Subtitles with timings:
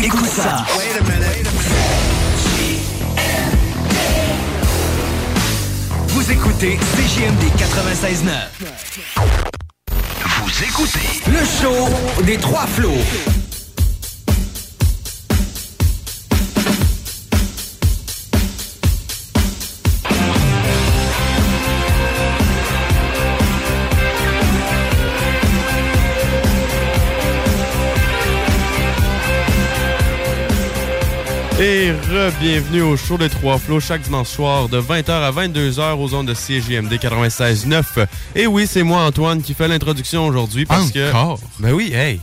[0.00, 0.64] Écoute ça.
[6.06, 8.30] Vous écoutez CJMD 96.9.
[10.22, 13.47] Vous écoutez le show des trois flots.
[31.60, 36.14] Et re-bienvenue au show des Trois Flots chaque dimanche soir de 20h à 22h aux
[36.14, 38.06] ondes de CGMD 96.9.
[38.36, 41.08] Et oui, c'est moi Antoine qui fait l'introduction aujourd'hui parce que...
[41.08, 41.40] Encore?
[41.58, 42.20] Ben oui, hey!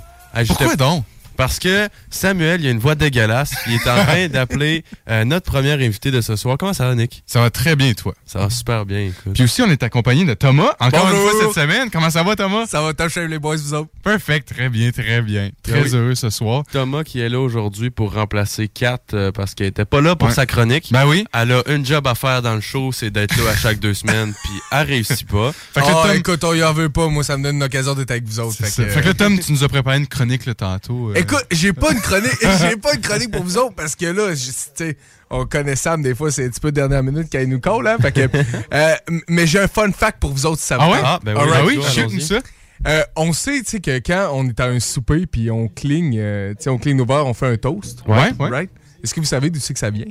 [0.47, 1.03] Pourquoi donc?
[1.37, 3.51] Parce que Samuel, il a une voix dégueulasse.
[3.67, 6.57] Il est en train d'appeler euh, notre premier invité de ce soir.
[6.57, 7.23] Comment ça va, Nick?
[7.25, 8.13] Ça va très bien, toi.
[8.25, 9.33] Ça va super bien, écoute.
[9.33, 11.17] Puis aussi, on est accompagné de Thomas, encore Bonjour.
[11.25, 11.89] une fois cette semaine.
[11.91, 12.65] Comment ça va, Thomas?
[12.67, 13.89] Ça va toucher les boys, vous autres?
[14.03, 15.49] Perfect, très bien, très bien.
[15.63, 15.95] Très Oui.
[15.95, 16.63] heureux ce soir.
[16.71, 20.29] Thomas qui est là aujourd'hui pour remplacer Kat euh, parce qu'elle était pas là pour
[20.29, 20.33] Ouais.
[20.33, 20.89] sa chronique.
[20.91, 21.25] Ben oui.
[21.33, 23.93] Elle a une job à faire dans le show, c'est d'être là à chaque deux
[23.93, 25.51] semaines, puis elle réussit pas.
[25.73, 27.07] Fait que, Ah, Tom, écoute, on y en veut pas.
[27.07, 28.55] Moi, ça me donne une occasion d'être avec vous autres.
[28.57, 28.83] c'est Fait ça.
[28.85, 31.09] que, Fait que Tom, tu nous as préparé une chronique là, tantôt.
[31.11, 31.13] euh.
[31.25, 34.33] Écoute, j'ai pas une chronique, j'ai pas une chronique pour vous autres parce que là,
[34.33, 34.97] je- tu sais,
[35.29, 37.87] on connaît Sam des fois, c'est un petit peu dernière minute quand il nous colle,
[37.87, 37.97] hein.
[38.01, 38.21] Fait que,
[38.73, 38.93] euh,
[39.27, 40.99] mais j'ai un fun fact pour vous autres, si ça vous Ah ouais?
[41.03, 41.41] Ah, ben oui.
[41.53, 41.93] Ah oui, Allons-y.
[41.93, 42.39] shoot-nous ça.
[42.87, 46.17] Euh, on sait, tu sais, que quand on est à un souper puis on cligne,
[46.19, 47.99] euh, tu sais, on cligne nos verres, on fait un toast.
[48.07, 48.49] Ouais, ouais.
[48.49, 48.69] Right?
[49.03, 50.05] Est-ce que vous savez d'où c'est que ça vient?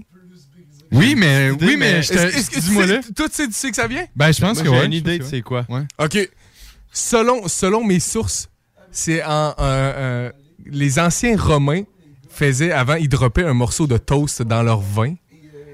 [0.92, 3.00] Oui, mais, oui, mais, dis-moi sais- là.
[3.16, 4.04] toi, tu sais d'où c'est que ça vient?
[4.16, 4.86] Ben, je pense Moi, que j'ai ouais.
[4.86, 5.64] une idée de c'est quoi.
[5.68, 5.82] ouais.
[5.98, 6.30] OK.
[6.92, 8.48] Selon, selon mes sources,
[8.92, 9.28] c'est en.
[9.28, 10.32] euh, euh,
[10.66, 11.82] les anciens Romains
[12.28, 15.14] faisaient, avant, ils droppaient un morceau de toast dans leur vin.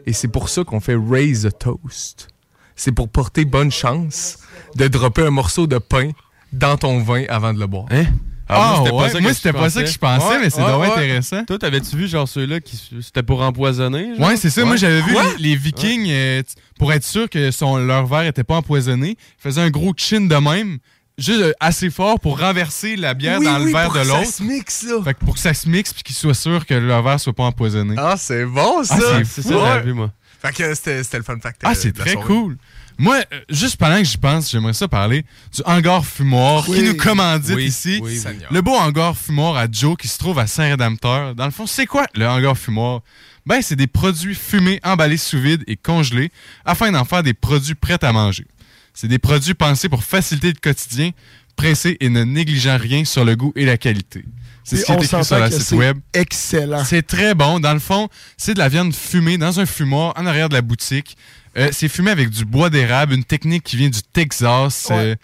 [0.06, 2.28] Et c'est pour ça qu'on fait raise a toast.
[2.77, 4.38] C'est pour porter bonne chance
[4.77, 6.10] de dropper un morceau de pain
[6.52, 7.86] dans ton vin avant de le boire.
[7.91, 8.05] Hein?
[8.52, 10.56] Ah, c'était ouais, ça moi, c'était je pas ça que je pensais, Ouais, mais c'est
[10.60, 10.91] ouais, vraiment ouais.
[10.91, 11.44] intéressant.
[11.44, 14.16] Toi, t'avais-tu vu genre ceux-là qui c'était pour empoisonner?
[14.16, 14.27] genre?
[14.28, 14.62] Ouais, c'est ça.
[14.62, 14.78] Moi, Ouais.
[14.78, 16.42] j'avais vu les, les Vikings, euh,
[16.77, 20.22] pour être sûr que son, leur verre était pas empoisonné, ils faisaient un gros chin
[20.22, 20.78] de même,
[21.20, 23.98] juste euh, assez fort pour renverser la bière Oui, dans le oui, verre pour de
[24.00, 24.32] que ça l'autre.
[24.32, 25.03] se mixe, là.
[25.04, 27.32] Fait que pour que ça se mixe puis qu'ils soient sûrs que leur verre soit
[27.32, 27.94] pas empoisonné.
[27.98, 28.97] Ah, c'est bon, ça!
[29.00, 29.82] Ah, C'est ça, Ouais.
[29.82, 30.10] vu, moi.
[30.42, 31.60] Fait que c'était le fun fact.
[31.64, 32.26] Ah, euh, c'est très soirée.
[32.26, 32.56] cool.
[32.97, 36.94] Moi, euh, juste pendant que j'y pense, j'aimerais ça parler du hangar fumoir qui nous
[36.97, 37.98] commandite Oui, ici.
[38.02, 38.19] oui, oui.
[38.19, 38.52] Seigneur.
[38.52, 41.34] Le beau hangar fumoir à Joe qui se trouve à Saint-Rédempteur.
[41.34, 43.00] Dans le fond, c'est quoi le hangar fumoir?
[43.47, 46.31] Ben, c'est des produits fumés emballés sous vide et congelés
[46.66, 48.47] afin d'en faire des produits prêts à manger.
[48.94, 51.10] C'est des produits pensés pour faciliter le quotidien,
[51.56, 54.24] pressés et ne négligeant rien sur le goût et la qualité.
[54.64, 55.98] C'est ce qui est écrit sur la site c'est web.
[56.12, 56.84] excellent.
[56.84, 57.60] C'est très bon.
[57.60, 60.62] Dans le fond, c'est de la viande fumée dans un fumoir en arrière de la
[60.62, 61.16] boutique.
[61.56, 65.16] Euh, c'est fumé avec du bois d'érable, une technique qui vient du Texas, euh,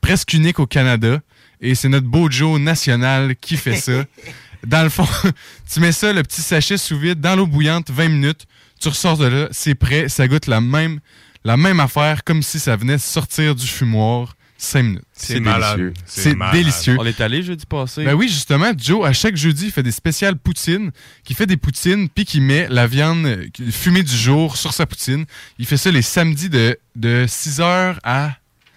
[0.00, 1.20] presque unique au Canada.
[1.60, 4.04] Et c'est notre beau Joe national qui fait ça.
[4.66, 5.06] dans le fond,
[5.72, 8.46] tu mets ça, le petit sachet sous vide, dans l'eau bouillante, 20 minutes.
[8.80, 10.08] Tu ressors de là, c'est prêt.
[10.08, 11.00] Ça goûte la même,
[11.44, 14.34] la même affaire, comme si ça venait sortir du fumoir.
[14.62, 15.02] 5 minutes.
[15.14, 15.94] C'est délicieux.
[16.04, 16.96] C'est délicieux.
[17.00, 18.04] On est allé jeudi passé.
[18.04, 20.90] Ben oui, justement, Joe, à chaque jeudi, il fait des spéciales poutines,
[21.24, 24.84] qui fait des poutines, puis qui met la viande euh, fumée du jour sur sa
[24.84, 25.24] poutine.
[25.58, 28.32] Il fait ça les samedis de, de 6h à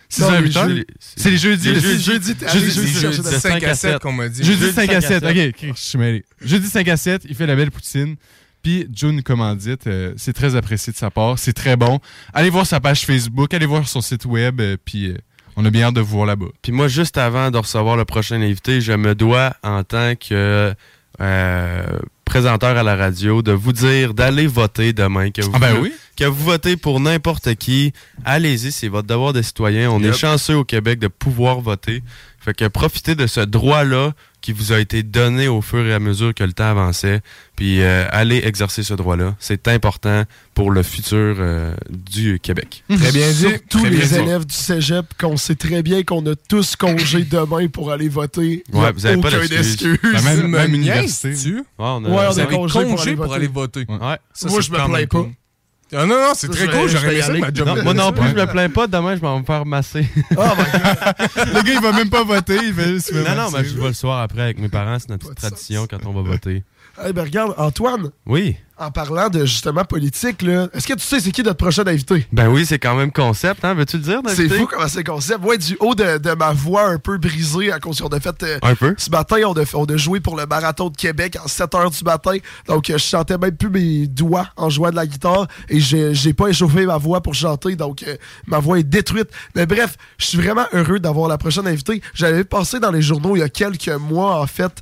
[0.09, 0.67] 6h Non, à les 8h.
[0.69, 1.67] jeudis- C'est les jeudis.
[1.67, 4.29] les le jeudis- jeudi, jeudi- allez, jeudi- chercher jeudi- de- 5 à 7 qu'on m'a
[4.29, 4.41] dit.
[4.41, 5.21] Jeudi Jeudi 5 à 7.
[5.23, 6.23] 5 à OK, ok, je suis mêlé.
[6.41, 8.15] Jeudi 5 à 7, il fait la belle poutine.
[8.63, 9.87] Puis nous commandite.
[9.87, 11.37] euh, c'est très apprécié de sa part.
[11.37, 11.99] C'est très bon.
[12.33, 14.61] Allez voir sa page Facebook, allez voir son site web.
[14.61, 15.17] euh, puis euh,
[15.55, 16.47] on a bien hâte de vous voir là-bas.
[16.61, 20.73] Puis moi, juste avant de recevoir le prochain invité, je me dois, en tant que
[21.21, 25.29] euh, présenteur à la radio, de vous dire d'aller voter demain.
[25.29, 25.91] Que vous, Ah ben oui.
[26.17, 27.93] que vous votez pour n'importe qui.
[28.25, 29.91] Allez-y, c'est votre devoir de citoyen.
[29.91, 30.13] On Yep.
[30.13, 32.01] est chanceux au Québec de pouvoir voter.
[32.39, 35.99] Fait que profitez de ce droit-là qui vous a été donné au fur et à
[35.99, 37.21] mesure que le temps avançait.
[37.55, 39.35] Puis euh, allez exercer ce droit-là.
[39.39, 42.83] C'est important pour le futur euh, du Québec.
[42.89, 43.47] Très bien dit.
[43.73, 44.15] Bien les dit.
[44.15, 48.63] élèves du cégep, qu'on sait très bien qu'on a tous congé demain pour aller voter.
[48.73, 49.97] Ouais, vous avez pas d'excuse.
[50.03, 51.29] même- Me même université.
[51.29, 53.85] Ouais, on a- Ouais, on a congé congé, pour pour, aller voter.
[53.87, 54.17] Ouais.
[54.33, 55.05] Ça, Moi, je me plains pas.
[55.07, 55.29] cool.
[55.95, 56.89] Ah non, non, c'est très cool.
[56.89, 58.87] J'aurais aimé ça ma job Non, moi non plus, je me plains pas.
[58.87, 60.07] Demain, je vais me faire masser.
[60.35, 60.41] Oh.
[61.35, 62.57] Le gars, il va même pas voter.
[62.63, 64.97] Il fait juste non, non, mais je vais le soir après avec mes parents.
[64.99, 66.63] C'est notre petite tradition quand on va voter.
[67.07, 68.55] Eh ben regarde, Antoine, Oui.
[68.83, 72.27] En parlant de justement politique, là, est-ce que tu sais c'est qui notre prochain invité?
[72.31, 73.73] Ben oui, c'est quand même concept, hein?
[73.73, 74.21] Veux-tu le dire?
[74.27, 75.43] C'est fou comment c'est concept.
[75.43, 78.43] Ouais, du haut de, ma voix un peu brisée à cause qu'on a fait.
[78.43, 78.95] Euh, un peu.
[78.97, 81.97] Ce matin, on a, on a joué pour le marathon de Québec en 7 h
[81.97, 82.37] du matin.
[82.67, 86.33] Donc, euh, je chantais même plus mes doigts en jouant de la guitare et j'ai
[86.33, 87.75] pas échauffé ma voix pour chanter.
[87.75, 88.15] Donc, euh,
[88.47, 89.29] ma voix est détruite.
[89.55, 92.01] Mais bref, je suis vraiment heureux d'avoir la prochaine invitée.
[92.13, 94.81] J'avais passé dans les journaux il y a quelques mois, en fait,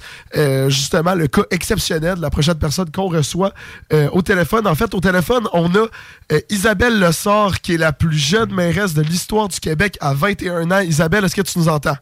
[0.70, 3.54] justement, le cas exceptionnel de la prochaine personne qu'on reçoit
[4.12, 4.68] au téléphone.
[4.68, 5.88] En fait, au téléphone, on a
[6.50, 10.80] Isabelle Lessard, qui est la plus jeune mairesse de l'histoire du Québec à 21 ans.
[10.80, 11.98] Isabelle, est-ce que tu nous entends?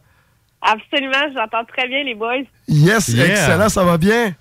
[0.62, 2.42] Absolument, j'entends très bien les boys.
[2.68, 4.34] Yes, excellent, ça va bien?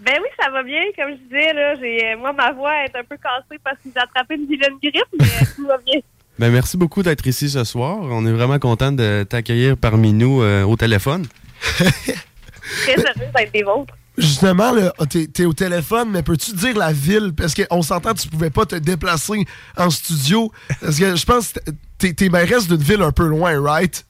[0.00, 0.80] Ben oui, ça va bien.
[0.96, 4.00] Comme je disais, là, j'ai, moi, ma voix est un peu cassée parce que j'ai
[4.00, 6.00] attrapé une vilaine grippe, mais tout va bien.
[6.38, 7.98] Ben, merci beaucoup d'être ici ce soir.
[8.00, 11.26] On est vraiment content de t'accueillir parmi nous euh, au téléphone.
[11.60, 13.92] Très heureux d'être des vôtres.
[14.20, 17.32] Justement, oh, t'es es au téléphone, mais peux-tu dire la ville?
[17.36, 19.44] Parce qu'on s'entend que tu pouvais pas te déplacer
[19.76, 20.52] en studio.
[20.80, 24.04] Parce que je pense que t'es es mairesse d'une ville un peu loin, right?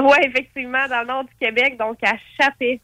[0.00, 2.80] Oui, effectivement, dans le nord du Québec, donc à Chappé.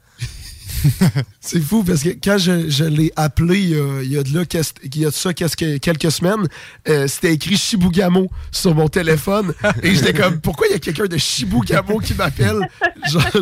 [1.40, 4.44] c'est fou parce que quand je, l'ai appelé il y, a, de là,
[4.82, 6.46] il y a de ça quelques semaines,
[6.88, 9.54] euh, c'était écrit Shibugamo sur mon téléphone.
[9.82, 12.68] et j'étais comme, pourquoi il y a quelqu'un de Shibugamo qui m'appelle?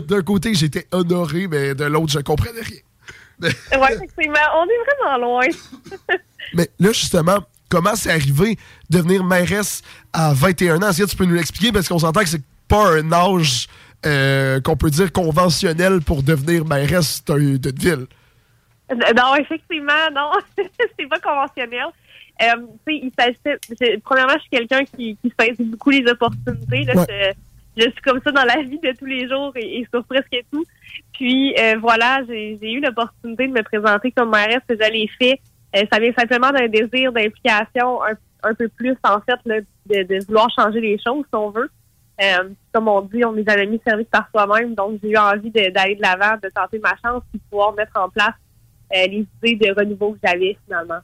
[0.09, 2.81] d'un côté, j'étais honoré, mais de l'autre, je comprenais rien.
[3.43, 5.47] Oui, effectivement, on est vraiment loin.
[6.55, 8.59] mais là, justement, comment c'est arrivé
[8.91, 10.91] de devenir mairesse à 21 ans?
[10.91, 11.73] Est-ce que tu peux nous l'expliquer?
[11.73, 13.69] Parce qu'on s'entend que c'est pas un âge
[14.05, 18.07] euh, qu'on peut dire conventionnel pour devenir mairesse d'une ville.
[18.91, 20.31] Non, effectivement, non.
[20.99, 21.87] c'est pas conventionnel.
[22.43, 23.11] Euh, il
[24.05, 26.87] premièrement, je suis quelqu'un qui, qui saisit beaucoup les opportunités.
[27.77, 30.65] je, suis comme ça dans la vie de tous les jours et, sur presque tout.
[31.13, 35.41] Puis voilà, j'ai eu l'opportunité de me présenter comme mairesse que j'allais fait.
[35.75, 38.01] ça vient simplement d'un désir d'implication
[38.43, 41.71] un, peu plus, en fait, de, de, vouloir changer les choses, si on veut.
[42.21, 44.75] Euh, comme on dit, on n'est jamais mis service par soi-même.
[44.75, 47.93] Donc, j'ai eu envie d'aller de l'avant, de, tenter ma chance, puis de pouvoir mettre
[47.97, 48.35] en place
[48.95, 51.01] euh, les idées de renouveau que j'avais finalement.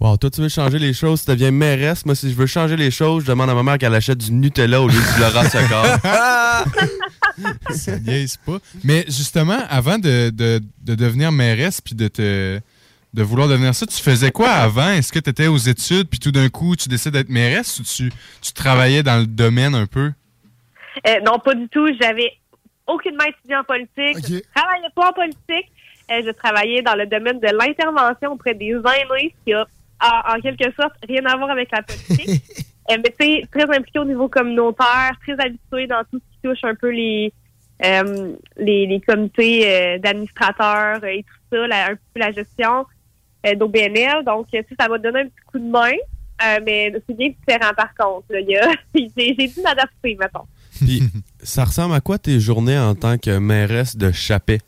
[0.00, 2.04] Wow, toi, tu veux changer les choses, tu deviens mairesse.
[2.04, 4.32] Moi, si je veux changer les choses, je demande à ma mère qu'elle achète du
[4.32, 5.86] Nutella au lieu du Laurent Secor.
[7.74, 8.58] Ça niaise pas.
[8.84, 12.60] Mais justement, avant de, de, de devenir mairesse puis de te
[13.14, 13.86] de vouloir devenir ça.
[13.86, 14.90] Tu faisais quoi avant?
[14.90, 17.82] Est-ce que tu étais aux études puis tout d'un coup tu décides d'être mairesse ou
[17.82, 18.10] tu,
[18.40, 20.12] tu travaillais dans le domaine un peu?
[21.06, 21.86] Euh, non, pas du tout.
[22.00, 22.32] J'avais
[22.86, 24.26] aucunement étudié en politique.
[24.26, 25.72] Je ne travaillais pas en politique.
[26.10, 29.66] Euh, je travaillais dans le domaine de l'intervention auprès des aînés, qui a
[30.00, 32.42] en, quelque sorte rien à voir avec la politique.
[32.90, 36.74] euh, mais tu très impliqué au niveau communautaire, très habitué dans tout ce touche un
[36.74, 37.32] peu les
[37.84, 42.86] euh, les, les, comités d'administrateurs et tout ça, la, un peu la gestion
[43.44, 44.24] d'OBNL.
[44.24, 44.46] Donc,
[44.78, 45.90] ça m'a donné un petit coup de main.
[46.64, 48.26] mais c'est bien différent par contre.
[48.94, 50.46] J'ai dû m'adapter, mettons.
[50.76, 51.02] Puis,
[51.42, 54.60] ça ressemble à quoi tes journées en tant que mairesse de Chappé?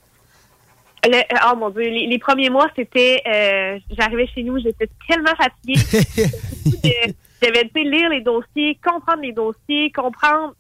[1.07, 3.23] oh mon Dieu, les, premiers mois, c'était.
[3.27, 5.81] Euh, j'arrivais chez nous, j'étais tellement fatiguée.
[7.43, 10.55] J'avais dû lire les dossiers, comprendre les dossiers, comprendre.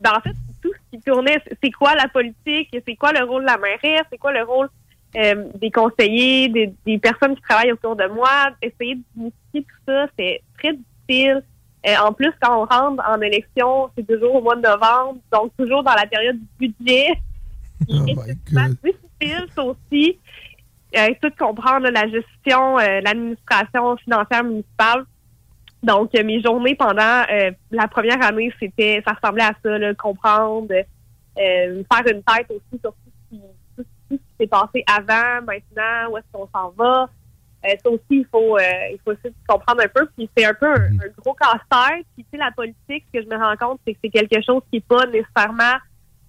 [0.00, 0.36] Ben, en fait,
[0.96, 4.32] qui tournait, c'est quoi la politique, c'est quoi le rôle de la mairesse, c'est quoi
[4.32, 4.68] le rôle
[5.16, 6.48] euh, des conseillers,
[6.84, 8.50] des, personnes qui travaillent autour de moi.
[8.60, 11.42] Essayer d'initier tout ça, c'est très difficile.
[11.86, 15.52] Euh, en plus, quand on rentre en élection, c'est toujours au mois de novembre, donc
[15.56, 17.08] toujours dans la période du budget.
[17.88, 18.90] Oh c'est
[19.20, 20.18] difficile, ça aussi.
[20.96, 25.04] Euh, tout comprendre la gestion, euh, l'administration financière municipale.
[25.82, 27.24] Donc, mes journées pendant
[27.70, 30.68] la première année, c'était, ça ressemblait à ça, là, comprendre,
[31.36, 33.40] faire une tête aussi sur tout ce qui,
[33.76, 37.08] tout ce qui s'est passé avant, maintenant, où est-ce qu'on s'en va.
[37.66, 38.62] Euh, ça aussi, il faut, euh,
[38.92, 40.06] il faut aussi comprendre un peu.
[40.16, 41.14] Puis c'est un peu un, mm-hmm.
[41.18, 42.06] gros casse-tête.
[42.14, 44.42] Puis tu sais, la politique, ce que je me rends compte, c'est que c'est quelque
[44.44, 45.78] chose qui n'est pas nécessairement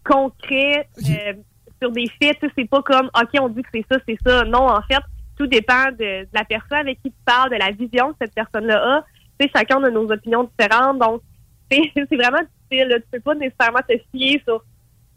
[0.04, 1.34] concret euh,
[1.82, 2.38] sur des faits.
[2.56, 4.44] C'est pas comme OK, on dit que c'est ça, c'est ça.
[4.46, 5.02] Non, en fait,
[5.38, 8.98] tout dépend de, la personne avec qui tu parles, de la vision que cette personne-là
[8.98, 9.06] a.
[9.40, 11.00] Tu sais, chacun a nos opinions différentes.
[11.00, 11.22] Donc,
[11.72, 13.02] c'est vraiment difficile.
[13.04, 14.64] Tu peux pas nécessairement te fier sur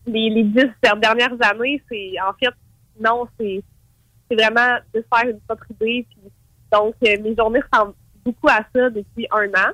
[0.07, 1.83] les, les dix dernières années.
[1.89, 2.55] C'est en fait
[3.01, 3.63] non, c'est
[4.31, 6.07] c'est vraiment de faire une propre idée.
[6.73, 9.73] donc, euh, mes journées ressemblent beaucoup à ça depuis un an.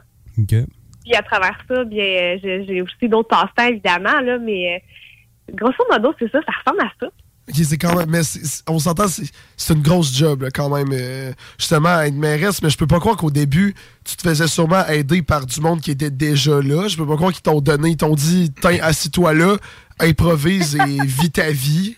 [1.05, 6.15] Puis à travers ça, bien, j'ai aussi d'autres passe-temps, évidemment, là, mais euh, grosso modo,
[6.19, 7.09] c'est ça, ça ressemble à ça.
[7.53, 8.23] C'est quand même, mais
[8.69, 12.89] on s'entend, c'est une grosse job quand même, euh, justement, être mairesse, mais je peux
[12.89, 13.73] pas croire qu'au début,
[14.05, 16.89] tu te faisais sûrement aider par du monde qui était déjà là.
[16.89, 19.57] Je peux pas croire qu'ils t'ont donné, ils t'ont dit, tiens, assis-toi là,
[20.01, 21.97] improvise et vis ta vie.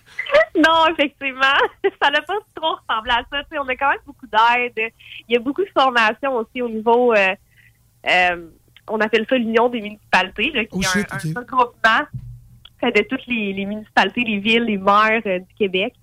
[0.55, 1.41] non, effectivement.
[2.03, 3.43] Ça n'a pas trop ressemblé à ça.
[3.63, 4.93] on a quand même beaucoup d'aide.
[5.29, 7.35] Il y a beaucoup de formation aussi au niveau, euh,
[8.07, 8.47] euh,
[8.91, 11.25] on appelle ça l'Union des municipalités, là, qui Oh, est shit, un, ok.
[11.37, 12.07] un regroupement
[12.87, 15.95] de toutes les, municipalités, les villes, les maires euh, du Québec.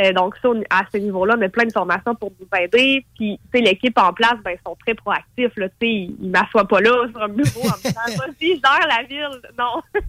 [0.00, 3.04] Euh, donc ça, à ce niveau-là, on a plein de formations pour nous aider.
[3.16, 5.52] Puis, tu sais, l'équipe en place, ben, ils sont très proactifs.
[5.54, 8.88] Tu sais, ils, ils m'assoient pas là sur un bureau en me disant, vas-y, gère
[8.88, 9.40] la ville.
[9.58, 9.82] Non.
[9.94, 10.00] tu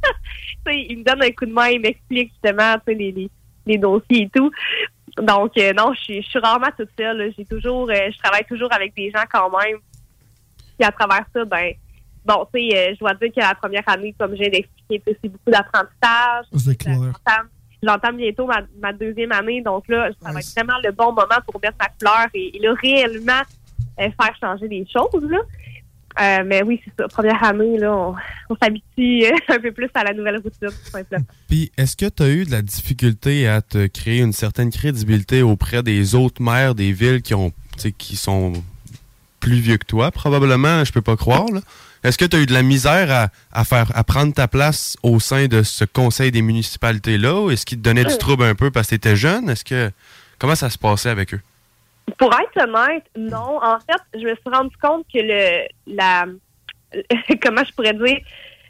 [0.66, 3.30] sais, ils me donnent un coup de main, ils m'expliquent justement, tu sais,
[3.66, 4.52] les, dossiers et tout.
[5.18, 7.34] Donc, euh, non, je suis, rarement toute seule.
[7.38, 9.78] J'ai toujours, je travaille toujours avec des gens quand même.
[10.78, 11.74] Puis à travers ça, ben,
[12.26, 15.30] bon, tu sais, euh, je dois dire que la première année, comme j'ai d'expliquer, c'est
[15.30, 16.46] beaucoup d'apprentissage.
[16.58, 16.98] C'est clair.
[17.84, 21.40] J'entame- bientôt ma, ma deuxième année, donc là, ça va être vraiment le bon moment
[21.46, 23.42] pour mettre ma couleur et, et là, réellement
[24.00, 25.22] euh, faire changer les choses.
[25.30, 25.40] Là.
[26.22, 27.08] Euh, mais oui, c'est ça.
[27.10, 28.16] Première année, là, on,
[28.50, 31.26] on s'habitue un peu plus à la nouvelle routine, tout simplement.
[31.50, 35.42] Puis, est-ce que tu as eu de la difficulté à te créer une certaine crédibilité
[35.42, 37.52] auprès des autres maires des villes qui ont
[37.98, 38.54] qui sont
[39.40, 41.48] plus vieux que toi, probablement, je peux pas croire.
[41.52, 41.60] là.
[42.04, 43.28] Est-ce que tu as eu de la misère à,
[43.60, 47.34] à faire à prendre ta place au sein de ce conseil des municipalités-là?
[47.42, 49.50] Ou est-ce qu'ils te donnaient du trouble un peu parce que tu étais jeune?
[49.50, 49.92] Est-ce que
[50.40, 51.42] comment ça se passait avec eux?
[52.18, 53.60] Pour être honnête, non.
[53.64, 56.26] En fait, je me suis rendu compte que le la
[57.42, 58.20] comment je pourrais dire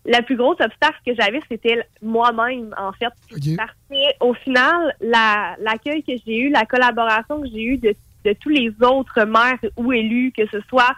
[0.05, 3.07] la plus grosse obstacle que j'avais, c'était moi-même, en fait.
[3.55, 7.95] Parce que au final, la- l'accueil que j'ai eu, la collaboration que j'ai eue de,
[8.25, 10.93] de tous les autres maires ou élus, que ce soit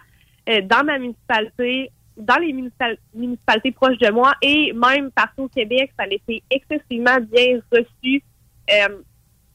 [0.50, 5.48] euh, dans ma municipalité, dans les municipal- municipalités proches de moi et même partout au
[5.50, 8.24] Québec, ça a été excessivement bien reçu,
[8.72, 8.98] euh,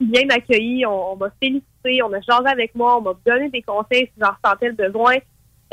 [0.01, 0.85] bien accueilli.
[0.87, 4.33] On, m'a félicité, on a jasé avec moi, on m'a donné des conseils si j'en
[4.43, 5.17] ressentais le besoin.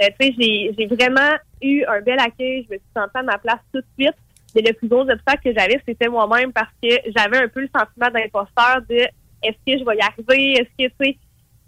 [0.02, 2.66] Euh, tu sais, j'ai j'ai vraiment eu un bel accueil.
[2.70, 4.16] Je me suis sentie à ma place tout de suite.
[4.56, 7.70] Mais le plus gros obstacle que j'avais, c'était moi-même parce que j'avais un peu le
[7.76, 9.06] sentiment d'imposteur de
[9.44, 10.54] est-ce que je vais y arriver?
[10.54, 11.18] Est-ce que, tu sais,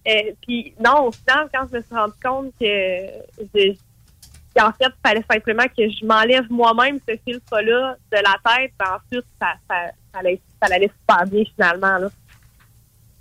[0.08, 2.66] euh, puis non, au final, quand je me suis rendu compte que,
[3.54, 3.74] je-
[4.60, 8.98] qu'en fait, il fallait simplement que je m'enlève moi-même ce filtre-là de la tête, ben
[8.98, 9.76] ensuite, ça, ça,
[10.14, 11.98] ça, allait, ça allait super bien finalement.
[11.98, 12.10] Là.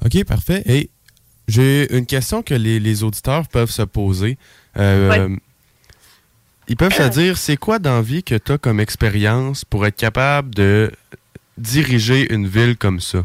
[0.04, 0.62] OK, parfait.
[0.66, 0.90] Et
[1.46, 4.38] j'ai une question que les, les auditeurs peuvent se poser.
[4.76, 5.36] Euh,
[6.68, 9.86] Ils peuvent se dire, c'est quoi dans la vie que tu as comme expérience pour
[9.86, 10.92] être capable de
[11.56, 13.24] diriger une ville comme ça?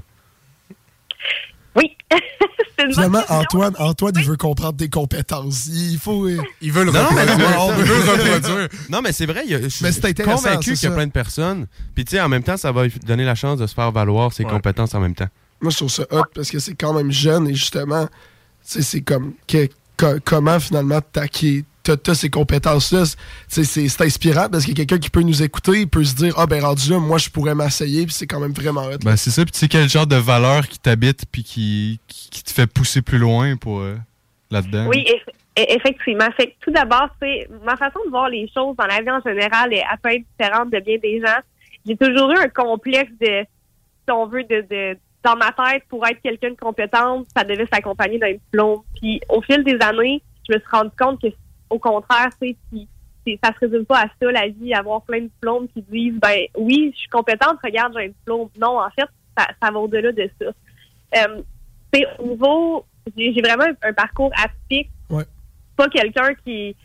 [1.76, 3.22] Oui, c'est une bonne Finalement.
[3.30, 5.68] Antoine, Antoine, il veut comprendre tes compétences.
[5.68, 6.26] Il faut.
[6.28, 8.68] euh, Ils veulent Non, mais reproduire.
[8.90, 10.92] Non, mais c'est vrai, il y a- je suis Mais c'est intéressant, convaincu qu'il y
[10.92, 11.68] a plein de personnes.
[11.96, 13.92] Puis, tu sais, en même temps, ça va lui donner la chance de se faire
[13.92, 14.50] valoir ses Ouais.
[14.52, 15.28] compétences en même temps.
[15.62, 18.12] Moi, je trouve ça hot parce que c'est quand même jeune et justement, tu
[18.64, 21.64] sais, c'est comme que- co- comment finalement t'acquiers.
[21.84, 23.04] T'as t'as ces compétences-là,
[23.50, 26.34] C'est- inspirant parce qu'il y a quelqu'un qui peut nous écouter, il peut se dire
[26.38, 29.00] Ah, ben rendu là, moi je pourrais m'asseyer, puis c'est quand même vraiment hot.
[29.04, 29.44] Ben, c'est ça.
[29.44, 32.68] Puis tu sais quel genre de valeur qui t'habite puis qui, qui, qui te fait
[32.68, 33.96] pousser plus loin pour euh,
[34.50, 34.88] là-dedans?
[34.88, 36.30] Oui, eff- e- effectivement.
[36.38, 39.22] Fait que tout d'abord, c'est ma façon de voir les choses dans la vie en
[39.22, 41.40] général est à peu être différente de bien des gens.
[41.86, 46.06] J'ai toujours eu un complexe de, si on veut, de, de dans ma tête, pour
[46.08, 48.82] être quelqu'un de compétente, ça devait s'accompagner d'un diplôme.
[49.02, 51.28] Puis au fil des années, je me suis rendu compte que
[51.74, 52.56] au contraire, si
[53.26, 56.20] c'est- ça se résume pas à ça, la vie, avoir plein de diplômes qui disent
[56.20, 58.50] ben oui, je suis compétente, regarde, j'ai un diplôme.
[58.60, 60.46] Non, en fait, ça, ça va au-delà de ça.
[61.18, 61.42] Euh,
[61.94, 62.86] c'est au niveau
[63.18, 64.90] j'ai j'ai vraiment un, un parcours atypique.
[65.10, 65.26] Ouais.
[65.76, 66.76] Pas quelqu'un qui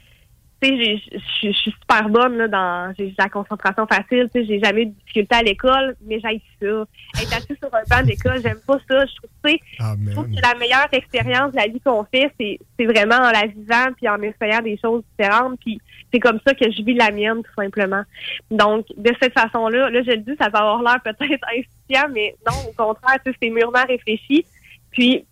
[0.60, 1.02] tu sais,
[1.42, 4.86] je suis super bonne là, dans j'ai la concentration facile, tu sais, j'ai jamais eu
[4.86, 6.84] de difficulté à l'école, mais j'ai ça.
[7.22, 9.06] Être assis sur un banc d'école, j'aime pas ça.
[9.06, 12.04] Je trouve, tu sais, Ah, je trouve que la meilleure expérience de la vie qu'on
[12.04, 15.60] fait, c'est c'est vraiment en la vivant puis en essayant des choses différentes.
[15.60, 15.80] Puis
[16.12, 18.02] c'est comme ça que je vis la mienne, tout simplement.
[18.50, 22.34] Donc, de cette façon-là, là, je le dis, ça va avoir l'air peut-être insouciant, mais
[22.46, 24.44] non, au contraire, tu sais, c'est mûrement réfléchi.
[24.90, 25.24] Puis,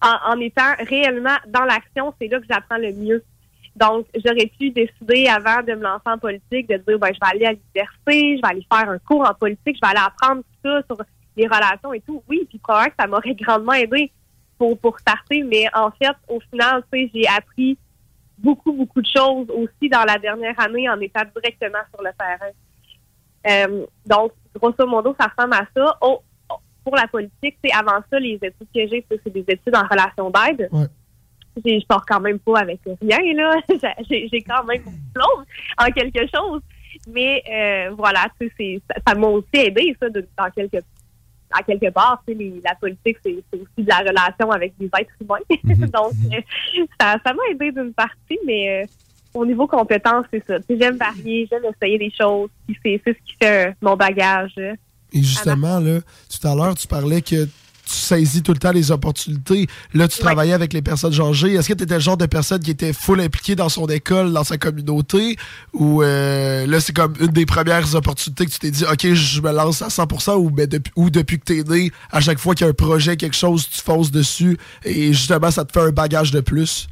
[0.00, 3.22] en, en étant réellement dans l'action, c'est là que j'apprends le mieux.
[3.74, 7.32] Donc, j'aurais pu décider avant de me lancer en politique de dire, ben, je vais
[7.32, 10.42] aller à l'université, je vais aller faire un cours en politique, je vais aller apprendre
[10.42, 10.98] tout ça sur
[11.36, 12.22] les relations et tout.
[12.28, 14.12] Oui, puis probablement que ça m'aurait grandement aidé
[14.58, 17.78] pour, pour starter, mais en fait, au final, tu sais, j'ai appris
[18.38, 22.52] beaucoup, beaucoup de choses aussi dans la dernière année en étant directement sur le terrain.
[23.46, 25.96] Euh, donc, grosso modo, ça ressemble à ça.
[26.00, 29.44] Oh, oh, pour la politique, c'est avant ça, les études que j'ai, c'est c'est des
[29.48, 30.68] études en relation d'aide.
[31.56, 33.56] Je pars quand même pas avec rien, là.
[34.10, 35.44] J'ai quand même mon diplôme
[35.78, 36.60] en quelque chose.
[37.08, 38.52] Mais euh, voilà, tu sais,
[38.88, 40.78] c'est- ça m'a aussi aidé, ça, de, dans quelque
[41.54, 44.86] à quelque part, tu sais, les- la politique, c'est aussi de la relation avec des
[44.86, 45.38] êtres humains.
[45.92, 46.40] Donc, euh,
[46.98, 48.86] ça ça m'a aidé d'une partie, mais euh,
[49.34, 50.58] au niveau compétence, c'est ça.
[50.60, 52.48] Tu sais, J'aime varier, j'aime essayer des choses.
[52.82, 54.52] C'est ce qui fait mon bagage.
[54.58, 54.74] euh.
[55.12, 57.46] Et justement, là, tout à l'heure, tu parlais que
[57.92, 59.66] tu saisis tout le temps les opportunités.
[59.94, 61.54] Là, tu travaillais avec les personnes âgées.
[61.54, 64.32] Est-ce que tu étais le genre de personne qui était full impliquée dans son école,
[64.32, 65.36] dans sa communauté?
[65.74, 69.40] Ou euh, là, c'est comme une des premières opportunités que tu t'es dit, OK, je
[69.40, 72.38] me lance à 100% ou, ben, depuis, ou depuis que tu es né, à chaque
[72.38, 75.72] fois qu'il y a un projet, quelque chose, tu fonces dessus et justement, ça te
[75.72, 76.88] fait un bagage de plus?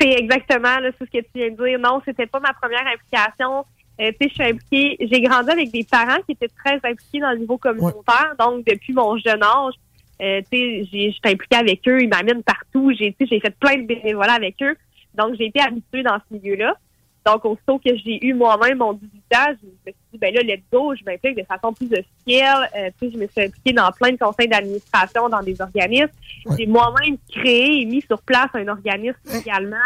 [0.00, 1.78] C'est exactement là, ce que tu viens de dire.
[1.78, 3.64] Non, c'était pas ma première implication.
[4.00, 4.96] Euh, tu sais, je suis impliquée.
[5.00, 8.34] J'ai grandi avec des parents qui étaient très impliqués dans le niveau communautaire.
[8.38, 9.74] Donc, depuis mon jeune âge,
[10.22, 12.00] euh, tu sais, j'étais impliquée avec eux.
[12.02, 12.92] Ils m'amènent partout.
[12.96, 14.76] J'ai, j'ai fait plein de bénévolat avec eux.
[15.14, 16.76] Donc, j'ai été habituée dans ce milieu-là.
[17.24, 20.42] Donc, aussitôt que j'ai eu moi-même mon 18 ans, je me suis dit, ben là,
[20.42, 22.68] let's go, je m'implique de façon plus officielle.
[22.76, 26.10] Euh, tu sais, je me suis impliquée dans plein de conseils d'administration, dans des organismes.
[26.58, 29.76] J'ai moi-même créé et mis sur place un organisme également.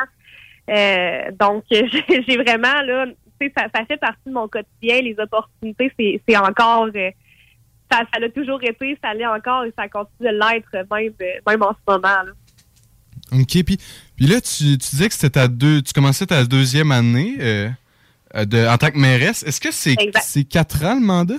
[0.71, 5.03] Euh, donc, j'ai vraiment, là, tu sais, ça, ça, fait partie de mon quotidien.
[5.03, 6.89] Les opportunités, c'est, c'est encore...
[6.95, 7.11] Euh,
[7.91, 11.13] ça, ça l'a toujours été, ça l'est encore et ça continue de l'être même,
[11.47, 12.23] même en ce moment.
[12.23, 12.33] Là.
[13.33, 13.65] OK.
[13.65, 13.79] Puis,
[14.17, 17.69] puis là, tu, tu disais que c'était ta deux, tu commençais ta deuxième année euh,
[18.35, 19.43] de, en tant que mairesse.
[19.43, 21.39] Est-ce que c'est, c'est quatre ans le mandat?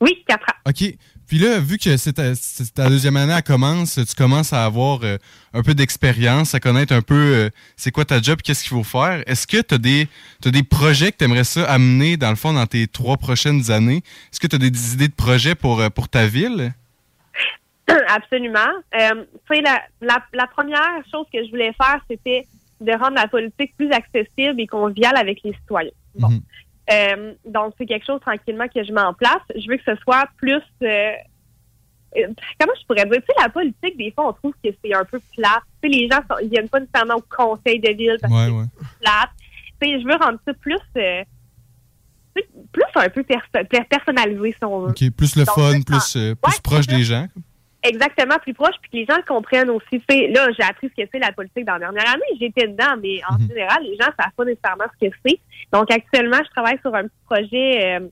[0.00, 0.70] Oui, quatre ans.
[0.70, 0.94] OK.
[1.28, 2.32] Puis là, vu que c'est ta,
[2.74, 5.18] ta, deuxième année, elle commence, tu commences à avoir euh,
[5.52, 8.82] un peu d'expérience, à connaître un peu euh, c'est quoi ta job, qu'est-ce qu'il faut
[8.82, 9.22] faire.
[9.26, 10.08] Est-ce que tu as des,
[10.40, 13.70] t'as des projets que tu aimerais ça amener, dans le fond, dans tes trois prochaines
[13.70, 14.02] années?
[14.32, 16.72] Est-ce que tu as des, idées de projets pour, euh, pour ta ville?
[18.08, 18.70] Absolument.
[18.98, 22.46] Euh, la, la, la première chose que je voulais faire, c'était
[22.80, 25.90] de rendre la politique plus accessible et conviviale avec les citoyens.
[26.14, 26.30] Bon.
[26.30, 26.40] Mhm.
[26.90, 29.42] Euh, donc, c'est quelque chose tranquillement que je mets en place.
[29.54, 30.62] Je veux que ce soit plus...
[30.82, 31.12] Euh,
[32.16, 32.26] euh,
[32.58, 33.20] comment je pourrais dire?
[33.20, 35.62] Tu sais, la politique, des fois, on trouve que c'est un peu plate.
[35.82, 38.98] Tu sais, les gens, ils viennent pas nécessairement au conseil de ville parce que c'est
[39.00, 39.30] plate.
[39.80, 40.80] Tu sais, je veux rendre ça plus...
[42.72, 43.24] plus un peu
[43.88, 44.90] personnalisé, si on veut.
[44.90, 47.26] OK, plus le fun, plus, plus proche des gens
[47.88, 50.02] exactement plus proche, puis que les gens le comprennent aussi.
[50.08, 53.20] là, j'ai appris ce que c'est la politique dans la dernière année, j'étais dedans, mais
[53.28, 53.48] en mhm.
[53.48, 55.38] général, les gens ne savent pas nécessairement ce que c'est.
[55.72, 58.08] Donc, actuellement, je travaille sur un petit projet euh,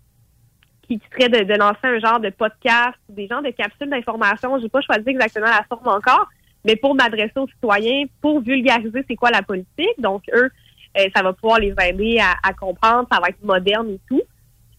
[0.83, 4.59] qui, serait de, lancer un genre de podcast, des genres de capsules d'information.
[4.61, 6.29] J'ai pas choisi exactement la forme encore,
[6.65, 9.99] mais pour m'adresser aux citoyens, pour vulgariser c'est quoi la politique.
[9.99, 10.51] Donc, eux,
[10.99, 14.23] euh, ça va pouvoir les aider à, comprendre, ça va être moderne et tout.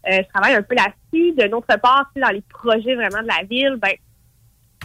[0.09, 1.33] Euh, je travaille un peu là-dessus.
[1.33, 3.91] De notre part, dans les projets vraiment de la ville, ben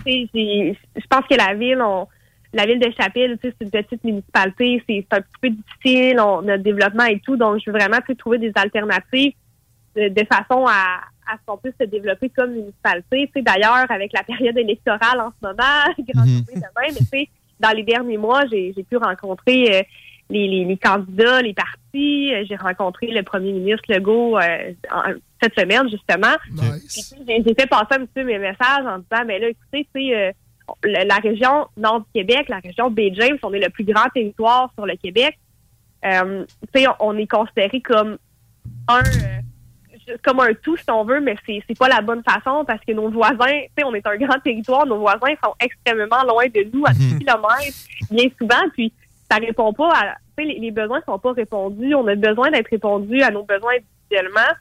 [0.07, 2.07] je pense que la ville, on,
[2.53, 6.59] la ville de Chapelle, c'est une petite municipalité, c'est un petit peu difficile, on le
[6.59, 9.33] développement et tout, donc je veux vraiment trouver des alternatives
[9.97, 11.01] de, façon à,
[11.31, 13.31] à ce qu'on puisse se développer comme municipalité.
[13.43, 17.29] D'ailleurs, avec la période électorale en ce moment, grand mm demain, mais
[17.61, 19.83] dans les derniers mois, j'ai pu rencontrer euh,
[20.33, 22.33] les, les, candidats, les partis.
[22.47, 24.73] J'ai rencontré le premier ministre Legault euh,
[25.43, 26.35] cette semaine, justement.
[27.29, 30.33] J'ai fait passer un petit peu mes messages en disant, mais là, écoutez, tu euh,
[30.85, 34.71] la, région nord du Québec, la région Bay James, on est le plus grand territoire
[34.75, 35.39] sur le Québec.
[36.05, 38.17] Euh, sais, on, est considéré comme
[38.89, 39.03] un
[40.25, 42.93] comme un tout, si on veut, mais c'est, c'est pas la bonne façon parce que
[42.93, 46.69] nos voisins, tu sais, on est un grand territoire, nos voisins sont extrêmement loin de
[46.75, 47.19] nous à 10 mhm.
[47.21, 47.79] kilomètres,
[48.11, 48.93] bien souvent, puis
[49.31, 51.95] ça répond pas à, les, les, besoins sont pas répondus.
[51.95, 54.53] On a besoin d'être répondus à nos besoins individuellement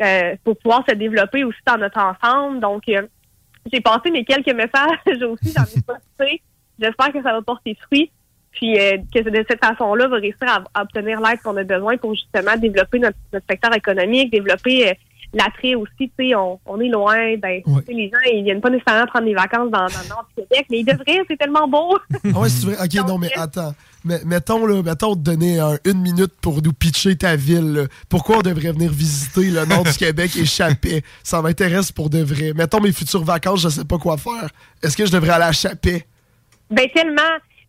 [0.00, 2.60] euh, pour pouvoir se développer aussi dans notre ensemble.
[2.60, 3.02] Donc, euh,
[3.72, 6.42] j'ai passé mes quelques messages aussi, j'en ai posté.
[6.78, 8.10] J'espère que ça va porter fruit.
[8.52, 11.96] Puis euh, que de cette façon-là, on va réussir à, obtenir l'aide qu'on a besoin
[11.98, 14.96] pour justement développer notre, notre secteur économique, développer
[15.36, 19.06] l'attrait aussi, tu sais, on, on, est loin, ben, les gens, ils viennent pas nécessairement
[19.06, 21.98] prendre des vacances dans, dans le nord du Québec, mais ils devraient, c'est tellement beau.
[22.34, 22.76] ah ouais, c'est vrai.
[22.82, 23.74] OK, non, mais attends.
[24.06, 27.88] Mais, mettons, là, mettons, te donner une minute pour nous pitcher ta ville.
[28.08, 31.02] Pourquoi on devrait venir visiter le nord du Québec et Chapet?
[31.24, 32.52] Ça m'intéresse pour de vrai.
[32.54, 34.48] Mettons mes futures vacances, je sais pas quoi faire.
[34.82, 36.06] Est-ce que je devrais aller à Chapet?
[36.70, 37.22] Ben, tellement,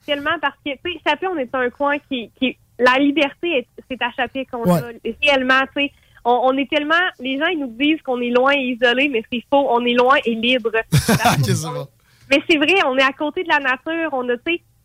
[0.05, 4.01] tellement parce que, tu sais, Chapet, on est un coin qui, qui la liberté, c'est
[4.01, 4.81] à Chapet qu'on a.
[5.23, 5.91] Réellement, tu sais,
[6.23, 6.95] on, est tellement.
[7.19, 9.65] Les gens, ils nous disent qu'on est loin et isolé, mais c'est faux.
[9.69, 10.71] On est loin et libre.
[12.29, 14.09] mais c'est vrai, on est à côté de la nature.
[14.11, 14.35] On a,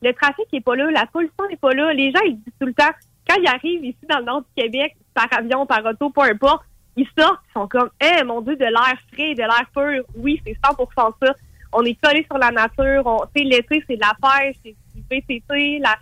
[0.03, 1.93] le trafic n'est pas là, la pollution n'est pas là.
[1.93, 2.91] Les gens, ils disent tout le temps,
[3.29, 6.65] quand ils arrivent ici dans le nord du Québec, par avion, par auto, peu importe,
[6.97, 10.05] ils sortent, ils sont comme, eh, mon Dieu, de l'air frais, de l'air pur.
[10.17, 11.35] Oui, c'est 100% ça.
[11.73, 13.03] On est collé sur la nature.
[13.07, 15.97] On, l'été, c'est de la pêche, c'est du VTT, la,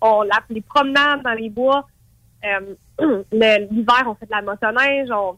[0.00, 1.86] on, la, les promenades dans les bois.
[2.44, 2.74] Euh,
[3.32, 5.36] l'hiver, on fait de la motoneige, on,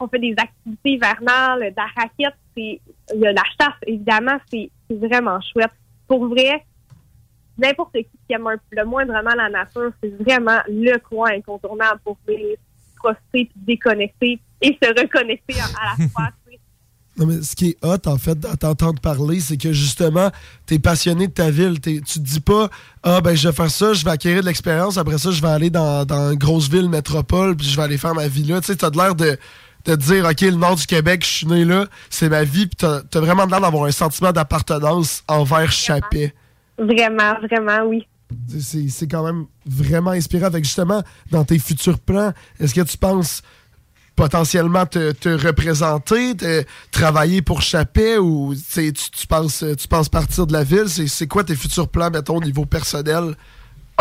[0.00, 2.80] on fait des activités hivernales, de la raquette, c'est
[3.14, 5.72] la chasse, évidemment, c'est vraiment chouette.
[6.08, 6.64] Pour vrai,
[7.62, 12.18] n'importe qui qui aime le moins vraiment la nature, c'est vraiment le coin incontournable pour
[12.26, 12.56] venir
[12.96, 16.28] profiter, déconnecter et se reconnecter à, la fois.
[17.18, 20.30] Non, mais ce qui est hot, en fait, à t'entendre parler, c'est que justement,
[20.64, 21.78] t'es passionné de ta ville.
[21.78, 22.70] T'es- tu te dis pas,
[23.02, 25.48] ah, ben, je vais faire ça, je vais acquérir de l'expérience, après ça, je vais
[25.48, 28.60] aller dans, dans une grosse ville métropole, puis je vais aller faire ma vie là.
[28.62, 29.36] Tu sais, t'as de l'air de,
[29.84, 32.66] de te dire, OK, le nord du Québec, je suis né là, c'est ma vie,
[32.66, 36.32] puis t'as as vraiment l'air d'avoir un sentiment d'appartenance envers Chappé.
[36.78, 38.06] Vraiment, vraiment, oui.
[38.48, 40.46] C'est quand même vraiment inspirant.
[40.46, 43.42] Avec justement, dans tes futurs plans, est-ce que tu penses
[44.16, 50.52] potentiellement te, te représenter, te- travailler pour Chappé ou tu, penses, tu penses partir de
[50.52, 50.88] la ville?
[50.88, 53.34] C'est quoi tes futurs plans, mettons, au niveau personnel?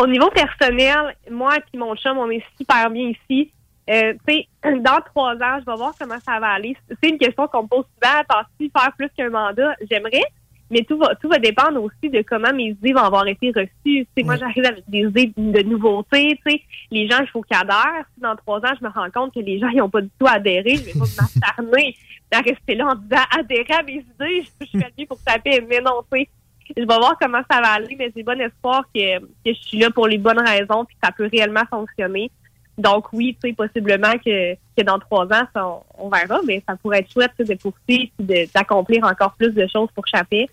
[0.01, 3.51] Au niveau personnel, moi et mon chum, on est super bien ici.
[3.89, 4.47] Euh, tu sais,
[4.79, 6.75] dans trois ans, je vais voir comment ça va aller.
[7.01, 8.21] C'est une question qu'on me pose souvent.
[8.29, 9.75] Penses-tu faire plus qu'un mandat?
[9.89, 10.23] J'aimerais,
[10.71, 13.69] mais tout va, tout va dépendre aussi de comment mes idées vont avoir été reçues.
[13.83, 16.39] Tu sais, Moi, j'arrive avec des idées de nouveautés.
[16.45, 18.05] Tu sais, les gens, il faut qu'ils adhèrent.
[18.15, 20.09] Si dans trois ans, je me rends compte que les gens, ils n'ont pas du
[20.17, 21.95] tout adhéré, je vais pas m'acharner
[22.31, 24.43] à rester là en disant adhérer à mes idées.
[24.43, 26.29] Je, je suis allée pour taper, mais non, tu sais.
[26.77, 29.77] Je vais voir comment ça va aller, mais j'ai bon espoir que, que je suis
[29.77, 32.31] là pour les bonnes raisons puis que ça peut réellement fonctionner.
[32.77, 36.63] Donc oui, tu sais, possiblement que, que dans trois ans, ça, on, on verra, mais
[36.67, 40.49] ça pourrait être chouette de poursuivre et d'accomplir encore plus de choses pour Chappé.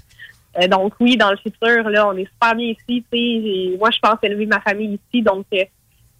[0.60, 3.04] Euh, donc oui, dans le futur, là, on est super bien ici.
[3.78, 5.64] Moi, je pense élever ma famille ici, donc euh,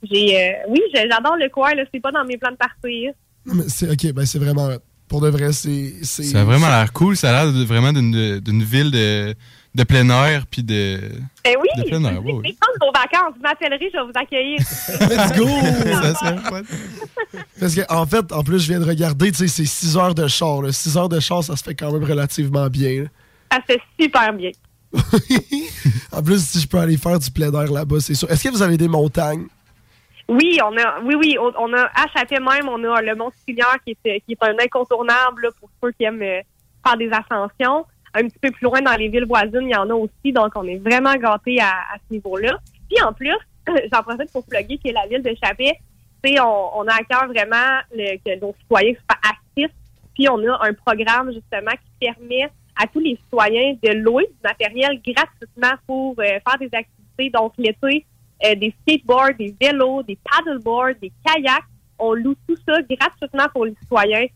[0.03, 1.75] j'ai, euh, oui, j'adore le coin.
[1.75, 3.13] Là, c'est pas dans mes plans de partir.
[3.69, 4.69] C'est OK, ben c'est vraiment.
[5.09, 5.95] Pour de vrai, c'est.
[6.03, 7.17] c'est- Ça a vraiment l'air cool.
[7.17, 9.35] Ça a l'air vraiment d'une d'une ville de,
[9.75, 11.01] de plein air, puis de...
[11.47, 13.35] Eh oui, De plein air, c'est vos vacances.
[13.37, 14.59] Vous m'appellerez, je vais vous accueillir.
[15.09, 15.47] Let's go!
[16.03, 16.63] ça serait fun.
[17.61, 20.15] Parce que en fait, en plus, je viens de regarder, tu sais, c'est 6 heures
[20.15, 20.61] de char.
[20.71, 23.05] 6 heures de char, ça se fait quand même relativement bien.
[23.05, 23.09] là.
[23.51, 24.51] Ça fait super bien.
[26.13, 28.31] en plus, si je peux aller faire du plein air là-bas, c'est sûr.
[28.31, 29.47] Est-ce que vous avez des montagnes?
[30.29, 33.77] Oui, on a, oui, oui, on, a à Chapet même, on a le Mont Silière
[33.85, 36.41] qui est, qui est un incontournable là, pour ceux qui aiment euh,
[36.87, 37.87] faire des ascensions.
[38.15, 40.53] Un petit peu plus loin dans les villes voisines, il y en a aussi, donc
[40.55, 42.59] on est vraiment gâtés à, à ce niveau-là.
[42.91, 43.37] Puis en plus,
[43.93, 45.75] j'en profite pour plugger que la ville de Chapet,
[46.43, 49.75] on, on a à cœur vraiment le- que nos citoyens soient actifs.
[50.15, 54.39] Puis on a un programme justement qui permet à tous les citoyens de louer du
[54.43, 57.31] matériel gratuitement pour euh, faire des activités.
[57.31, 58.07] Donc l'été,
[58.45, 61.65] euh, des skateboards, des vélos, des paddleboards, des kayaks.
[61.99, 64.27] On loue tout ça gratuitement pour les citoyens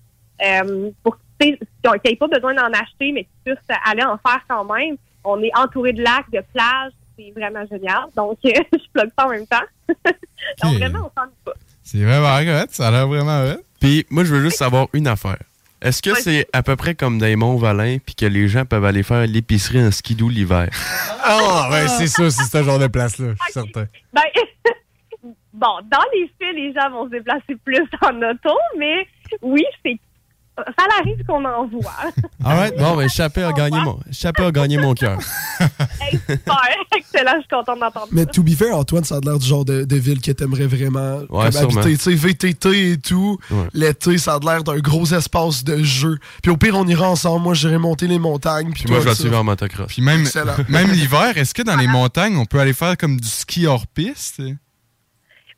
[0.45, 4.65] euh, pour qu'ils n'aient pas besoin d'en acheter, mais qu'ils puissent aller en faire quand
[4.65, 4.97] même.
[5.25, 6.93] On est entouré de lacs, de plages.
[7.17, 8.07] C'est vraiment génial.
[8.17, 9.59] Donc, je plug ça en même temps.
[10.63, 11.53] Donc, vraiment, on s'en pas.
[11.85, 12.67] C'est vraiment hot.
[12.71, 13.61] Ça a l'air vraiment hot.
[13.81, 15.39] Puis moi, je veux juste savoir une affaire.
[15.83, 16.21] Est-ce que Ouais.
[16.21, 19.27] c'est à peu près comme dans les Monts-Valin, puis que les gens peuvent aller faire
[19.27, 20.69] l'épicerie en skidoo l'hiver?
[21.25, 23.87] Ah, ouais, c'est ça, c'est ce genre de place-là, je suis certain.
[24.13, 24.23] Ben,
[25.53, 29.07] bon, dans les faits, les gens vont se déplacer plus en auto, mais
[29.41, 29.97] oui, c'est
[30.59, 32.13] ça arrive qu'on en voit.
[32.45, 35.19] Alright, bon, ben, Chappé a gagné mon, Chappé a gagné mon cœur.
[36.97, 39.65] Excellent, je suis contente d'entendre Mais to be fair, Antoine, ça a l'air du genre
[39.65, 41.97] de, de ville que t'aimerais vraiment Ouais, habiter.
[41.97, 43.39] Tu sais, VTT et tout.
[43.51, 43.69] Ouais.
[43.73, 46.19] L'été, ça a l'air d'un gros espace de jeu.
[46.43, 47.43] Puis au pire, on ira ensemble.
[47.43, 48.73] Moi, j'irai monter les montagnes.
[48.73, 49.87] Puis Puis moi, je vais suivre en motocross.
[49.89, 50.27] Puis même,
[50.69, 53.87] même l'hiver, est-ce que dans les montagnes, on peut aller faire comme du ski hors
[53.87, 54.43] piste?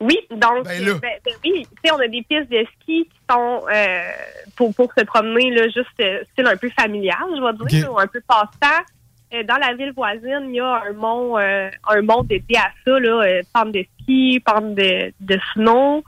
[0.00, 3.20] Oui, donc, Ben ben, ben oui, tu sais, on a des pistes de ski qui
[3.30, 3.98] sont euh,
[4.57, 7.98] pour, pour se promener, là, juste euh, style un peu familial, je vais dire, ou
[7.98, 8.85] un peu passe-temps.
[9.35, 12.70] Euh, dans la ville voisine, il y a un mont, euh, un mont dédié à
[12.85, 16.04] ça, là, euh, pente de ski, pente de, de snow.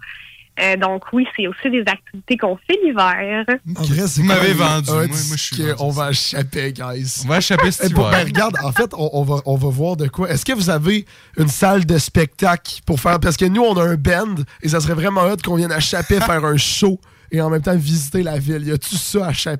[0.61, 3.45] Euh, donc oui, c'est aussi des activités qu'on fait l'hiver.
[3.77, 4.90] En vrai, c'est Vous m'avez vendu.
[4.90, 5.75] Moi- moi, je suis vendu.
[5.81, 7.23] On va échapper, guys.
[7.25, 8.25] On va échapper ben, hiver.
[8.25, 10.31] regarde, en fait, on, on va, on va voir de quoi.
[10.31, 11.05] Est-ce que vous avez
[11.37, 13.21] une salle de spectacle pour faire?
[13.21, 15.81] Parce que nous, on a un band et ça serait vraiment hot qu'on vienne à
[15.81, 16.99] Chapet faire un show
[17.31, 18.67] et en même temps visiter la ville.
[18.67, 19.57] Y a-tu ça à a-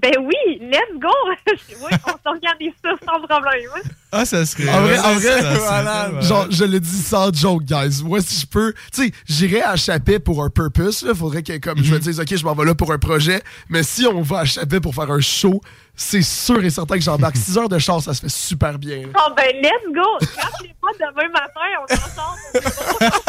[0.00, 1.08] ben oui, let's go!
[1.82, 3.70] oui, on s'en regarde ça sans problème.
[3.76, 3.88] hein.
[4.12, 4.68] Ah, ça serait...
[4.68, 8.02] En vrai, en vrai, ça voilà, genre, je le dis sans joke, guys.
[8.04, 11.14] Moi, si je peux, tu sais, j'irais à Chapet pour un purpose, là.
[11.14, 13.40] Faudrait que, comme, je me dise, OK, je m'en vais là pour un projet.
[13.68, 15.60] Mais si on va à Chapet pour faire un show,
[15.94, 19.02] c'est sûr et certain que j'embarque 6 heures de chance, ça se fait super bien,
[19.02, 19.08] là.
[19.14, 20.26] Bon, ben let's go!
[20.36, 23.20] Rappelez-moi demain matin, on est ensemble.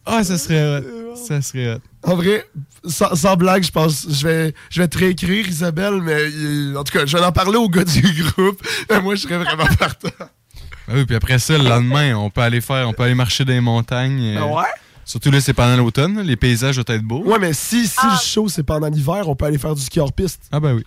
[0.08, 1.16] Ah, ça serait hot.
[1.16, 1.80] Ça serait hot.
[2.04, 2.46] En vrai,
[2.86, 6.84] sans, sans blague, je pense, je vais, je vais te réécrire, Isabelle, mais euh, en
[6.84, 8.02] tout cas, je vais en parler au gars du
[8.36, 8.62] groupe.
[8.90, 10.10] Mais moi, je serais vraiment partant.
[10.20, 13.44] Ah oui, puis après ça, le lendemain, on peut aller faire, on peut aller marcher
[13.44, 14.36] dans les montagnes.
[14.38, 14.64] euh, Ah ouais?
[15.04, 17.24] Surtout là, c'est pendant l'automne, les paysages doivent être beaux.
[17.24, 20.00] Ouais, mais si, si le show, c'est pendant l'hiver, on peut aller faire du ski
[20.00, 20.44] hors piste.
[20.52, 20.84] Ah ben oui.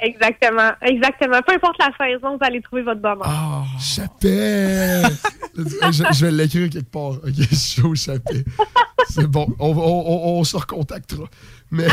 [0.00, 1.40] Exactement, exactement.
[1.46, 3.22] Peu importe la saison, vous allez trouver votre bonheur.
[3.24, 5.02] Ah, Chapet!
[5.56, 7.12] je, je vais l'écrire quelque part.
[7.12, 8.44] OK, show Chapet.
[9.08, 9.46] C'est bon.
[9.58, 11.24] On, va- on, on- on se recontactera.
[11.70, 11.86] Mais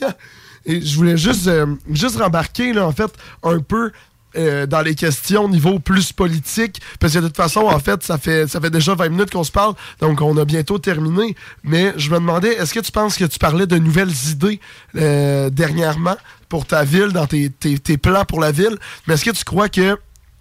[0.66, 3.12] Et je voulais juste, euh, juste rembarquer, là, en fait,
[3.42, 3.92] un peu
[4.36, 8.02] euh, dans les questions au niveau plus politique, parce que de toute façon, en fait,
[8.02, 11.34] ça fait, ça fait déjà 20 minutes qu'on se parle, donc on a bientôt terminé.
[11.62, 14.60] Mais je me demandais, est-ce que tu penses que tu parlais de nouvelles idées
[14.96, 16.16] euh, dernièrement
[16.48, 19.44] pour ta ville, dans tes, tes, tes plans pour la ville, mais est-ce que tu
[19.44, 19.96] crois que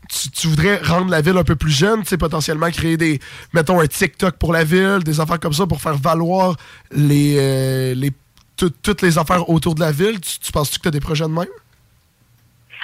[0.10, 3.20] tu, tu voudrais rendre la ville un peu plus jeune, tu sais, potentiellement créer des,
[3.54, 6.56] mettons, un TikTok pour la ville, des affaires comme ça pour faire valoir
[6.92, 8.12] les, euh, les
[8.58, 10.20] tout- toutes les affaires autour de la ville?
[10.20, 11.48] Tu, tu penses-tu que tu as des projets de même?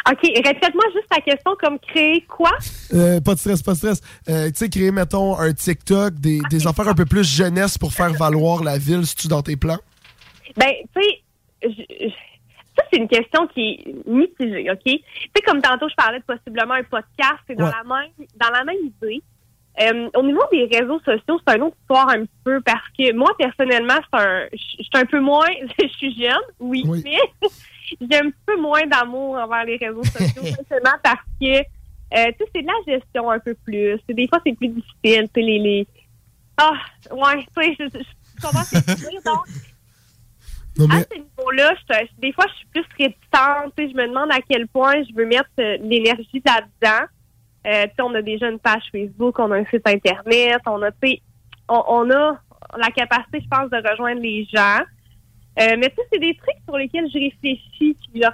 [0.09, 2.51] OK, répète-moi juste ta question comme créer quoi?
[2.93, 4.01] Euh, pas de stress, pas de stress.
[4.29, 7.91] Euh, tu sais, créer, mettons, un TikTok, des, des affaires un peu plus jeunesse pour
[7.93, 9.77] faire valoir la ville, si tu dans tes plans?
[10.55, 12.13] Ben, tu sais,
[12.77, 14.79] ça, c'est une question qui est mitigée, OK?
[14.85, 14.91] Tu
[15.35, 17.71] sais, comme tantôt, je parlais de possiblement un podcast, c'est dans, Ouais.
[17.71, 19.21] la même, dans la même idée.
[19.81, 23.13] Euh, au niveau des réseaux sociaux, c'est une autre histoire un petit peu parce que
[23.13, 25.45] moi, personnellement, c'est un, je je suis un peu moins,
[25.81, 27.01] je suis jeune, oui, Oui.
[27.05, 27.17] mais
[27.99, 31.63] j'ai un petit peu moins d'amour envers les réseaux sociaux, simplement parce que, euh,
[32.12, 33.99] tu sais, c'est de la gestion un peu plus.
[34.10, 35.88] Des fois, c'est plus difficile, tu les, les...
[36.58, 36.73] Ah,
[37.12, 39.45] ouais, tu sais, je, je, je comprends ce que tu veux dire, donc,
[40.78, 41.73] Non, à ce niveau-là,
[42.19, 43.73] des fois, je suis plus réticente.
[43.78, 47.06] Je me demande à quel point je veux mettre euh, l'énergie là-dedans.
[47.67, 50.97] Euh, on a déjà une page Facebook, on a un site Internet, on a, tu
[51.04, 51.21] sais,
[51.67, 52.39] on, on a
[52.78, 54.80] la capacité, je pense, de rejoindre les gens.
[55.62, 57.98] Euh, mais sais, c'est des trucs sur lesquels je réfléchis.
[58.12, 58.32] Puis genre,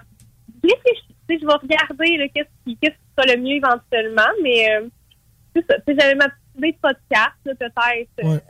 [0.63, 1.05] je réfléchis.
[1.27, 4.29] Je vais regarder qu'est-ce qui, qu'est-ce qui sera le mieux éventuellement.
[4.43, 4.87] Mais euh,
[5.55, 5.75] c'est ça.
[5.87, 7.75] J'avais ma petite idée de podcast, peut-être.
[8.23, 8.43] euh, Ouais.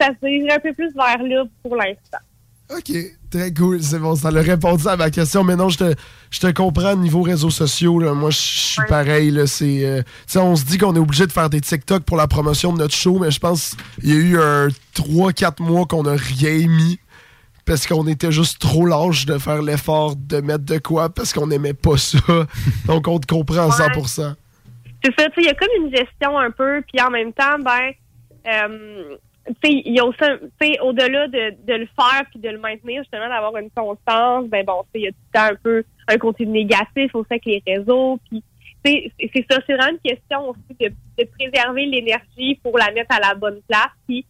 [0.00, 2.18] Ça se dirigerait un peu plus vers là pour l'instant.
[2.70, 2.92] OK,
[3.30, 3.82] très cool.
[3.82, 5.42] C'est bon, ça l'a répondu à ma question.
[5.42, 5.94] Mais non, je te,
[6.30, 7.98] je te comprends niveau réseaux sociaux.
[7.98, 8.12] Là.
[8.12, 8.86] Moi, je suis Ouais.
[8.88, 9.30] pareil.
[9.32, 9.46] Là.
[9.48, 10.02] C'est, euh,
[10.36, 12.94] on se dit qu'on est obligé de faire des TikTok pour la promotion de notre
[12.94, 17.00] show, mais je pense qu'il y a eu un 3-4 mois qu'on n'a rien mis
[17.68, 21.46] parce qu'on était juste trop lâche de faire l'effort de mettre de quoi parce qu'on
[21.46, 22.18] n'aimait pas ça.
[22.86, 23.88] Donc, on te comprend à Ouais.
[23.94, 24.34] 100%.
[25.04, 27.32] C'est ça, tu sais, il y a comme une gestion un peu, puis en même
[27.32, 27.92] temps, ben,
[28.48, 29.14] euh,
[29.46, 32.40] tu sais, il y a aussi, un- tu sais, au-delà de, de le faire puis
[32.40, 35.16] de le maintenir, justement, d'avoir une constance, ben bon, tu sais, il y a tout
[35.32, 38.42] le temps un peu un côté négatif aussi avec les réseaux, puis
[38.84, 42.90] tu sais, c'est ça, c'est vraiment une question aussi de, de préserver l'énergie pour la
[42.92, 44.24] mettre à la bonne place, puis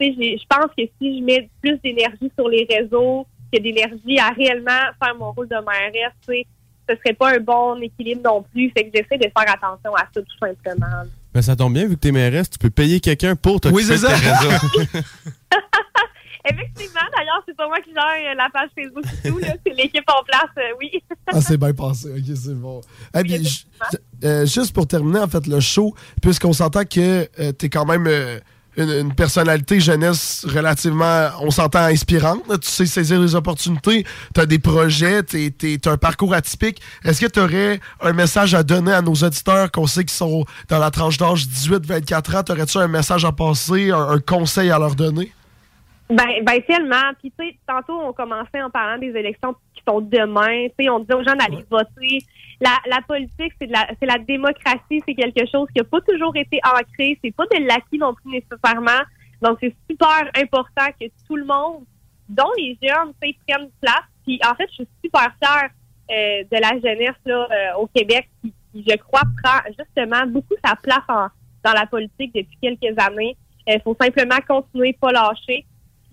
[0.00, 4.70] je pense que si je mets plus d'énergie sur les réseaux que d'énergie à réellement
[5.02, 6.46] faire mon rôle de mairesse, tu sais,
[6.88, 8.70] ce serait pas un bon équilibre non plus.
[8.70, 11.04] Fait que j'essaie de faire attention à ça, tout simplement.
[11.34, 13.84] Ben, ça tombe bien, vu que t'es mairesse, tu peux payer quelqu'un pour t'occuper Oui,
[13.84, 14.48] c'est de tes ça.
[14.48, 14.88] réseaux.
[16.50, 19.48] Effectivement, d'ailleurs, c'est pas moi qui gère euh, la page Facebook et tout, là.
[19.66, 20.90] C'est l'équipe en place, euh, oui.
[21.26, 22.08] Ah, c'est bien passé.
[22.10, 22.80] OK, c'est bon.
[23.14, 23.38] Eh bien,
[24.24, 28.06] euh, juste pour terminer, en fait, le show, puisqu'on s'entend que euh, t'es quand même
[28.06, 28.38] euh,
[28.78, 32.46] une, une personnalité jeunesse relativement, on s'entend, inspirante.
[32.48, 32.56] là.
[32.58, 36.80] Tu sais saisir les opportunités, t'as des projets, t'es- t'as un parcours atypique.
[37.04, 40.44] Est-ce que tu aurais un message à donner à nos auditeurs qu'on sait qui sont
[40.68, 42.42] dans la tranche d'âge 18-24 ans?
[42.44, 45.32] T'aurais-tu un message à passer, un, un conseil à leur donner?
[46.10, 47.12] Ben, ben tellement.
[47.20, 50.68] Puis, tu sais, tantôt, on commençait en parlant des élections qui sont demain.
[50.78, 52.24] Tu sais, on disait aux gens d'aller voter.
[52.60, 55.02] La, la politique, c'est la, c'est la démocratie.
[55.06, 57.18] C'est quelque chose qui n'a pas toujours été ancré.
[57.22, 59.02] C'est pas de l'acquis non plus nécessairement.
[59.40, 61.84] Donc, c'est super important que tout le monde,
[62.28, 64.02] dont les jeunes, prennent place.
[64.24, 65.70] Puis, en fait, je suis super fière
[66.10, 70.54] euh, de la jeunesse là, euh, au Québec qui, qui, je crois, prend justement beaucoup
[70.64, 71.28] sa place en-
[71.64, 73.36] dans la politique depuis quelques années.
[73.66, 75.66] Il faut simplement continuer, pas lâcher.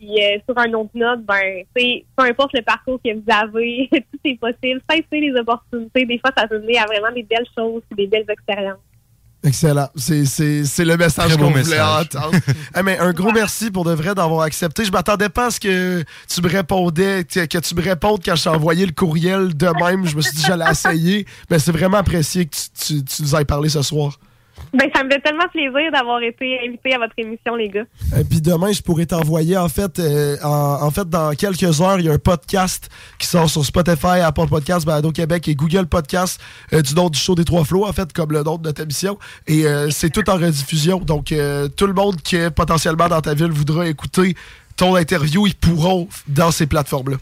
[0.08, 4.20] Puis euh, sur un autre note, ben, peu importe le parcours que vous avez, tout
[4.24, 4.82] est possible.
[4.90, 6.06] Saisissez les opportunités.
[6.06, 8.78] Des fois, ça peut mener à vraiment des belles choses et des belles expériences.
[9.44, 9.90] Excellent.
[9.96, 12.06] C'est, c'est, c'est le message qu'on voulait message.
[12.16, 12.36] entendre.
[12.76, 14.84] Eh, mais un gros merci pour de vrai d'avoir accepté.
[14.86, 18.36] Je m'attendais pas à ce que tu me répondais, que que tu me répondes quand
[18.36, 20.06] je t'ai envoyé le courriel de même.
[20.08, 21.28] Je me suis dit que j'allais essayer.
[21.52, 24.18] Mais c'est vraiment apprécié que tu, tu- tu nous ailles parlé ce soir.
[24.74, 27.84] Ben, ça me fait tellement plaisir d'avoir été invité à votre émission, les gars.
[28.20, 32.00] Et puis demain, je pourrais t'envoyer, en fait, euh, en, en fait, dans quelques heures,
[32.00, 32.90] il y a un podcast
[33.20, 36.42] qui sort sur Spotify, Apple Podcast, Balado Québec et Google Podcast
[36.74, 38.82] euh, du nom du show des Trois Flots, en fait, comme le nom de notre
[38.82, 39.18] émission.
[39.48, 41.00] Et euh, c'est tout en rediffusion.
[41.00, 44.36] Donc, euh, tout le monde qui, potentiellement, dans ta ville, voudra écouter
[44.78, 47.18] ton interview, ils pourront dans ces plateformes-là.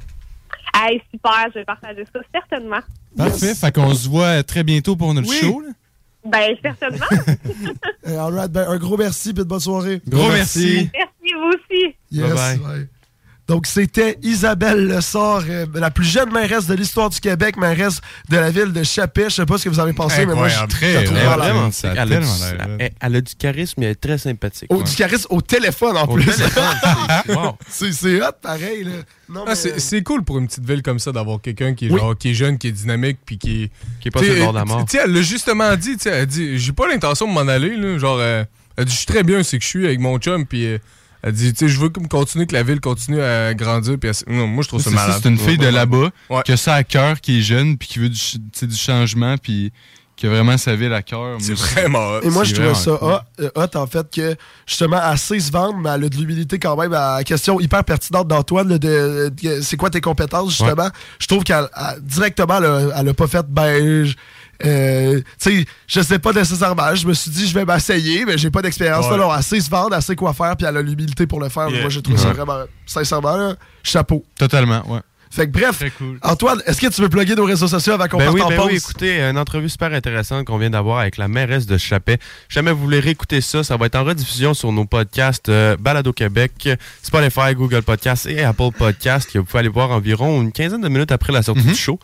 [0.76, 2.80] Hey, super, je vais partager ça, certainement.
[3.16, 3.48] Parfait.
[3.48, 3.60] Yes.
[3.60, 5.38] Fait qu'on se voit très bientôt pour notre Oui.
[5.40, 5.62] show.
[5.62, 5.68] là.
[6.26, 7.06] Ben, certainement.
[8.06, 10.02] Euh, all right, ben, un gros merci et de bonne soirée.
[10.06, 10.90] Gros merci.
[10.94, 11.96] Merci, vous aussi.
[12.12, 12.34] Yes.
[12.34, 12.60] Bye-bye.
[12.60, 12.88] ouais.
[13.50, 18.38] Donc, c'était Isabelle Lessard, euh, la plus jeune mairesse de l'histoire du Québec, mairesse de
[18.38, 19.26] la ville de Chapet.
[19.26, 21.38] Je sais pas ce que vous avez pensé, mais moi, je la trouve Très, malade.
[21.40, 24.70] Vraiment, Ça elle, a tellement du, elle- elle a charisme et elle est très sympathique.
[24.70, 26.32] Oh, Du charisme au téléphone, en Au plus.
[26.32, 27.58] c'est- wow.
[28.28, 28.86] Hot, pareil.
[28.86, 28.92] Là.
[29.28, 31.88] Non, Ah, mais- c'est c'est cool pour une petite ville comme ça d'avoir quelqu'un qui
[31.88, 32.00] est Oui.
[32.00, 33.72] genre, qui est jeune, qui est dynamique, puis qui est.
[34.00, 34.86] Qui est pas sur le bord de la mort.
[35.04, 37.98] Elle l'a justement dit, elle dit, j'ai pas l'intention de m'en aller, là.
[37.98, 38.44] Genre, euh,
[38.78, 40.78] elle dit, je suis très bien, c'est que je suis avec mon chum, puis euh,
[41.24, 44.36] elle dit, tu sais, je veux continuer, que la ville continue à grandir, puis elle-
[44.36, 45.20] non, moi, je trouve ça C'est ça, malade.
[45.24, 46.42] c'est une fille de là-bas Ouais.
[46.44, 48.68] qui a ça à cœur, qui est jeune, puis qui veut du, ch- tu sais,
[48.68, 49.72] du changement, puis
[50.16, 51.38] qui a vraiment sa ville à cœur.
[51.40, 52.20] C'est vraiment hot.
[52.22, 54.36] Et moi, je trouvais ça hot, euh, hot, en fait, que
[54.68, 57.60] justement, elle sait se vendre, mais elle a de l'humilité quand même à la question
[57.60, 60.90] hyper pertinente d'Antoine, là, de, de- c'est quoi tes compétences, justement.
[61.20, 64.14] Je trouve qu'elle, elle- directement, elle a, elle a pas fait, ben, je-
[64.66, 66.94] euh, tu sais, je sais pas nécessairement.
[66.96, 69.06] Je me suis dit, je vais m'essayer, mais j'ai pas d'expérience.
[69.08, 69.18] Ouais.
[69.38, 71.70] elle sait se vendre, elle sait quoi faire, puis elle a l'humilité pour le faire.
[71.70, 71.82] Yeah.
[71.82, 72.34] Moi, j'ai trouvé ça Ouais.
[72.34, 74.24] vraiment, sincèrement, là, chapeau.
[74.38, 75.00] Totalement, ouais.
[75.32, 76.20] Fait que bref, Très cool.
[76.22, 78.50] Antoine, est-ce que tu veux plugger nos réseaux sociaux avant qu'on Ben parte oui, en
[78.50, 78.68] ben pause?
[78.68, 82.20] oui, écoutez, une entrevue super intéressante qu'on vient d'avoir avec la mairesse de Chapet.
[82.50, 86.14] Jamais vous voulez réécouter ça, ça va être en rediffusion sur nos podcasts euh, Balado
[86.14, 86.70] Québec,
[87.02, 90.88] Spotify, Google Podcasts et Apple Podcasts que vous pouvez aller voir environ une quinzaine de
[90.90, 91.98] minutes après la sortie du show.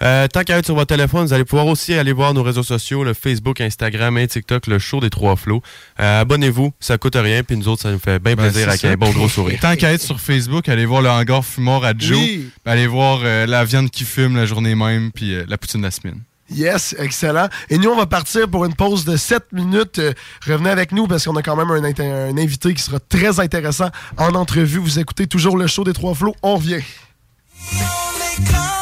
[0.00, 2.62] Euh, tant qu'à être sur votre téléphone, vous allez pouvoir aussi aller voir nos réseaux
[2.62, 5.62] sociaux, le Facebook, Instagram et TikTok, le show des trois flots.
[6.00, 8.80] Euh, Abonnez-vous, ça coûte rien, puis nous autres, ça nous fait bien Ben, plaisir avec
[8.80, 8.88] ça.
[8.90, 9.58] un bon gros sourire.
[9.60, 12.16] Tant qu'à être sur Facebook, allez voir le hangar fumeur à Joe.
[12.18, 12.50] Oui.
[12.64, 15.80] puis Allez voir euh, la viande qui fume la journée même, puis euh, la poutine
[15.80, 16.20] de la semaine.
[16.50, 17.48] Yes, excellent.
[17.68, 19.98] Et nous, on va partir pour une pause de 7 minutes.
[19.98, 20.14] Euh,
[20.46, 23.38] revenez avec nous parce qu'on a quand même un, inter- un invité qui sera très
[23.38, 24.78] intéressant en entrevue.
[24.78, 26.34] Vous écoutez toujours le show des Trois Flots.
[26.42, 26.80] On revient.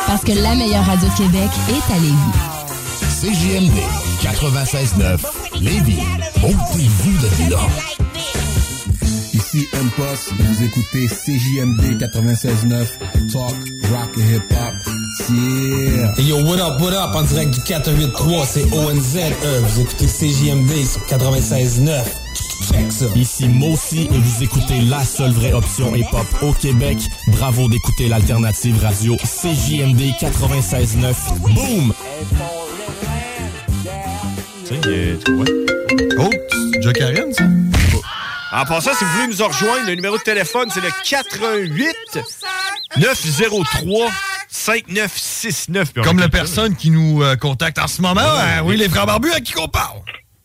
[0.07, 2.37] Parce que la meilleure radio de Québec est à Lévis.
[3.21, 3.79] CJMD
[4.23, 5.19] 96.9
[5.61, 6.03] Lévis.
[6.40, 7.61] Montez-vous de là.
[9.33, 12.87] Ici M-Post, vous écoutez CJMD 96.9,
[13.33, 13.55] Talk,
[13.90, 14.75] Rock et Hip Hop.
[15.31, 16.14] Yeah!
[16.16, 20.07] Hey yo, what up, what up, en direct du 483, c'est ONZ, euh, vous écoutez
[20.07, 22.05] CJMD sur 96.9.
[23.14, 26.99] Ici Mossy et vous écoutez la seule vraie option hip-hop au Québec.
[27.29, 31.14] Bravo d'écouter l'alternative radio CJMD 96.9.
[31.55, 31.92] Boom!
[36.19, 36.31] Oh,
[36.81, 37.45] Joe Karen, ça?
[38.53, 41.95] En passant, si vous voulez nous rejoindre, le numéro de téléphone, c'est le 88
[42.97, 44.09] 903
[44.49, 45.92] 5969.
[46.03, 48.21] Comme la personne qui nous euh, contacte en ce moment.
[48.23, 49.99] hein, oui, les frères barbus à qui qu'on parle.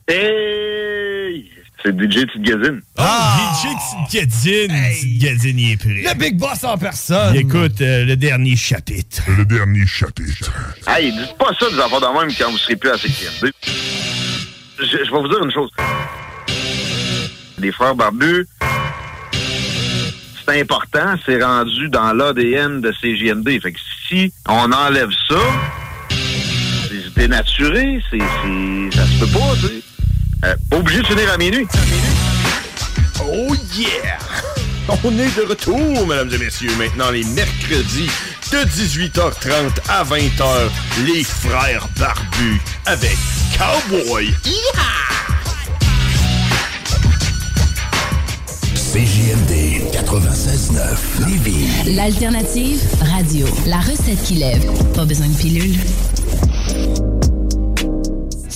[0.08, 1.50] Hey!
[1.84, 2.82] C'est DJ Tidgazine.
[2.98, 3.54] Ah!
[3.56, 5.20] DJ Gadine.
[5.20, 6.04] Gadine, il est prêt.
[6.14, 7.34] Le Big Boss en personne.
[7.34, 9.24] Il écoute euh, le dernier chapitre.
[9.36, 10.52] Le dernier chapitre.
[10.88, 13.52] Hey, dites pas ça des enfants de même quand vous serez plus à CQMD.
[14.80, 15.72] Je, je vais vous dire une chose.
[17.58, 18.48] Les frères barbus,
[20.48, 23.62] c'est important, c'est rendu dans l'ADN de CJMD.
[23.62, 25.40] Fait que si on enlève ça,
[26.10, 29.82] c'est dénaturé, c'est, c'est, ça se peut pas, tu sais.
[30.44, 31.68] Euh, pas obligé de finir à minuit.
[33.24, 34.18] Oh yeah!
[35.04, 36.72] On est de retour, mesdames et messieurs.
[36.78, 38.10] Maintenant, les mercredis
[38.52, 40.70] de 18h30 à 20h,
[41.06, 43.18] les frères barbus avec
[43.58, 44.34] Cowboy.
[48.74, 51.96] CJMD 96.9 Lévis.
[51.96, 53.48] L'alternative radio.
[53.68, 54.66] La recette qui lève.
[54.94, 55.78] Pas besoin de pilule.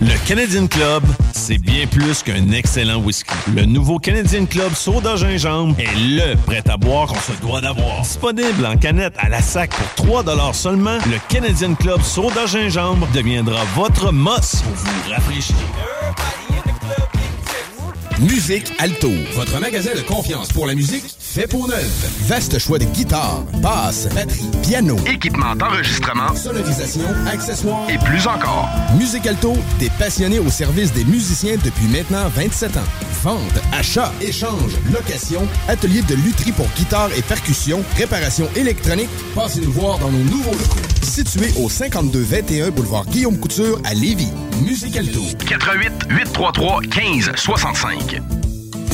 [0.00, 1.02] Le Canadian Club,
[1.32, 3.34] c'est bien plus qu'un excellent whisky.
[3.54, 8.00] Le nouveau Canadian Club Soda Gingembre est le prêt à boire qu'on se doit d'avoir.
[8.00, 13.62] Disponible en canette à la sac pour 3 seulement, le Canadian Club Soda Gingembre deviendra
[13.74, 15.56] votre mosse pour vous rafraîchir.
[18.20, 21.86] Musique Alto, votre magasin de confiance pour la musique fait pour neuf.
[22.26, 28.68] Vaste choix de guitares, basses, batterie, piano, Équipement d'enregistrement sonorisation, accessoires et plus encore.
[28.98, 32.80] Musique Alto, des passionnés au service des musiciens depuis maintenant 27 ans.
[33.22, 33.40] Vente,
[33.72, 39.08] achat, échange, location, atelier de lutherie pour guitare et percussion, réparation électronique.
[39.34, 40.89] Passez nous voir dans nos nouveaux locaux.
[41.02, 44.32] Situé au 5221 boulevard Guillaume Couture à Lévis.
[44.62, 45.20] Musique Alto.
[45.46, 48.39] 88 833 15 65.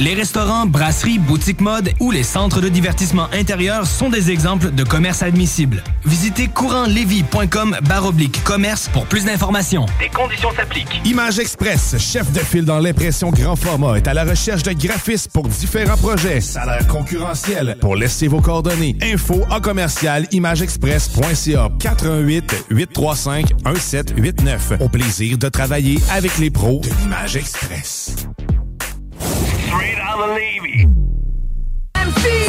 [0.00, 4.84] Les restaurants, brasseries, boutiques mode ou les centres de divertissement intérieur sont des exemples de
[4.84, 5.82] commerces admissibles.
[6.04, 9.86] Visitez courantlevy.com baroblique commerce pour plus d'informations.
[9.98, 11.00] Des conditions s'appliquent.
[11.04, 15.32] Image Express, chef de file dans l'impression grand format, est à la recherche de graphistes
[15.32, 16.40] pour différents projets.
[16.40, 17.76] Salaire concurrentiel.
[17.80, 18.96] Pour laisser vos coordonnées.
[19.02, 24.72] Info en commercial imageexpress.ca 418 835 1789.
[24.80, 28.14] Au plaisir de travailler avec les pros de l'Image Express.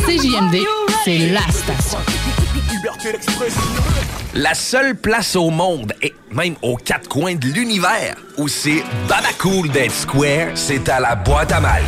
[0.05, 0.57] CJMD,
[1.03, 1.99] c'est la station.
[4.35, 8.83] La seule place au monde, et même aux quatre coins de l'univers, où c'est
[9.39, 11.85] cool d'être square, c'est à la boîte à Malte.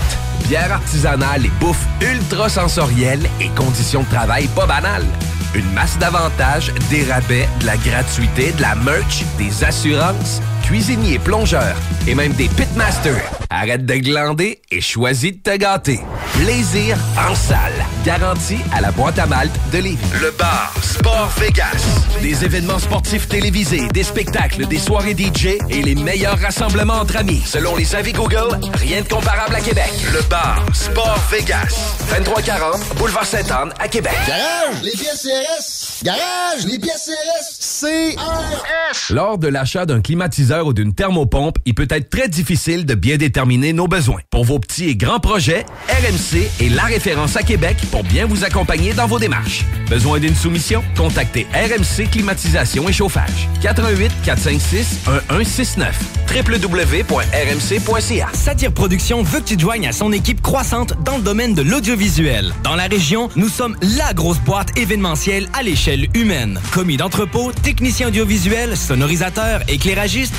[0.47, 5.05] Bière artisanale et bouffe ultra sensorielle et conditions de travail pas banales.
[5.53, 11.76] Une masse d'avantages, des rabais, de la gratuité, de la merch, des assurances, cuisiniers, plongeurs
[12.07, 13.30] et même des pitmasters.
[13.49, 15.99] Arrête de glander et choisis de te gâter.
[16.34, 17.74] Plaisir en salle.
[18.05, 19.97] Garantie à la boîte à malte de Lévis.
[20.22, 21.86] Le bar Sport Vegas.
[22.22, 27.41] Des événements sportifs télévisés, des spectacles, des soirées DJ et les meilleurs rassemblements entre amis.
[27.45, 29.91] Selon les avis Google, rien de comparable à Québec.
[30.14, 31.97] Le bar Sport Vegas.
[32.09, 34.14] 2340 Boulevard Sainte-Anne à Québec.
[34.28, 36.03] Garage, les pièces CRS.
[36.03, 37.82] Garage, les pièces CRS.
[37.82, 39.14] CRS.
[39.14, 43.18] Lors de l'achat d'un climatiseur ou d'une thermopompe, il peut être très difficile de bien
[43.18, 44.22] déterminer nos besoins.
[44.30, 48.43] Pour vos petits et grands projets, RMC est la référence à Québec pour bien vous
[48.43, 49.66] accompagner dans vos démarches.
[49.89, 50.84] Besoin d'une soumission?
[50.95, 53.47] Contactez RMC Climatisation et Chauffage.
[53.62, 54.99] 88 456
[55.30, 55.99] 1169
[56.34, 61.62] www.rmc.ca Satire Productions veut que tu joignes à son équipe croissante dans le domaine de
[61.62, 62.53] l'audiovisuel.
[62.64, 66.59] Dans la région, nous sommes la grosse boîte événementielle à l'échelle humaine.
[66.72, 70.34] Commis d'entrepôt, technicien audiovisuel, sonorisateur, éclairagiste,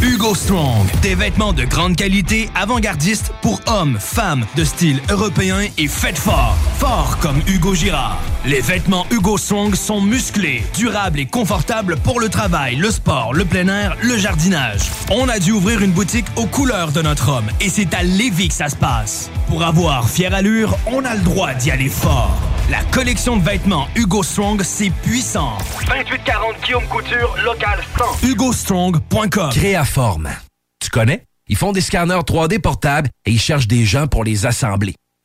[0.00, 5.88] Hugo Strong, des vêtements de grande qualité, avant-gardistes pour hommes, femmes, de style européen et
[5.88, 6.56] faites fort.
[6.78, 8.20] Fort comme Hugo Girard.
[8.46, 13.44] Les vêtements Hugo Strong sont musclés, durables et confortables pour le travail, le sport, le
[13.44, 14.82] plein air, le jardinage.
[15.10, 18.48] On a dû ouvrir une boutique aux couleurs de notre homme et c'est à Lévis
[18.48, 19.28] que ça se passe.
[19.48, 22.38] Pour avoir fière allure, on a le droit d'y aller fort.
[22.70, 25.58] La collection de vêtements Hugo Strong, c'est puissant.
[25.88, 27.80] 2840 Guillaume Couture, local
[28.22, 28.28] 100.
[28.28, 30.28] HugoStrong.com Créaforme.
[30.80, 31.24] Tu connais?
[31.48, 34.94] Ils font des scanners 3D portables et ils cherchent des gens pour les assembler.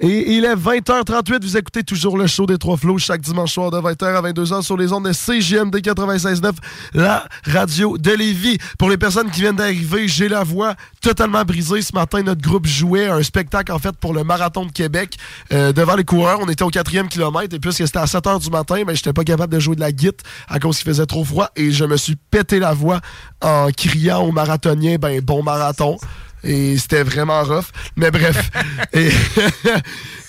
[0.00, 1.42] Et il est 20h38.
[1.42, 4.62] Vous écoutez toujours le show des Trois Flots chaque dimanche soir de 20h à 22h
[4.62, 6.52] sur les ondes de CGMD 96.9,
[6.94, 8.58] la radio de Lévis.
[8.78, 11.82] Pour les personnes qui viennent d'arriver, j'ai la voix totalement brisée.
[11.82, 15.16] Ce matin, notre groupe jouait un spectacle, en fait, pour le Marathon de Québec
[15.52, 16.38] euh, devant les coureurs.
[16.40, 19.24] On était au quatrième kilomètre et puisque c'était à 7h du matin, mais j'étais pas
[19.24, 20.12] capable de jouer de la guitare
[20.48, 23.00] à cause qu'il faisait trop froid et je me suis pété la voix
[23.40, 25.96] en criant aux marathoniens, ben, bon marathon.
[26.44, 27.66] Et c'était vraiment rough.
[27.96, 28.50] Mais bref.
[28.92, 29.10] et,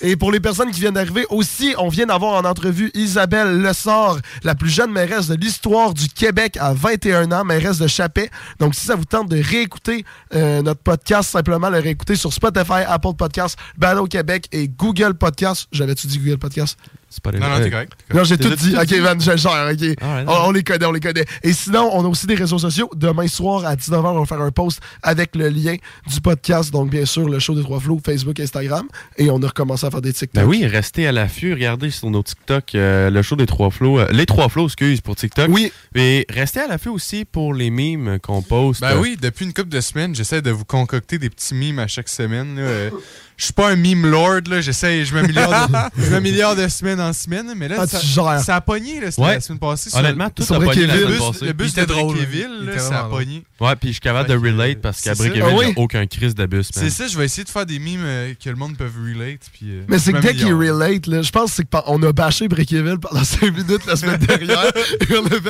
[0.00, 4.18] et pour les personnes qui viennent d'arriver, aussi, on vient d'avoir en entrevue Isabelle Lessard,
[4.42, 8.30] la plus jeune mairesse de l'histoire du Québec à 21 ans, mairesse de Chapet.
[8.60, 10.04] Donc, si ça vous tente de réécouter
[10.34, 15.68] euh, notre podcast, simplement le réécouter sur Spotify, Apple Podcast, Balado Québec et Google Podcast.
[15.72, 16.78] J'avais-tu dit Google Podcast?
[17.14, 17.92] C'est pas Non, non, t'es correct.
[18.12, 18.74] Non, j'ai tout dit.
[18.76, 18.92] Ok.
[18.94, 19.96] Van, je gère, ok.
[20.02, 21.24] Ah on, les connaît, on les connaît.
[21.44, 22.90] Et sinon, on a aussi des réseaux sociaux.
[22.96, 25.76] Demain soir, à 19h, on va faire un post avec le lien
[26.08, 26.72] du podcast.
[26.72, 28.88] Donc, bien sûr, le show des trois flots, Facebook, Instagram.
[29.16, 30.42] Et on a recommencé à faire des TikTok.
[30.42, 31.52] Ben oui, restez à l'affût.
[31.52, 34.00] Regardez sur nos TikTok euh, le show des trois flots.
[34.00, 35.48] euh, les trois flots, excuse, pour TikTok.
[35.50, 35.70] Oui.
[35.94, 38.80] Et restez à l'affût aussi pour les mimes qu'on poste.
[38.80, 41.86] Ben oui, depuis une couple de semaines, j'essaie de vous concocter des petits mimes à
[41.86, 42.56] chaque semaine.
[42.56, 42.62] là.
[42.62, 42.90] Euh,
[43.36, 44.60] Je suis pas un meme lord, là.
[44.60, 47.86] J'essaie, je m'améliore de, je m'améliore de semaine en semaine, mais là, Ah,
[48.38, 49.34] ça, a pogné là, Ouais.
[49.34, 49.90] la semaine passée.
[49.92, 51.44] Honnêtement, le- tout a pogné la semaine Le bus- passée.
[51.46, 52.16] Le bus était de drôle,
[52.64, 53.42] là, ça a pogné.
[53.60, 55.28] Ouais, puis je suis capable de relate parce qu'à c'est ça.
[55.28, 56.56] Brickeville, il n'y a aucun crise d'abus.
[56.56, 56.64] man.
[56.72, 59.40] C'est ça, je vais essayer de faire des mimes euh, que le monde peut relate.
[59.52, 60.76] Puis, euh, Mais c'est que dès qu'il m'améliore.
[60.78, 64.18] relate, là, je pense que c'est qu'on a bâché Brickeville pendant 5 minutes la semaine
[64.18, 64.72] dernière.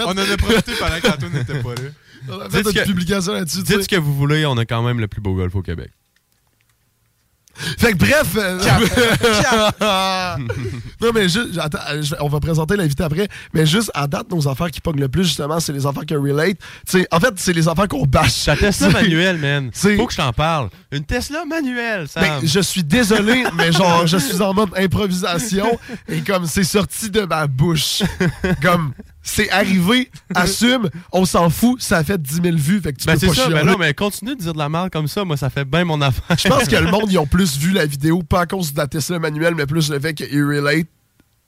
[0.06, 1.90] on en a profité pendant qu'Antoine n'était pas là.
[2.30, 3.62] on a fait Dites une publication là-dessus.
[3.62, 5.90] Dites ce que vous voulez, on a quand même le plus beau golf au Québec.
[7.78, 8.34] Fait que bref.
[8.36, 8.58] euh,
[11.00, 13.28] non, mais juste, attends, euh, on va présenter l'invité après.
[13.52, 16.14] Mais juste à date, nos affaires qui pognent le plus, justement, c'est les affaires qui
[16.16, 16.56] relate.
[17.10, 18.44] En fait, c'est les affaires qu'on bâche.
[18.44, 19.70] Ta Tesla manuelle, man.
[19.72, 20.68] c'est- Faut que je t'en parle.
[20.92, 22.20] Une Tesla manuelle, ça.
[22.20, 25.78] Ben, je suis désolé, mais genre, je suis en mode improvisation
[26.08, 28.02] et comme c'est sorti de ma bouche.
[28.62, 28.92] Comme,
[29.24, 33.06] c'est arrivé, assume, on s'en fout, ça a fait 10 000 vues, fait que tu
[33.06, 35.24] Ben peux pas ça, ben non, mais continue de dire de la merde comme ça,
[35.24, 36.36] moi ça fait bien mon affaire.
[36.38, 38.78] Je pense que le monde, ils ont plus vu la vidéo, pas à cause de
[38.78, 40.86] la Tesla manuelle, mais plus le fait qu'ils relate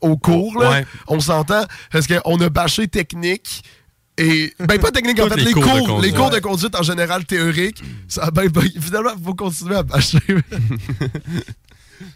[0.01, 0.71] au cours, là.
[0.71, 0.87] Ouais.
[1.07, 3.63] On s'entend, parce qu'on a bâché technique.
[4.19, 6.11] Et, ben, pas technique, en fait, les les cours de cours, conduite.
[6.11, 7.83] les cours de conduite en général théorique.
[8.09, 10.19] Ça ben, ben, finalement, il faut continuer à bâcher.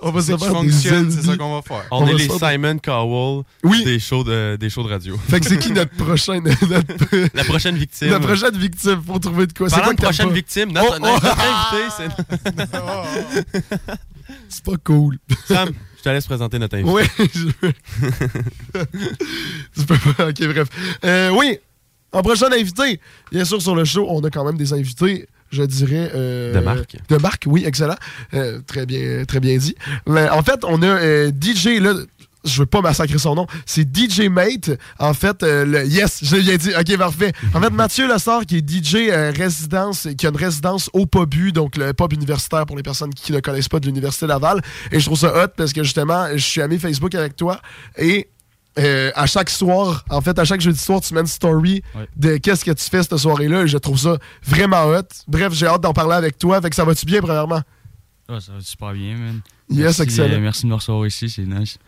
[0.00, 1.84] on va se faire des fonctionne, c'est ça qu'on va faire.
[1.90, 3.84] On, On est les faire Simon Cowell Oui.
[3.84, 5.16] des, shows de, des shows de radio.
[5.28, 6.40] Fait que c'est qui notre prochain.
[6.44, 8.10] notre- La prochaine victime.
[8.10, 9.68] La prochaine victime, faut trouver de quoi?
[9.68, 10.34] C'est quoi t'aimes prochaine pas?
[10.34, 11.76] victime, notre, Oh, notre oh.
[11.76, 13.50] invité, c'est...
[14.48, 15.18] C'est pas cool.
[15.46, 16.90] Sam, je te laisse présenter notre invité.
[16.92, 17.48] Oui, je...
[19.76, 20.28] tu peux pas.
[20.28, 20.68] Ok, bref.
[21.04, 21.58] Euh, oui,
[22.12, 23.00] en prochain invité,
[23.32, 25.28] bien sûr, sur le show, on a quand même des invités.
[25.50, 26.10] Je dirais.
[26.14, 26.96] euh, De marque.
[27.08, 27.96] De marque, oui, excellent.
[28.34, 29.74] Euh, très, bien, très bien dit.
[30.06, 31.94] Mais en fait, on a euh, DJ, là.
[32.42, 33.46] Je veux pas massacrer son nom.
[33.66, 34.70] C'est DJ Mate.
[34.98, 36.70] En fait, euh, le, yes, je l'ai bien dit.
[36.70, 37.32] Ok, parfait.
[37.52, 41.52] En fait, Mathieu Lessard, qui est DJ euh, résidence, qui a une résidence au POBU,
[41.52, 44.62] donc le pub universitaire pour les personnes qui ne connaissent pas de l'Université Laval.
[44.90, 47.60] Et je trouve ça hot parce que justement, je suis ami Facebook avec toi.
[47.98, 48.28] Et
[48.80, 51.82] euh, à chaque soir, en fait, à chaque jeudi soir, tu mets une story
[52.16, 53.62] de qu'est-ce que tu fais cette soirée-là.
[53.62, 55.02] Et je trouve ça vraiment hot.
[55.28, 56.60] Bref, j'ai hâte d'en parler avec toi.
[56.62, 57.62] Fait que ça va-tu bien, premièrement?
[58.28, 59.40] Ah, ça va super bien, man.
[59.68, 60.34] Yes, merci, excellent.
[60.34, 61.78] euh, merci de me recevoir ici, c'est nice.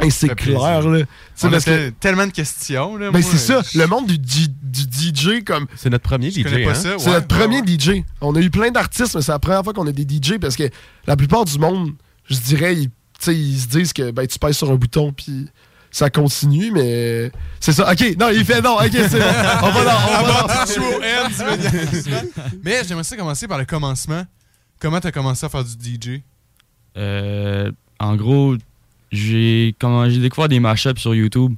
[0.00, 0.88] Hey, c'est clair, plaisir.
[0.88, 0.98] là.
[1.00, 2.96] Tu sais, On a que- tellement de questions.
[2.96, 5.66] Là, Ben moi, c'est ça, le monde du, DJ comme.
[5.76, 6.46] C'est notre premier Je DJ.
[6.46, 6.74] hein?
[6.74, 7.66] C'est ouais, notre ouais, premier ouais.
[7.78, 8.04] DJ.
[8.20, 10.54] On a eu plein d'artistes, mais c'est la première fois qu'on a des DJ parce
[10.56, 10.62] que
[11.06, 11.90] la plupart du monde,
[12.30, 15.48] je dirais, ils se disent que ben, tu pèses sur un bouton puis
[15.90, 17.90] ça continue, mais c'est ça.
[17.90, 19.24] Ok, non, il fait non, ok, c'est bon.
[19.62, 19.90] On va dans.
[19.90, 22.42] On va dans- Abandonne show end immédiatement.
[22.64, 24.24] Mais j'aimerais ça commencer par le commencement.
[24.78, 26.20] Comment t'as commencé à faire du DJ?
[26.96, 28.56] Euh, en gros,
[29.12, 31.54] j'ai comment j'ai découvert des mashups sur YouTube.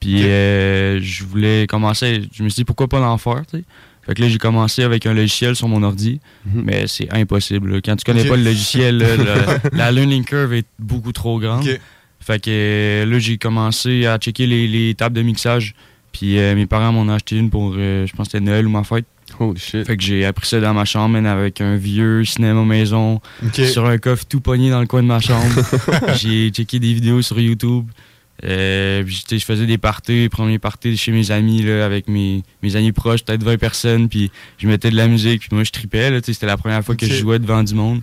[0.00, 2.28] Puis euh, je voulais commencer.
[2.32, 3.64] Je me suis dit pourquoi pas l'en faire, tu sais?
[4.06, 7.80] Fait que là, j'ai commencé avec un logiciel sur mon ordi, mais c'est impossible.
[7.80, 11.66] Quand tu connais pas le logiciel, la, la learning curve est beaucoup trop grande.
[11.66, 11.80] Ok.
[12.24, 15.74] Fait que euh, là, j'ai commencé à checker les, les tables de mixage.
[16.12, 18.66] Puis euh, mes parents m'en ont acheté une pour, euh, je pense que c'était Noël
[18.66, 19.04] ou ma fête.
[19.38, 19.84] Holy shit.
[19.84, 23.20] Fait que j'ai appris ça dans ma chambre, man, avec un vieux cinéma maison,
[23.52, 25.48] sur un coffre tout pogné dans le coin de ma chambre.
[26.16, 27.86] j'ai checké des vidéos sur YouTube.
[28.44, 32.76] Euh, puis, je faisais des parties, premiers parties chez mes amis, là, avec mes, mes
[32.76, 36.10] amis proches, peut-être 20 personnes, puis je mettais de la musique, puis moi je tripais,
[36.22, 38.02] c'était la première fois que je jouais devant du monde.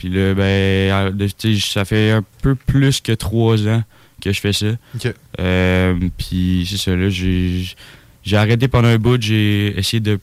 [0.00, 3.84] Puis là, ben, euh, ça fait un peu plus que trois ans
[4.18, 4.68] que je fais ça.
[4.94, 5.12] Ok.
[5.38, 10.18] Euh, puis c'est ça, là, j'ai arrêté pendant un bout, j'ai essayé de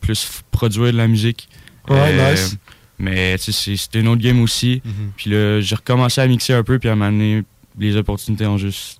[0.00, 1.46] plus produire de la musique.
[1.90, 2.56] Ouais, nice.
[2.98, 4.80] Mais c'était une autre game aussi.
[4.82, 4.92] Mhm.
[5.14, 7.42] Puis là, j'ai recommencé à mixer un peu, puis à m'amener
[7.78, 8.98] les opportunités ont juste.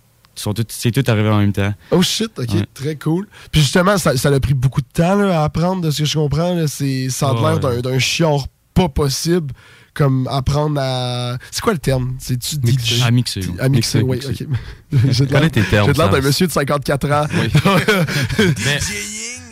[0.69, 1.73] C'est tout arrivé en même temps.
[1.91, 2.67] Oh shit, ok, Ouais.
[2.75, 3.27] très cool.
[3.51, 6.05] Puis justement, ça, ça a pris beaucoup de temps là, à apprendre, de ce que
[6.05, 6.55] je comprends.
[6.55, 6.67] Là.
[6.69, 9.53] C'est, ça a l'air d'un, chiard pas possible,
[9.99, 11.37] comme apprendre à.
[11.51, 12.15] C'est quoi le terme?
[12.21, 13.41] C'est-tu DJ À mixer.
[13.59, 14.45] À mixer, oui, mixer.
[14.45, 14.51] ok.
[15.11, 16.23] j'ai de l'air, d'un Sam.
[16.25, 17.27] monsieur de 54 ans.
[17.35, 17.51] Oui.
[18.65, 18.79] Mais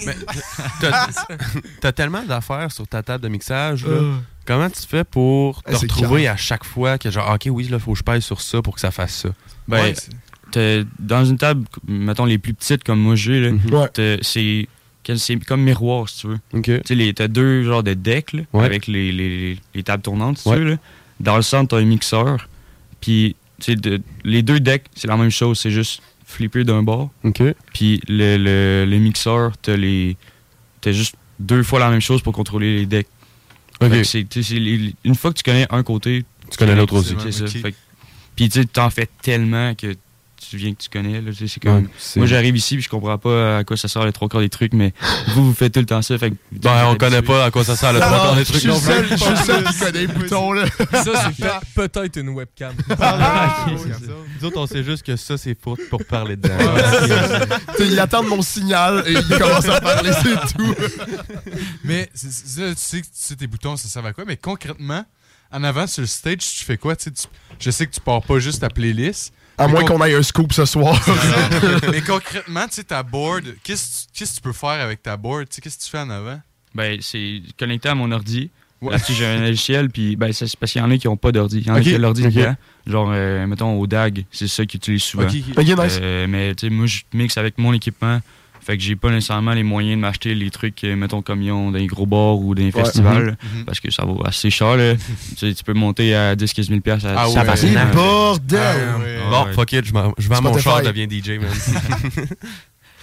[0.07, 0.17] Mais
[0.81, 1.09] t'as-
[1.81, 3.85] T'as tellement d'affaires sur ta table de mixage.
[3.85, 3.91] là.
[3.91, 4.15] Euh.
[4.47, 7.67] Comment tu fais pour te Eh, c'est retrouver à chaque fois que genre, ok, oui,
[7.69, 9.29] là, faut que je pèse sur ça pour que ça fasse ça?
[9.67, 9.95] Ben, Ouais,
[10.53, 13.89] t'es- dans une table, mettons les plus petites comme moi j'ai, là, Mhm.
[14.23, 14.69] c'est
[15.15, 16.39] c'est comme miroir si tu veux.
[16.63, 18.65] Tu sais, les- t'as deux genres de decks là, Ouais.
[18.65, 20.57] avec les, les- les tables tournantes si Ouais.
[20.57, 20.71] tu veux.
[20.71, 20.77] là.
[21.21, 22.49] Dans le centre, t'as un mixeur.
[23.01, 26.83] Puis tu sais, de- les deux decks, c'est la même chose, c'est juste flipper d'un
[26.83, 27.11] bord.
[27.73, 30.17] Puis le, le, le mixeur, t'as les.
[30.81, 33.07] T'as juste deux fois la même chose pour contrôler les decks.
[33.81, 37.15] Une fois que tu connais un côté, Tu connais l'autre aussi.
[38.37, 39.95] Puis tu sais, t'en fais tellement que
[40.51, 41.21] tu viens que tu connais.
[41.21, 43.89] Là, c'est comme, Ouais, c'est- moi, j'arrive ici puis je comprends pas à quoi ça
[43.89, 44.93] sert les trois quarts des trucs, mais
[45.35, 46.17] vous, vous faites tout le temps ça.
[46.19, 48.45] Fait que, Ben, on connaît pas à quoi ça sert le Non, trois quarts des
[48.45, 49.09] je trucs non plus.
[49.11, 50.65] je suis le seul qui connaît les boutons, là.
[50.93, 51.43] Ça, c'est
[51.75, 52.73] peut- peut-être une webcam.
[53.01, 56.55] Ah, Nous autres, on sait juste que ça, c'est pour, pour parler dedans.
[57.81, 60.75] Ils attendent mon signal et ils commencent à parler, c'est tout.
[61.85, 64.25] Mais c'est- c'est- là, tu sais, que- tu sais tes boutons, ça sert à quoi?
[64.27, 65.05] Mais concrètement,
[65.53, 66.97] en avant sur le stage, tu fais quoi?
[66.97, 67.27] Tu sais, tu-
[67.59, 69.33] je sais que tu pars pas juste ta playlist.
[69.59, 71.01] À Mais moins qu'on aille un scoop ce soir.
[71.91, 75.03] mais concrètement, tu sais, ta board, qu'est-ce que tu- qu'est-ce que tu peux faire avec
[75.03, 75.47] ta board?
[75.49, 76.41] Qu'est-ce que tu fais en avant?
[76.75, 78.51] Ben, c'est connecté à mon ordi.
[78.83, 78.93] Ouais.
[78.93, 81.33] Là-dessus, j'ai un logiciel, puis ben, c'est parce qu'il y en a qui n'ont pas
[81.33, 81.61] d'ordi.
[81.61, 82.25] Il y en a qui ont l'ordi.
[82.87, 85.25] Genre, euh, mettons, au DAG, c'est ça qu'ils utilisent souvent.
[85.25, 85.59] Ok, ok.
[85.59, 85.99] Ok, nice.
[86.01, 88.21] Euh, mais, tu sais, moi, je mixe avec mon équipement.
[88.67, 91.53] Fait que j'ai pas nécessairement les moyens de m'acheter les trucs, euh, mettons, comme ils
[91.53, 92.83] ont dans les gros bars ou dans les Ouais.
[92.83, 93.37] festivals.
[93.41, 93.59] Mhm.
[93.61, 93.65] Mhm.
[93.65, 94.95] Parce que ça vaut assez cher, là.
[95.31, 97.57] tu, sais, tu peux monter à 10-15 000 piastres à Ah ça ouais.
[97.57, 98.59] C'est bordel!
[98.61, 99.19] Ah ouais.
[99.31, 100.13] Bon, fuck it, je vends
[100.43, 101.49] mon char, je deviens DJ, man.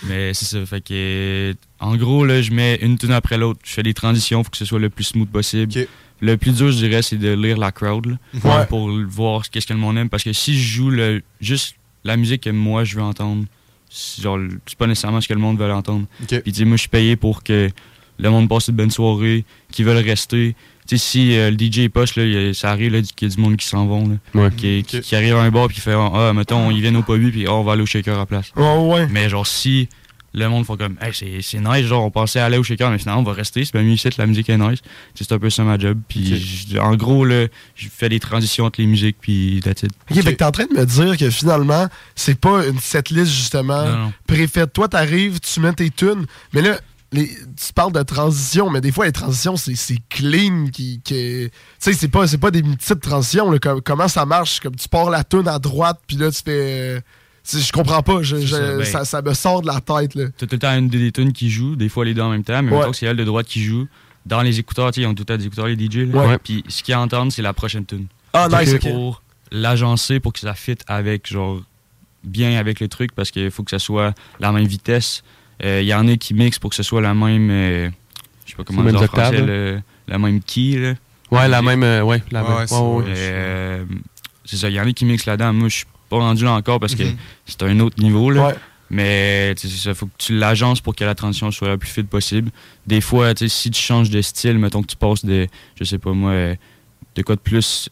[0.05, 3.61] Mais c'est ça, fait que euh, en gros là, je mets une tune après l'autre,
[3.63, 5.71] je fais des transitions, faut que ce soit le plus smooth possible.
[6.19, 8.65] Le plus dur, je dirais, c'est de lire la crowd là, Ouais.
[8.67, 12.17] pour voir qu'est-ce que le monde aime parce que si je joue le juste la
[12.17, 13.45] musique que moi je veux entendre,
[14.21, 16.05] genre c'est pas nécessairement ce que le monde veut entendre.
[16.23, 16.41] Ok.
[16.41, 17.69] Puis tu moi je suis payé pour que
[18.19, 20.55] le monde passe une bonne soirée, qu'ils veulent rester.
[20.87, 23.41] Tu sais, si euh, le DJ poche, là, ça arrive là, qu'il y a du
[23.41, 24.49] monde qui s'en vont, Ouais.
[24.57, 27.03] qui, qui- qui arrive à un bar puis qui fait Ah, mettons, ils viennent au
[27.03, 28.51] pas puis ah, on va aller au shaker à la place.
[28.55, 29.07] ouais.
[29.09, 29.87] Mais genre, si
[30.33, 31.11] le monde font comme Hey,
[31.41, 33.81] c'est nice, genre, on pensait aller au shaker, mais finalement, on va rester, c'est pas
[33.83, 34.79] mieux ici, la musique est nice.
[35.15, 35.99] C'est un peu ça ma job.
[36.07, 36.35] Puis
[36.71, 39.91] je- en gros, là, je fais des transitions entre les musiques, puis that's it.
[40.11, 43.31] Ok, fait que t'es en train de me dire que finalement, c'est pas une setlist
[43.31, 44.13] justement Non, non.
[44.27, 44.73] préfaite.
[44.73, 46.79] Toi, t'arrives, tu mets tes tunes, mais là,
[47.11, 49.75] les, tu parles de transition, mais des fois, les transitions, c'est
[50.09, 50.65] clean.
[50.73, 53.51] qui, qui- Tu sais, c'est pas, pas des petites transitions.
[53.51, 53.59] là.
[53.59, 54.59] Comment ça marche?
[54.61, 57.01] Comme tu pars la tune à droite, puis là, tu fais.
[57.51, 58.21] Je comprends pas.
[58.21, 60.15] Je- C'est je- ça, ben- ça, ça me sort de la tête.
[60.15, 60.25] Là.
[60.37, 62.43] T'as tout le temps une des tunes qui joue, des fois les deux en même
[62.43, 62.89] temps, mais Ouais.
[62.89, 63.87] que c'est elle de droite qui joue.
[64.25, 66.05] Dans les écouteurs, tu sais, ils ont tout le temps des écouteurs, les DJ.
[66.13, 66.25] Là.
[66.25, 66.37] Ouais.
[66.37, 68.05] Puis ce qu'ils entendent, c'est la prochaine tune.
[68.31, 69.21] Ah, nice, Pour-
[69.51, 71.61] l'agencer, pour que ça fit avec, genre,
[72.23, 75.23] bien avec le truc, parce qu'il faut que ça soit la même vitesse.
[75.63, 77.49] Euh, Il y en a qui mixent pour que ce soit la même.
[77.51, 77.89] euh,
[78.45, 80.77] je sais pas comment dire en français, le- la même key.
[80.77, 80.93] Là.
[81.31, 83.03] Ouais, la même, euh, ouais, la Ouais, même- ouais, ouais, c'est ouais.
[83.17, 83.85] euh,
[84.45, 85.51] c'est ça, il y en a qui mixent là-dedans.
[85.53, 87.15] Moi, je suis pas rendu là encore parce que Mhm.
[87.45, 88.29] c'est un autre niveau.
[88.31, 88.47] Là.
[88.47, 88.55] Ouais.
[88.89, 92.51] Mais ça, faut que tu l'agences pour que la transition soit la plus fluide possible.
[92.85, 95.47] Des fois, si tu changes de style, mettons que tu passes de,
[95.79, 96.55] je sais pas moi, euh,
[97.15, 97.89] de quoi de plus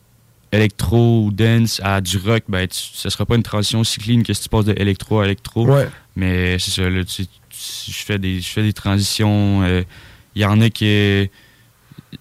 [0.51, 4.21] électro ou dance à du rock, ben, tu, ça sera pas une transition aussi clean
[4.21, 5.65] que si tu passes de électro à électro.
[5.65, 5.87] Ouais.
[6.15, 7.25] Mais c'est ça, là, tu
[7.87, 9.63] je fais des, je fais des transitions.
[9.63, 9.83] euh,
[10.35, 11.29] Il y en a qui.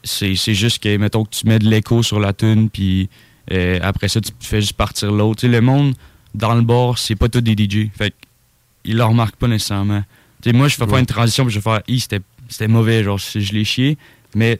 [0.04, 3.08] C'est c'est juste que, mettons que tu mets de l'écho sur la tune, puis
[3.52, 5.46] euh, après ça, tu fais juste partir l'autre.
[5.46, 5.94] Le monde,
[6.34, 7.88] dans le bar, c'est pas tous des DJ.
[7.96, 8.14] Fait
[8.84, 10.02] ils le remarquent pas nécessairement.
[10.46, 11.00] Moi, je fais pas Ouais.
[11.00, 13.98] une transition, puis je vais faire, c'était c'était mauvais, genre, je je l'ai chié.
[14.34, 14.58] Mais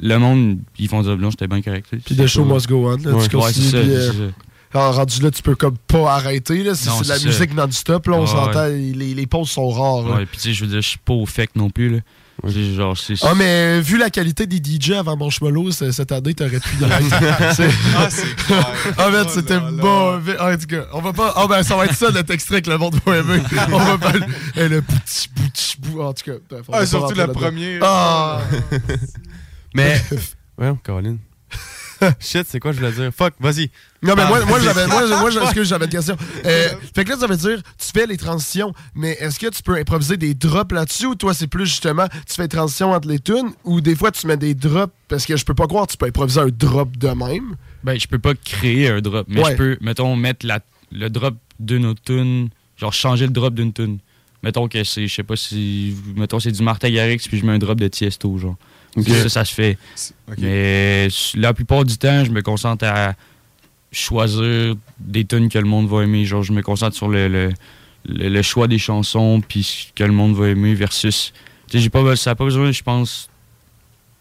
[0.00, 1.86] le monde, ils font dire, non, c'était bien correct.
[2.04, 2.96] Puis the show must go on.
[2.96, 4.12] Là, Ouais, tu ouais, ça, puis, c'est euh,
[4.72, 4.78] ça.
[4.80, 6.62] alors, rendu là, tu peux comme pas arrêter.
[6.62, 6.74] Là.
[6.74, 7.26] C'est Non, c'est de la ça.
[7.26, 8.06] musique non-stop.
[8.08, 8.66] Là, on s'entend.
[8.66, 10.04] Les, les pauses sont rares.
[10.04, 11.98] Ouais, puis tu sais, je veux dire, je suis pas au fake non plus, là.
[12.42, 13.14] C'est Genre, c'est.
[13.22, 17.54] Ah, mais vu la qualité des DJ avant Marshmallow cette année, t'aurais pu y.
[17.54, 18.66] C'est- Ah, c'est clair.
[18.98, 20.38] En fait, c'était mauvais.
[20.38, 21.32] En tout cas, on va pas.
[21.36, 23.40] Ah, ben, ça va être ça notre extrait que le monde va aimer.
[23.72, 24.12] On va pas.
[24.56, 25.52] Et le petit bout,
[25.92, 26.02] bout.
[26.02, 27.40] En tout cas, Ah, surtout là-dedans.
[27.40, 27.80] première.
[27.82, 28.40] Ah!
[29.74, 30.02] Mais.
[30.58, 31.18] Ouais, Caroline.
[32.20, 33.10] Shit, c'est quoi je voulais dire?
[33.16, 33.70] Fuck, vas-y.
[34.04, 36.16] Non, mais Ah, moi, moi j'avais, moi, moi, excuse, j'avais une question.
[36.44, 39.62] Euh, fait que là, ça veut dire, tu fais les transitions, mais est-ce que tu
[39.62, 43.08] peux improviser des drops là-dessus ou toi, c'est plus justement, tu fais les transitions entre
[43.08, 45.86] les tunes ou des fois, tu mets des drops parce que je peux pas croire,
[45.86, 47.56] tu peux improviser un drop de même?
[47.82, 49.52] Ben, je peux pas créer un drop, mais Ouais.
[49.52, 50.60] je peux, mettons, mettre la,
[50.92, 53.98] le drop d'une autre tune, genre changer le drop d'une tune.
[54.42, 57.52] Mettons que c'est, je sais pas si, mettons, c'est du Martin Garrix, puis je mets
[57.52, 58.56] un drop de Tiesto, genre.
[59.06, 59.78] Ça, ça se fait.
[60.38, 63.14] Mais la plupart du temps, je me concentre à
[63.94, 66.24] choisir des tunes que le monde va aimer.
[66.24, 67.52] Genre, je me concentre sur le, le,
[68.06, 71.32] le- le choix des chansons, puis ce que le monde va aimer versus
[71.70, 73.28] Tu sais, j'ai pas, ça n'a pas besoin, je pense,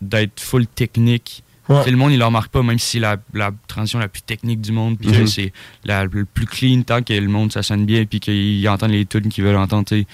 [0.01, 1.43] d'être full technique.
[1.69, 1.89] Ouais.
[1.89, 4.59] Le monde, il le remarque pas, même si c'est la, la transition la plus technique
[4.59, 5.13] du monde, puis Mhm.
[5.19, 5.53] que c'est
[5.85, 9.05] la, le plus clean, tant que le monde, ça sonne bien, puis qu'ils entendent les
[9.05, 9.85] tunes qu'ils veulent entendre.
[9.85, 10.07] tu sais.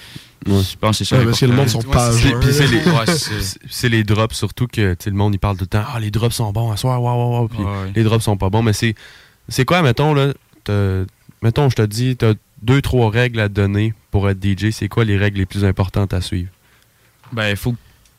[0.46, 1.18] Je pense que c'est ça.
[1.18, 2.28] Ouais, parce que le monde sont pas C'est-
[2.68, 6.10] les, Ouais, les drops surtout que le monde il parle tout le temps ah les
[6.10, 7.92] drops sont bons à soir ouais ouais ouais puis Ouais.
[7.94, 8.94] les drops sont pas bons mais c'est
[9.50, 10.32] c'est quoi mettons là
[11.42, 12.32] mettons je te dis t'as
[12.62, 16.12] deux trois règles à donner pour être DJ c'est quoi les règles les plus importantes
[16.14, 16.50] à suivre?
[17.32, 17.74] Ben, faut,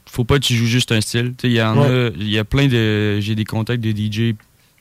[0.09, 1.33] faut pas que tu joues juste un style.
[1.37, 2.11] Tu Il y en Ouais.
[2.15, 3.19] a, y a plein de.
[3.19, 4.35] J'ai des contacts de DJ,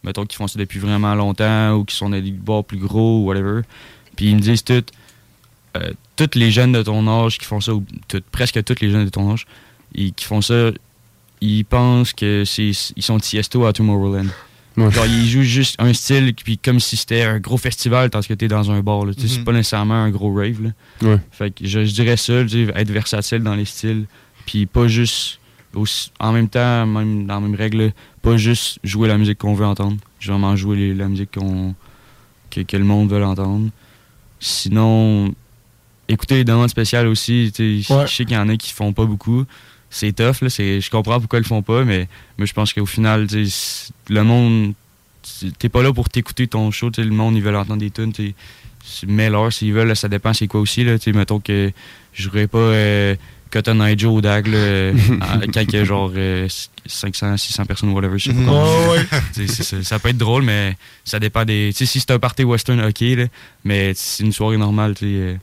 [0.05, 3.20] mettons, qui font ça depuis vraiment longtemps ou qui sont dans des bars plus gros
[3.20, 3.62] ou whatever.
[4.16, 4.84] Puis ils me disent tout.
[5.76, 8.90] euh, tous les jeunes de ton âge qui font ça, ou tout- presque tous les
[8.90, 9.46] jeunes de ton âge,
[9.94, 10.70] ils- qui font ça,
[11.40, 14.26] ils pensent que c'est ils sont Tiesto à Tomorrowland.
[14.76, 18.34] Genre, ils jouent juste un style, puis comme si c'était un gros festival, tandis que
[18.34, 19.04] t'es dans un bar.
[19.14, 19.44] Tu sais, C'est Mhm.
[19.44, 20.62] pas nécessairement un gros rave.
[20.62, 20.70] Là.
[21.02, 21.18] Ouais.
[21.32, 24.06] Fait que je, je dirais ça, être versatile dans les styles,
[24.46, 25.38] puis pas juste,
[25.74, 27.92] aussi- en même temps, même dans la même règle,
[28.22, 29.96] pas juste jouer la musique qu'on veut entendre.
[30.24, 31.74] Vraiment jouer les- la musique qu'on
[32.50, 33.70] que, que le monde veut entendre.
[34.38, 35.34] Sinon,
[36.08, 39.44] écouter les demandes spéciales aussi, je sais qu'il y en a qui font pas beaucoup.
[39.91, 42.72] C'est tough, là, c'est- je comprends pourquoi ils le font pas, mais moi je pense
[42.72, 43.26] qu'au final,
[44.09, 44.72] le monde,
[45.22, 48.12] tu- t'es pas là pour t'écouter ton show, le monde, ils veulent entendre des tunes,
[48.12, 48.34] tu
[48.84, 51.72] sais, mets-leur s'ils veulent, là, ça dépend c'est quoi aussi, là, mettons que
[52.12, 53.16] je jouerais pas euh,
[53.51, 54.95] Cotton Eye Joe au DAG, là, euh,
[55.53, 56.47] quand il y a genre euh,
[56.86, 58.91] 500, 600 personnes, whatever, je sais pas.
[58.91, 61.70] Ouais, ça peut être drôle, mais ça dépend des.
[61.72, 63.24] Tu sais, si c'est un party western, ok, là,
[63.64, 65.38] mais si c'est une soirée normale, tu sais.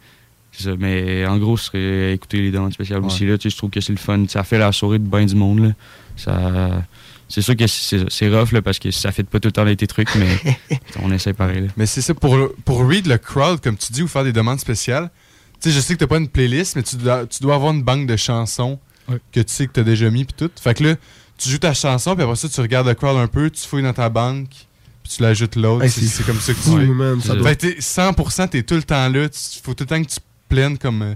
[0.63, 0.71] Ça.
[0.77, 3.25] Mais en gros, ce serait écouter les demandes spéciales aussi.
[3.25, 4.25] Là, tu sais, je trouve que c'est le fun.
[4.27, 5.59] Ça fait la soirée de bain du monde.
[5.59, 5.71] Là.
[6.15, 6.83] Ça,
[7.29, 9.63] c'est sûr que c'est c'est rough là, parce que ça fait pas tout le temps
[9.65, 10.57] les tes trucs, mais
[11.03, 11.61] on essaie pareil.
[11.61, 11.67] Là.
[11.77, 14.59] Mais c'est ça, pour, pour read le crowd, comme tu dis, ou faire des demandes
[14.59, 15.09] spéciales,
[15.61, 17.73] tu sais, je sais que t'as pas une playlist, mais tu dois, tu dois avoir
[17.73, 18.79] une banque de chansons
[19.31, 20.51] que tu sais que t'as déjà mis, puis tout.
[20.61, 20.95] Fait que là,
[21.37, 23.83] tu joues ta chanson, puis après ça, tu regardes le crowd un peu, tu fouilles
[23.83, 24.49] dans ta banque,
[25.03, 25.83] puis tu l'ajoutes l'autre.
[25.85, 26.85] Hey, c'est c'est c'est comme ça que tu fou, fais.
[26.85, 29.23] man, ça doit- Fait que t'es 100%, t'es tout le temps là.
[29.25, 31.13] Il faut tout le temps que tu plaines comme euh,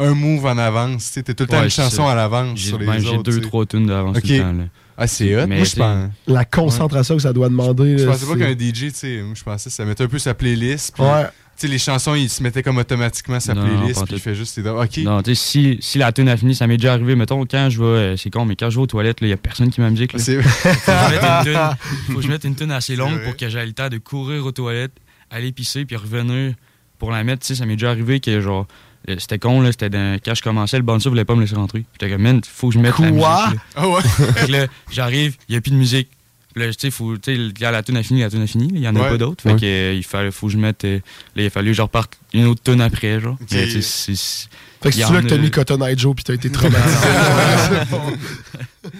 [0.00, 1.10] un move en avance.
[1.12, 3.40] Tu tout le temps Ouais, une chanson à l'avance J'ai- sur les ben, j'ai deux,
[3.40, 4.22] trois tunes d'avance Ok.
[4.24, 4.64] tout le temps, là.
[5.00, 5.46] Ah, c'est hot.
[5.46, 6.10] Mais Moi, je pense.
[6.26, 7.98] La concentration que ça doit demander.
[7.98, 10.34] Je pensais pas qu'un DJ, tu sais, je pensais que ça mettait un peu sa
[10.34, 10.92] playlist.
[10.94, 11.26] Puis, Ouais.
[11.56, 14.36] Tu sais, les chansons, ils se mettaient comme automatiquement sa Non, playlist, puis il fait
[14.36, 14.98] juste ses Ok.
[14.98, 17.16] Non, tu sais, si, si la tune a fini, ça m'est déjà arrivé.
[17.16, 19.32] Mettons, quand je vais, euh, c'est con, mais quand je vais aux toilettes, il y
[19.32, 20.12] a personne qui la musique.
[20.12, 20.20] là.
[20.20, 21.76] C'est- faut, que je mette une tune-
[22.12, 24.46] faut que je mette une tune assez longue pour que j'aie le temps de courir
[24.46, 24.92] aux toilettes,
[25.32, 26.54] aller pisser, puis revenir
[26.98, 27.40] pour la mettre.
[27.42, 28.66] Tu sais, ça m'est déjà arrivé que, genre,
[29.08, 31.54] euh, c'était con, là, c'était dans- quand je commençais, le bouncer voulait pas me laisser
[31.54, 31.84] rentrer.
[31.92, 33.20] J'étais comme, man, faut que je mette la musique.
[33.20, 33.50] Quoi?
[33.50, 33.60] là.
[33.76, 34.02] Ah ouais?
[34.34, 36.08] Fait que là, j'arrive, il y a plus de musique.
[36.54, 38.42] Puis là, tu sais, faut, tu sais, le- quand la tune a fini, la tune
[38.42, 38.68] a fini.
[38.72, 39.08] Il y en a Ouais.
[39.10, 39.42] pas d'autres.
[39.42, 39.60] Fait Ouais.
[39.60, 40.98] que, euh, il fallait, faut que je mette, euh,
[41.36, 43.36] là, il a fallu que je reparte une autre tune après, genre.
[43.52, 44.48] Mais, c'est- c'est-
[44.82, 47.06] Fait que c'est là que t'as mis Cotton Eye Joe puis t'as été traumatisé?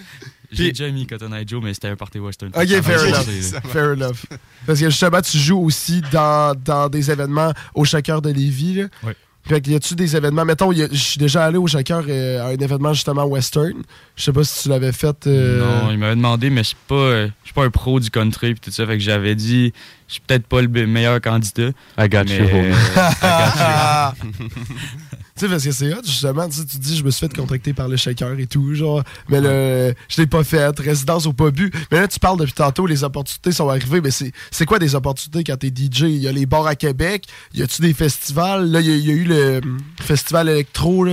[0.50, 2.50] J'ai déjà mis Cotton Eye Joe, mais c'était un party western.
[2.54, 3.60] Ok, fair enough.
[3.70, 4.24] Fair enough.
[4.66, 8.74] Parce que justement, tu joues aussi dans, dans des événements au Shaker de Lévis.
[8.74, 8.84] Là.
[9.04, 9.14] Ouais.
[9.46, 12.48] Fait que y a-tu des événements, mettons, je suis déjà allé au Shaker euh, à
[12.48, 13.82] un événement justement western.
[14.14, 15.26] Je sais pas si tu l'avais fait.
[15.26, 18.52] euh, Non, il m'avait demandé, mais je suis pas, euh, pas un pro du country
[18.54, 18.86] pis tout ça.
[18.86, 19.72] Fait que j'avais dit,
[20.06, 21.70] je suis peut-être pas le meilleur candidat.
[21.98, 23.14] I got mais, you, euh, I got you.
[25.38, 26.48] Tu sais, parce que c'est hot, justement.
[26.48, 29.04] Tu dis, je me suis fait contracter par le shaker et tout, genre.
[29.28, 30.76] Mais le, je l'ai pas fait.
[30.80, 31.70] Résidence au pas bu.
[31.92, 34.00] Mais là, tu parles depuis tantôt, les opportunités sont arrivées.
[34.00, 36.00] Mais c'est c'est quoi des opportunités quand t'es DJ?
[36.02, 37.26] Il y a les bars à Québec.
[37.54, 38.68] Y a-tu des festivals?
[38.68, 39.60] Là, il y, a- il y a eu le
[40.00, 41.12] festival électro, là.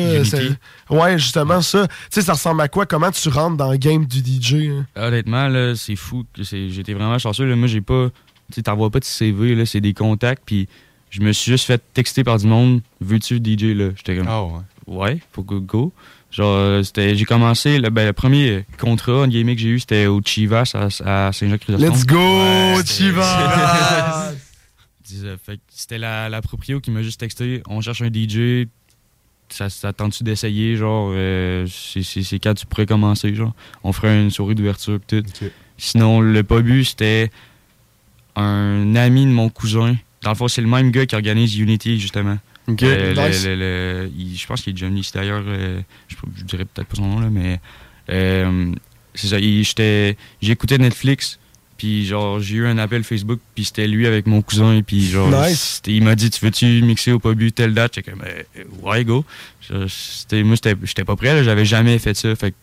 [0.89, 1.87] Ouais, justement, ça.
[1.87, 2.87] Tu sais, ça ressemble à quoi?
[2.87, 4.69] Comment tu rentres dans le game du DJ?
[4.71, 4.85] hein?
[4.95, 6.23] Honnêtement, là, c'est fou.
[6.35, 7.45] J'étais vraiment chanceux.
[7.45, 7.55] Là.
[7.55, 8.09] Moi, j'ai pas.
[8.49, 10.41] Tu sais, t'envoies pas de CV, là, c'est des contacts.
[10.45, 10.67] Puis
[11.09, 12.81] je me suis juste fait texter par du monde.
[13.01, 13.89] Veux-tu DJ, là?
[13.95, 14.27] J'étais comme.
[14.27, 14.59] Ah ouais.
[14.87, 15.59] Ouais, faut go.
[15.61, 15.93] go.
[16.31, 19.79] Genre, euh, c'était, j'ai commencé, le, ben, le premier contrat en gaming que j'ai eu,
[19.79, 21.89] c'était au Chivas à, à Saint-Jacques-Chrysostome.
[21.93, 24.33] Let's go, Ouais, Chivas!
[25.07, 28.67] Que C'était la, la proprio qui m'a juste texté on cherche un DJ,
[29.49, 33.53] ça, ça tente-tu d'essayer, genre, euh, c'est- quand tu pourrais commencer, genre?
[33.83, 35.45] On ferait une soirée d'ouverture pis tout.
[35.77, 37.31] Sinon, le pas bu, c'était
[38.35, 39.95] un ami de mon cousin.
[40.25, 42.37] Dans le fond, c'est le même gars qui organise Unity, justement.
[42.67, 42.81] Ok.
[42.83, 43.45] Euh, Nice.
[43.45, 46.87] le- le- il- je pense qu'il est Johnny, c'est d'ailleurs, euh, je, je dirais peut-être
[46.87, 47.59] pas son nom, là, mais
[48.09, 48.73] euh,
[49.13, 49.37] c'est ça.
[49.39, 51.37] j'étais- J'écoutais Netflix,
[51.77, 55.29] puis genre, j'ai eu un appel Facebook, puis c'était lui avec mon cousin, puis genre,
[55.29, 55.81] Nice.
[55.85, 57.93] il m'a dit, tu veux-tu mixer au pas bu telle date?
[57.95, 58.23] J'étais comme,
[58.81, 59.23] ouais, go.
[59.69, 62.55] Je- c'était- Moi, j'étais pas prêt, là, j'avais jamais fait ça, fait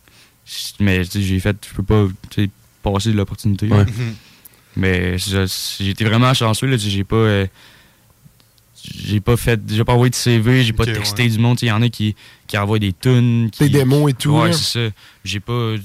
[0.81, 2.49] mais j'ai fait, je peux pas tu sais,
[2.81, 3.67] passer de l'opportunité.
[3.69, 3.85] Ouais.
[4.75, 7.15] Mais j'ai été vraiment chanceux, là, j'ai pas.
[7.15, 7.47] euh,
[8.97, 11.71] j'ai pas fait j'ai pas envoyé de CV j'ai pas texté du monde il y
[11.71, 12.15] en a qui,
[12.47, 14.93] qui envoient des tunes Des démos et tout, ouais c'est ça
[15.23, 15.75] j'ai pas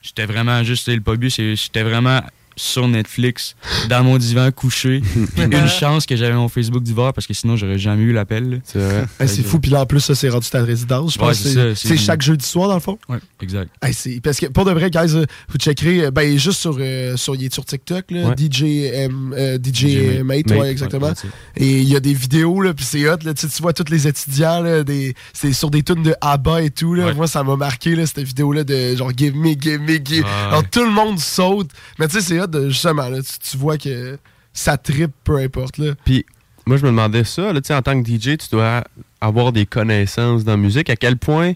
[0.00, 2.20] j'étais vraiment juste le pas but c'est- j'étais vraiment
[2.60, 3.54] sur Netflix
[3.88, 5.02] dans mon divan couché
[5.36, 8.78] une chance que j'avais mon Facebook d'hiver parce que sinon j'aurais jamais eu l'appel c'est
[8.78, 11.14] vrai Hey, c'est fou, puis là en plus, ça c'est rendu ta résidence.
[11.14, 12.98] Je Ouais, pense c'est que c'est- ça, c'est- c'est chaque jeudi soir dans le fond?
[13.08, 16.60] ouais exact Hey, parce que pour de vrai, guys, euh, vous checkerez, euh, ben juste
[16.60, 18.34] sur, euh, sur, il est sur TikTok, là, Ouais.
[18.36, 21.08] DJ, M- euh, DJ, DJ Mate, Mate, ouais, exactement.
[21.08, 23.90] ouais, et il y a des vidéos, là, puis c'est hot, là, tu vois tous
[23.90, 27.14] les étudiants, là, des, c'est sur des tunes de ABBA et tout, là.
[27.14, 30.24] Moi, ça m'a marqué, là, cette vidéo-là de genre Give me, give me, give.
[30.26, 31.70] Ah, Alors, tout le monde saute.
[31.98, 34.18] Mais tu sais, c'est hot, de, justement, là, tu, tu vois que
[34.52, 35.94] ça tripe, peu importe, là.
[36.04, 36.26] Puis,
[36.66, 38.84] moi, je me demandais ça, là, tu sais, en tant que DJ, tu dois
[39.20, 40.90] avoir des connaissances dans la musique.
[40.90, 41.52] À quel point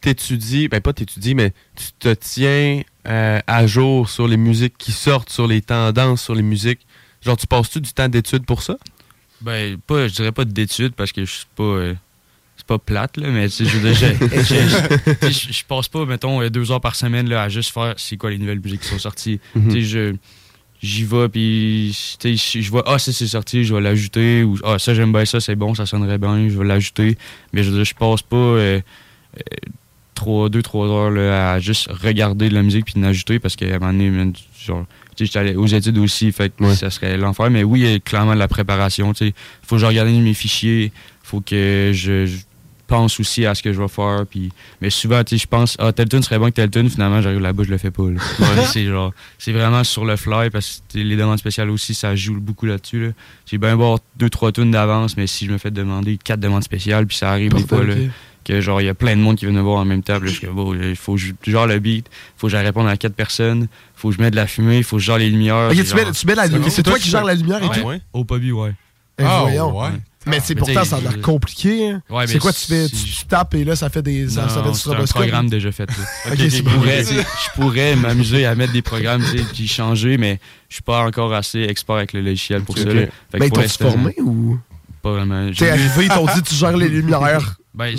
[0.00, 4.92] t'étudies, ben pas t'étudies, mais tu te tiens euh, à jour sur les musiques qui
[4.92, 6.86] sortent, sur les tendances, sur les musiques?
[7.22, 8.76] Genre, tu passes-tu du temps d'études pour ça?
[9.40, 11.62] Ben, pas, je dirais pas d'études parce que je suis pas.
[11.62, 11.94] euh,
[12.66, 16.96] pas plate, là, mais je sais, je je passe pas, mettons, euh, deux heures par
[16.96, 19.40] semaine là, à juste faire c'est quoi les nouvelles musiques qui sont sorties.
[19.54, 19.80] Mhm.
[19.80, 20.14] Je.
[20.82, 24.92] J'y vais, puis je vois, ah, ça c'est sorti, je vais l'ajouter, ou ah, ça
[24.92, 27.16] j'aime bien ça, c'est bon, ça sonnerait bien, je vais l'ajouter.
[27.54, 28.80] Mais je je passe pas euh,
[29.38, 29.40] euh,
[30.14, 33.66] trois, deux, trois heures là, à juste regarder de la musique puis l'ajouter parce qu'à
[33.66, 34.84] un moment donné, genre,
[35.16, 37.48] tu sais, j'étais allé aux études aussi, fait que ça serait l'enfer.
[37.50, 39.34] Mais oui, il y a clairement de la préparation, tu sais.
[39.62, 40.92] Faut que je regarde mes fichiers,
[41.22, 42.36] faut que je, je
[42.86, 44.24] pense aussi à ce que je vais faire.
[44.30, 46.88] Puis, mais souvent, tu sais, je pense, ah, tel tune serait bon que tel tune,
[46.88, 48.04] finalement, j'arrive là-bas, je le fais pas.
[48.04, 48.20] là.
[48.40, 52.14] Ouais, c'est genre, c'est vraiment sur le fly parce que les demandes spéciales aussi, ça
[52.16, 53.06] joue beaucoup là-dessus.
[53.06, 53.12] Là.
[53.46, 56.64] J'ai bien voir deux, trois tunes d'avance, mais si je me fais demander quatre demandes
[56.64, 57.94] spéciales, puis ça arrive des fois, là,
[58.44, 60.20] que genre, il y a plein de monde qui vient me voir en même là,
[60.24, 63.14] je bon, il faut que je genre le beat, faut que j'aille répondre à quatre
[63.16, 63.66] personnes,
[63.96, 65.70] faut que je mette de la fumée, faut que je gère les lumières.
[65.72, 66.70] Tu mets- genre- tu mets la lumière.
[66.70, 67.98] C'est toi qui gères la lumière et Ouais.
[67.98, 68.18] tout?
[68.18, 68.74] Au ouais.
[69.18, 69.90] Eh, voyons.
[70.26, 71.88] Mais c'est Mais pourtant, ça a l'air compliqué.
[71.90, 72.02] hein.
[72.10, 74.28] Ouais, c'est mais quoi, tu fais, tu, si- tu tapes et là, ça fait des,
[74.28, 75.22] ça, ça fait Non, du c'est un stroboscope?
[75.22, 75.88] programme déjà fait.
[75.88, 76.34] là.
[76.36, 77.04] Je, c'est pourrais,
[77.94, 79.22] je m'amuser à mettre des programmes
[79.54, 82.84] puis changer, mais je suis pas encore assez expert avec le logiciel pour ça.
[82.84, 84.58] Que Ben, l'instant, formé ou?
[85.02, 85.50] Pas vraiment.
[85.52, 87.56] T'es arrivé, ils t'ont dit, tu gères les lumières.
[87.76, 87.94] Ben,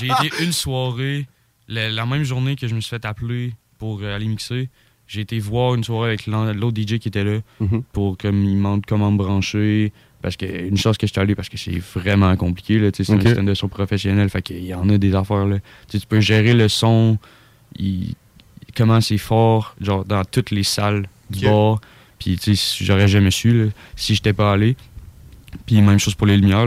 [0.00, 1.26] j'ai été une soirée,
[1.66, 4.68] la, la même journée que je me suis fait appeler pour euh, aller mixer.
[5.08, 7.82] J'ai été voir une soirée avec l'autre DJ qui était là Mhm.
[7.92, 9.92] pour comme il me montre comment me brancher.
[10.22, 12.78] Parce que une chance que je suis allé parce que c'est vraiment compliqué.
[12.78, 13.22] là, tu sais, C'est Ok.
[13.24, 14.28] un système de son professionnel.
[14.28, 15.46] Fait qu'il y en a des affaires.
[15.46, 15.56] Là.
[15.88, 17.16] Tu peux gérer le son,
[17.78, 18.14] il-
[18.76, 21.80] comment c'est fort, genre dans toutes les salles du bar.
[22.18, 22.38] Puis
[22.80, 24.76] j'aurais jamais su là, si j'étais pas allé.
[25.66, 26.66] Puis même chose pour les lumières,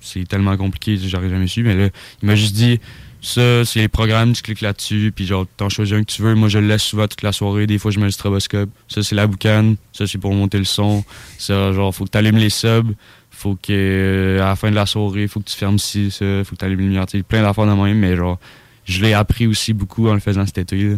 [0.00, 1.62] c'est tellement compliqué, j'aurais jamais su.
[1.62, 1.88] Mais là,
[2.22, 2.80] il m'a juste dit,
[3.24, 6.34] ça, c'est les programmes, tu cliques là-dessus, puis genre, t'en choisis un que tu veux.
[6.34, 7.66] Moi, je le laisse souvent toute la soirée.
[7.68, 8.68] Des fois, je mets le stroboscope.
[8.88, 9.76] Ça, c'est la boucane.
[9.92, 11.04] Ça, c'est pour monter le son.
[11.38, 12.92] Ça, genre, faut que t'allumes les subs.
[13.30, 16.42] Faut que, euh, à la fin de la soirée, faut que tu fermes ci, ça.
[16.44, 17.06] Faut que t'allumes les lumières.
[17.06, 18.38] Tu sais, plein d'affaires de même, mais genre,
[18.84, 20.76] je l'ai appris aussi beaucoup en le faisant cet été.
[20.82, 20.96] là.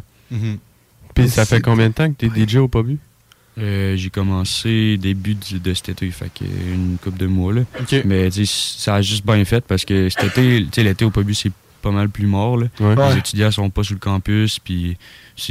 [1.15, 2.99] Puis ça fait combien de temps que t'es DJ au Pobu?
[3.57, 7.61] Euh, j'ai commencé début du- de cet été, fait une couple de mois là.
[7.81, 8.03] Ok.
[8.05, 11.35] Mais ça a juste bien fait parce que cet été, tu sais, l'été au Pobu
[11.35, 11.53] c'est
[11.85, 12.67] pas mal plus mort là.
[12.81, 12.95] Ouais.
[12.97, 13.19] Les Ouais.
[13.19, 14.97] étudiants sont pas sur le campus, puis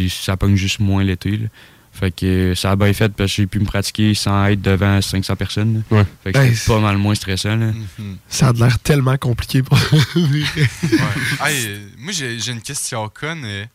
[0.09, 1.39] ça pogne juste moins l'été.
[1.95, 4.99] Fait que ça a bien fait parce que j'ai pu me pratiquer sans être devant
[4.99, 5.84] 500 personnes.
[5.91, 6.03] Ouais.
[6.23, 7.55] Fait que Hey, c'était pas mal moins stressant.
[7.55, 7.67] Là.
[8.27, 9.77] Ça a l'air tellement compliqué pour
[11.45, 13.43] Hey, euh, moi, j'ai j'ai une question conne.
[13.45, 13.65] euh.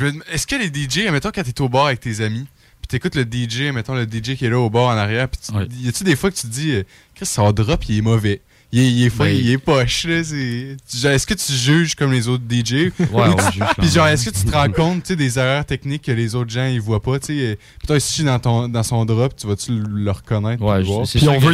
[0.00, 2.46] Me Est-ce que les DJ, mettons, quand t'es au bar avec tes amis,
[2.80, 5.40] puis t'écoutes le DJ, mettons, le DJ qui est là au bar en arrière, puis
[5.44, 6.82] tu- y a-tu des fois que tu te dis, euh,
[7.14, 8.42] Chris, son drop, il est mauvais?
[8.72, 10.24] Il est, il est, Ben, il est poche, là.
[10.24, 12.72] c'est- tu- genre, Est-ce que tu juges comme les autres DJ?
[12.98, 16.02] Ouais, on tu- Puis genre, est-ce que tu te rends compte, tu des erreurs techniques
[16.02, 17.54] que les autres gens, ils voient pas, tu euh,
[17.86, 20.62] toi, si je suis dans, ton, dans son drop, tu vas-tu le le reconnaître?
[20.62, 20.88] Ouais, puis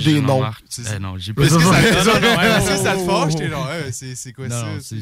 [0.00, 0.64] je le remarque.
[0.68, 3.34] C'est- Eh non, j'ai Est-ce que ça- pas- est-ce que ça- te fâche?
[3.36, 4.96] T'es genre, c'est quoi Non, ça?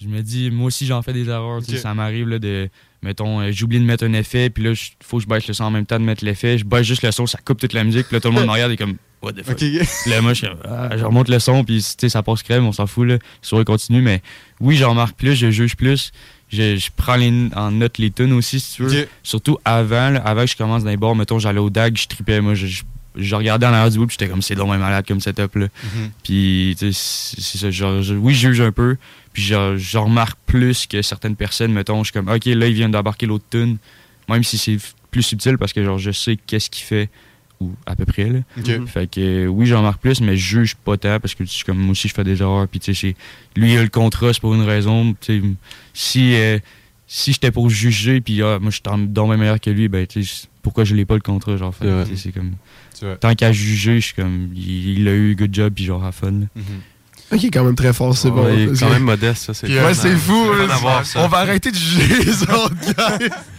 [0.00, 1.60] Je me dis, moi aussi, j'en fais des erreurs.
[1.62, 1.76] tu.
[1.78, 2.68] Ça m'arrive là, de.
[3.02, 5.54] Mettons, euh, j'oublie de mettre un effet, puis là, il faut que je baisse le
[5.54, 6.56] son en même temps de mettre l'effet.
[6.58, 8.46] Je baisse juste le son, ça coupe toute la musique, puis là, tout le monde
[8.46, 9.58] me regarde et comme, what the fuck.
[10.06, 13.06] Là, moi, je, Ah, je remonte le son, puis ça passe crème, on s'en fout,
[13.06, 13.14] là.
[13.14, 14.22] La soirée continue, mais
[14.60, 16.12] oui, j'en remarque plus, je juge plus.
[16.50, 18.90] Je, je prends les- en note les tunes aussi, si tu veux.
[19.22, 22.06] Surtout avant, là, avant que je commence dans les bars, mettons, j'allais au DAG, je
[22.08, 22.82] tripais, moi, je, je,
[23.16, 25.66] je regardais en arrière du bout, puis j'étais comme, c'est long, malade comme setup, là.
[25.82, 26.10] Mhm.
[26.22, 27.70] Puis, tu sais, c'est ça.
[27.70, 28.96] Genre, je- oui, je juge un peu.
[29.32, 32.74] Puis, genre, je remarque plus que certaines personnes, mettons, je suis comme, OK, là, il
[32.74, 33.78] vient d'embarquer l'autre tune.
[34.28, 34.76] Même si c'est
[35.10, 37.08] plus subtil parce que, genre, je sais qu'est-ce qu'il fait,
[37.62, 38.38] ou à peu près, là.
[38.58, 38.86] Ok.
[38.86, 41.92] Fait que, oui, j'en remarque plus, mais je juge pas tant parce que, comme, moi
[41.92, 42.66] aussi, je fais des erreurs.
[42.68, 43.14] Puis, tu sais,
[43.56, 45.14] lui, il a le contrat, c'est pour une raison.
[45.20, 45.46] Tu sais,
[45.94, 46.34] si.
[46.34, 46.58] euh,
[47.14, 50.06] si j'étais pour juger, puis ah, moi je suis dans- même meilleur que lui, ben
[50.06, 51.74] tu sais, pourquoi je l'ai pas le contrat, genre.
[51.74, 51.86] Fait,
[52.16, 52.52] C'est comme.
[53.20, 54.48] Tant qu'à juger, je suis comme.
[54.54, 56.30] Il, il a eu good job, puis genre, à fun.
[56.30, 56.46] là.
[57.30, 58.44] Ok, quand même très fort, c'est bon.
[58.44, 59.94] Ouais, Parce quand même modeste, ça, c'est Ouais, fun.
[59.94, 60.42] c'est fou.
[61.16, 63.18] On va arrêter de juger les autres gars.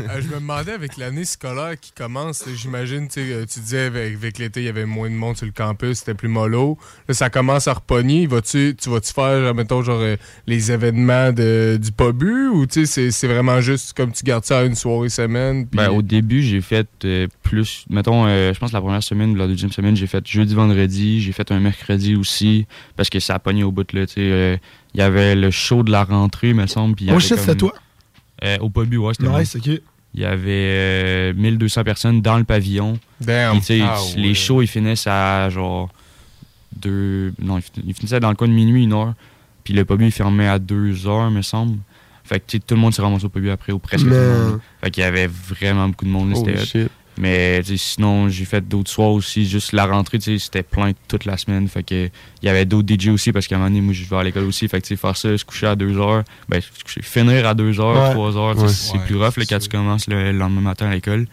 [0.00, 3.86] Euh, je me demandais avec l'année scolaire qui commence, j'imagine, tu sais, euh, tu disais
[3.86, 6.78] avec, avec l'été, il y avait moins de monde sur le campus, c'était plus mollo.
[7.08, 8.26] Là, ça commence à repogner.
[8.26, 12.80] Vas-tu, tu vas-tu faire, genre, mettons, genre, euh, les événements de, du POBU ou tu
[12.80, 15.66] sais, c'est, c'est vraiment juste comme tu gardes ça à une soirée semaine?
[15.72, 17.84] Ben, au début, j'ai fait euh, plus.
[17.90, 21.20] Mettons, euh, je pense la première semaine, la deuxième semaine, j'ai fait jeudi, vendredi.
[21.20, 22.66] J'ai fait un mercredi aussi.
[22.96, 24.06] Parce que ça a pogné au bout, là.
[24.06, 24.56] Tu sais, euh,
[24.94, 26.94] il y avait le show de la rentrée, me semble.
[26.94, 27.74] puis il y Oh shit, comme- c'était toi?
[28.44, 29.56] Euh, au Pobu, ouais, c'était Nice.
[30.14, 32.98] Il y avait euh, 1200 personnes dans le pavillon.
[33.20, 33.58] Damn.
[33.82, 34.34] Ah, les ouais.
[34.34, 35.90] shows, ils finissent à genre.
[36.74, 37.32] Deux...
[37.40, 39.14] Non, ils fin- ils finissaient dans le coin de minuit, une heure.
[39.64, 41.78] Puis le Pobu, il fermait à deux heures, me semble.
[42.24, 44.50] Fait que tout le monde s'est ramassé au Pobu après, ou presque tout le Man.
[44.52, 44.60] monde.
[44.82, 46.30] Fait qu'il y avait vraiment beaucoup de monde.
[46.46, 46.62] là,
[47.18, 49.48] Mais sinon, j'ai fait d'autres soirs aussi.
[49.48, 51.66] Juste la rentrée, c'était plein toute la semaine.
[51.68, 52.06] Fait que
[52.42, 54.22] il y avait d'autres DJ aussi parce qu'à un moment donné, moi, je vais à
[54.22, 54.68] l'école aussi.
[54.68, 57.46] Fait que tu sais, faire ça, se coucher à 2 heures, ben, se coucher, finir
[57.46, 58.12] à 2 heures, Ouais.
[58.12, 58.72] 3 heures, tu sais, Ouais.
[58.72, 61.26] c'est Ouais, plus rough là, quand tu commences le, le lendemain matin à l'école.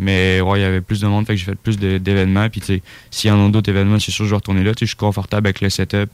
[0.00, 2.48] Mais ouais, il y avait plus de monde, fait que j'ai fait plus d'événements.
[2.48, 4.62] Puis tu sais, s'il y en a d'autres événements, c'est sûr que je vais retourner
[4.62, 4.72] là.
[4.74, 6.08] Tu sais, je suis confortable avec le setup.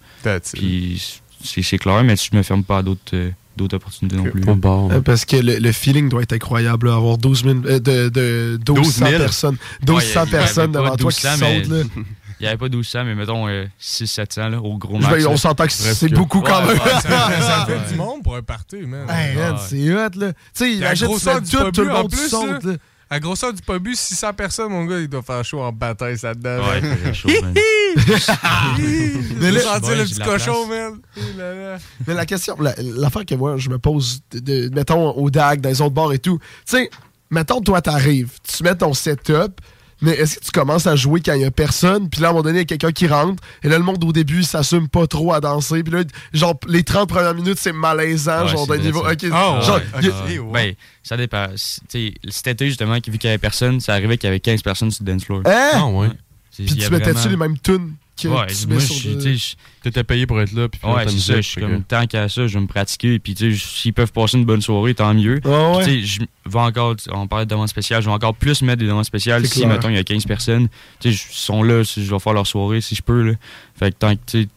[0.55, 4.25] Puis c'est c'est clair, mais je me ferme pas à d'autres euh, d'autres opportunités non
[4.25, 4.41] plus.
[4.41, 4.91] Bon.
[4.91, 8.09] Euh, Parce que le, le feeling doit être incroyable, là, avoir 12 000, euh, de,
[8.09, 9.11] de 1200 12 000.
[9.19, 11.69] personnes, Ouais, 1200 il y avait personnes pas devant toi qui 1200, sautent.
[11.71, 11.85] mais- Là.
[12.41, 15.15] Il n'y avait pas 1200, mais mettons euh, 600-700 là, au gros max.
[15.15, 16.71] vais- on s'entend que c'est beaucoup quand même.
[16.77, 19.07] ouais, ça, fait du monde pour un party, man.
[19.09, 19.59] Hey, man, Ouais.
[19.67, 20.33] c'est hot, là.
[20.33, 22.73] Tu sais, imagine, tout, tout le en monde plus, saute, là.
[23.11, 26.35] À grosseur du POBU, 600 personnes, mon gars, il doit faire chaud en bataille, ça
[26.35, 26.59] dedans.
[26.67, 27.55] Ouais, il faisait chaud, man.
[29.41, 31.01] Mais là- J'ai senti Ouais, le petit la cochon, man.
[32.07, 35.61] Mais la question, la- l'affaire que moi, je me pose, de, de- mettons, au DAG,
[35.61, 36.91] dans les autres bars et tout, tu sais,
[37.31, 39.61] mettons, toi, t'arrives, tu mets ton setup,
[40.05, 42.31] mais est-ce que tu commences à jouer quand il y a personne, puis là, à
[42.31, 44.39] un moment donné, il y a quelqu'un qui rentre, et là, le monde, au début,
[44.39, 46.03] il s'assume pas trop à danser, puis là,
[46.33, 49.03] genre, les 30 premières minutes, c'est malaisant, Ouais, genre, d'un niveau...
[49.05, 49.13] ça.
[49.13, 50.53] ok, Ah, genre, ouais, a-.
[50.53, 51.47] Ben, ça dépend.
[51.57, 54.31] C- tu sais, Cet été, justement, vu qu'il y avait personne, ça arrivait qu'il y
[54.31, 55.43] avait 15 personnes sur le dance floor.
[55.47, 55.71] Hein?
[55.75, 56.09] Ah, ouais.
[56.55, 57.95] Puis tu mettais-tu vraiment- les mêmes tunes?
[58.21, 58.79] Que Ouais, tu moi,
[59.83, 60.69] T'étais payé pour être là.
[60.69, 61.37] Puis Ouais, c'est ça.
[61.37, 63.19] Je suis comme, que- tant qu'à ça, je vais me pratiquer.
[63.19, 65.41] Puis, tu sais, s'ils peuvent passer une bonne soirée, tant mieux.
[65.45, 65.85] Ouais, ouais.
[65.85, 68.79] Tu sais, je vais encore, on parlait de demandes spéciales, je vais encore plus mettre
[68.81, 69.69] des demandes spéciales si, clair.
[69.69, 70.69] mettons, il y a 15 personnes.
[71.01, 73.23] Tu sais, ils sont là, si je vais faire leur soirée si je peux.
[73.23, 73.33] Là.
[73.79, 74.49] Fait que tant que, tu sais,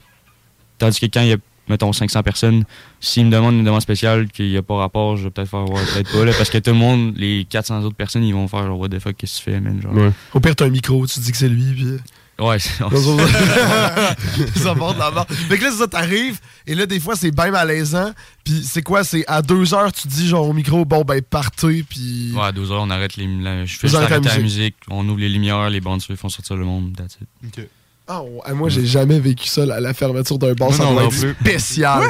[0.77, 1.37] tandis que quand il y a,
[1.67, 2.63] mettons, 500 personnes,
[3.01, 5.69] s'ils me demandent une demande spéciale qu'il n'y a pas rapport, je vais peut-être faire,
[5.69, 8.47] ouais, peut-être pas, là, parce que tout le monde, les 400 autres personnes, ils vont
[8.47, 9.81] faire, genre, what the fuck, qu'est-ce que tu fais, man?
[9.81, 9.93] Genre.
[9.93, 10.11] Ouais.
[10.33, 11.97] Au pire, t'as un micro, tu dis que c'est lui, puis...
[12.39, 12.77] Ouais, c'est-
[14.59, 15.27] ça porte la barre.
[15.27, 18.11] Fait que là, c'est ça, t'arrives, et là, des fois, c'est bien malaisant.
[18.43, 19.03] Puis c'est quoi?
[19.03, 22.31] C'est à deux heures, tu dis, genre, au micro, bon, ben, partez, puis...
[22.35, 24.59] Ouais, à 12 heures, on arrête les, la- je fais arrêtez la arrêter la musique.
[24.59, 27.67] musique, on ouvre les lumières, les bandes font sortir le monde, that's it.
[28.07, 30.73] Ah, ouais, moi, j'ai jamais vécu ça, la, la fermeture d'un bar.
[30.73, 32.03] Ça doit spécial.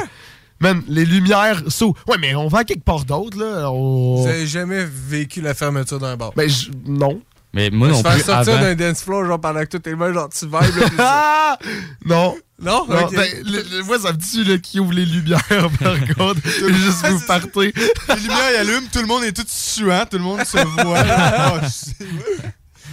[0.60, 1.62] Man, les lumières...
[1.68, 3.70] so- Ouais, mais on va à quelque part d'autre, là.
[3.72, 4.22] On...
[4.24, 6.34] Vous avez jamais vécu la fermeture d'un bar?
[6.36, 6.50] Ben,
[6.86, 7.22] non.
[7.54, 8.62] Mais moi non plus, sortir avant...
[8.62, 11.68] d'un dance floor, genre, pendant que tout est mains, genre, tu vibes, là, puis!
[12.06, 12.38] Non.
[12.60, 12.86] Non?
[12.90, 15.40] Non, ben, le- le- moi, ça me tue là, qui ouvre les lumières,
[15.80, 16.42] par contre.
[16.44, 17.72] Juste vous partez.
[18.10, 21.04] Les lumières y allument, tout le monde est tout suant, tout le monde se voit.
[21.04, 21.62] là.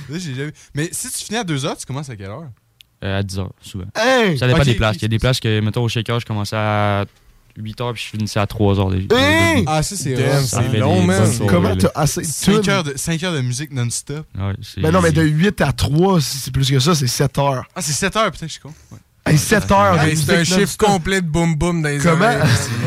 [0.09, 2.49] Là, jamais- Mais si tu finis à 2h, tu commences à quelle heure?
[3.03, 3.87] Euh, à 10 heures, souvent.
[3.97, 4.39] Hey!
[4.39, 4.97] Ça dépend des places.
[4.97, 7.05] Il y a des places que, mettons, au shaker, je commençais à
[7.57, 9.07] 8 heures puis je finissais à 3 heures déjà.
[9.17, 9.65] Hey!
[9.67, 11.31] Ah, ça, c'est long, man.
[11.49, 12.71] Comment t'as assez de 5 tunes?
[12.71, 14.27] heures, de, 5 heures de musique non-stop.
[14.37, 17.39] Ouais, Ben non, mais de 8 à 3, si c'est plus que ça, c'est 7
[17.39, 17.65] heures.
[17.75, 18.73] Ah, c'est 7 heures, putain, je suis con.
[18.91, 18.99] Ouais.
[19.27, 20.03] Hey, 7 heures.
[20.03, 22.25] Hey, c'est un chiffre complet de boum boum dans les Comment?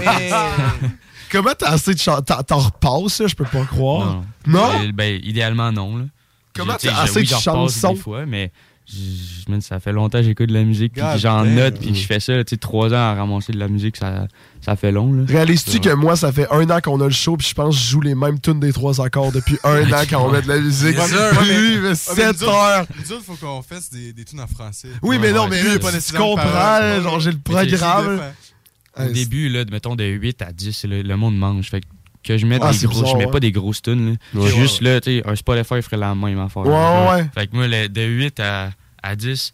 [0.06, 0.32] Hey.
[1.32, 2.22] Comment t'as assez de chansons?
[2.22, 4.24] T'en repasses, là, je peux pas croire.
[4.46, 4.60] Non.
[4.60, 4.80] Non?
[4.80, 5.98] Ben, ben, idéalement, non.
[5.98, 6.06] Là.
[6.58, 7.94] Comment t'as assez oui, de chansons?
[7.94, 8.52] des fois, mais
[9.50, 12.06] man, ça fait longtemps que j'écoute de la musique puis j'en note puis que je
[12.06, 12.44] fais ça.
[12.44, 14.28] Tu sais, 3 ans à ramasser de la musique, ça,
[14.62, 15.12] ça fait long.
[15.14, 15.24] Là.
[15.28, 17.82] Réalises-tu que moi, ça fait un an qu'on a le show, puis je pense que
[17.82, 20.48] je joue les mêmes tunes des trois accords depuis un an quand on met de
[20.48, 20.96] la musique.
[20.96, 22.86] Lui, Ah, mais 7 nous autres- heures.
[22.98, 24.90] Nous autres, faut qu'on fasse des, des tunes en français.
[25.02, 28.22] Oui, mais non, mais Lui, tu comprends, genre, j'ai le programme.
[29.00, 31.70] Au début, là, de- mettons de 8 à 10, le, le monde mange.
[31.70, 31.84] Fait
[32.28, 33.32] que, je mette Ah, des c'est gros, bizarre, je mets ouais.
[33.32, 34.18] pas des grosses tunes.
[34.34, 34.42] Là.
[34.42, 36.64] Ouais, Juste là, tu sais, un Spotify ferait la même affaire.
[36.64, 37.30] Ouais, ouais, ouais.
[37.34, 38.72] Fait que moi, le- de 8 à,
[39.02, 39.54] à 10,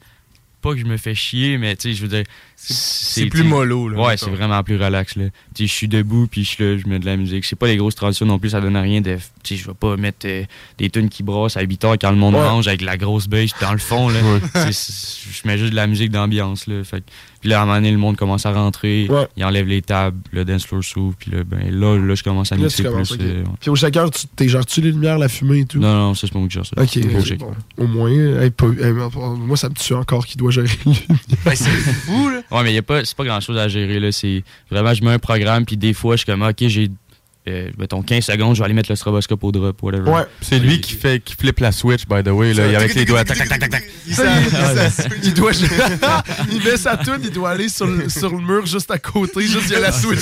[0.61, 2.24] pas que je me fais chier, mais tu sais, je veux dire,
[2.66, 5.16] c'est plus mollo, là, Ouais, c'est vraiment plus relax.
[5.16, 5.26] là.
[5.57, 7.45] Je suis debout, puis je suis là, je mets de la musique.
[7.45, 9.18] C'est pas les grosses traditions non plus, ça donne rien de.
[9.45, 10.43] Je vais pas mettre euh,
[10.78, 12.41] des tunes qui brassent à 8 heures quand le monde Ouais.
[12.41, 14.09] mange avec la grosse bass dans le fond.
[14.09, 14.20] Là.
[14.22, 14.39] Ouais.
[14.72, 16.68] Je mets juste de la musique d'ambiance.
[16.68, 16.84] Là.
[16.84, 17.03] Fait
[17.41, 19.07] Puis là, à un moment donné, le monde commence à rentrer,
[19.38, 22.51] il enlève les tables, le dance floor s'ouvre, puis là, ben, là, là, je commence
[22.51, 23.18] à Là, mixer plus.
[23.20, 23.43] euh.
[23.59, 25.80] Puis au shaker, tu t'es gères-tu les lumières, la fumée et tout?
[25.80, 26.82] Non, non, ça, c'est pas moi qui gère ça.
[26.82, 27.51] Ok, bon.
[27.78, 28.09] au moins,
[28.41, 31.53] hey, pas- hey, moi ça me tue encore qu'il doit gérer les lumières.
[31.53, 32.41] c'est fou, là.
[32.54, 34.12] Ouais, mais y a pas, c'est pas grand chose à gérer, là.
[34.12, 36.89] C'est vraiment, je mets un programme, puis des fois, je suis comme, ok, j'ai,
[37.47, 40.10] euh, mettons, 15 secondes, je vais aller mettre le stroboscope au drop, whatever.
[40.10, 43.04] Ouais, c'est lui qui fait qui flippe la switch, by the way, là, avec les
[43.06, 43.26] doigts.
[43.26, 43.84] Tac, tac, tac, tac, tac.
[44.08, 45.51] Il, il- il- il doit,
[46.51, 49.41] il met sa toune, il doit aller sur le, sur le mur juste à côté,
[49.41, 50.20] juste il y a la switch.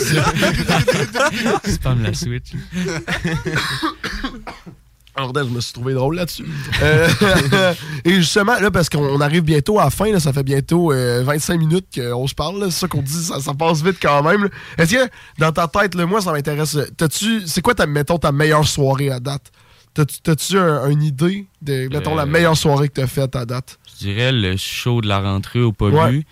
[1.68, 2.54] Spam la switch.
[5.16, 6.46] Bordel, je me suis trouvé drôle là-dessus.
[6.82, 7.08] Euh,
[8.06, 11.22] et justement, là, parce qu'on arrive bientôt à la fin, là, ça fait bientôt euh,
[11.26, 14.50] 25 minutes qu'on se parle, c'est ça qu'on dit, ça, ça passe vite quand même.
[14.78, 18.18] Est-ce que, dans ta tête, là, moi, ça m'intéresse, euh, t'as-tu, c'est quoi, ta, mettons,
[18.18, 19.52] ta meilleure soirée à date?
[19.94, 23.46] T'as-tu, t'as-tu un- une idée de, mettons, la Euh, meilleure soirée que t'as faite à
[23.46, 23.78] date?
[24.02, 25.96] Je dirais le show de la rentrée au Pobu.
[25.96, 26.24] Ouais.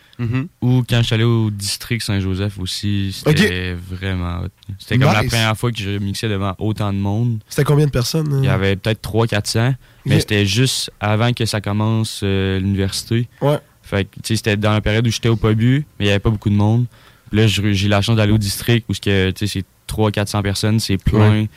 [0.61, 4.47] Ou quand je suis allé au district Saint-Joseph aussi, c'était vraiment hot.
[4.79, 7.39] C'était comme la première fois que je mixais devant autant de monde.
[7.47, 8.33] C'était combien de personnes?
[8.33, 8.39] euh?
[8.39, 13.27] Il y avait peut-être 300-400, mais c'était juste avant que ça commence euh, l'université.
[13.41, 13.59] Ouais.
[13.83, 16.11] Fait que, tu sais, c'était dans la période où j'étais au Pobu, mais il n'y
[16.11, 16.85] avait pas beaucoup de monde.
[17.29, 19.93] Puis là, j'ai j'ai la chance d'aller au district où ce que, tu sais, c'est
[19.95, 21.31] 300-400 personnes, c'est plein.
[21.31, 21.49] Ouais.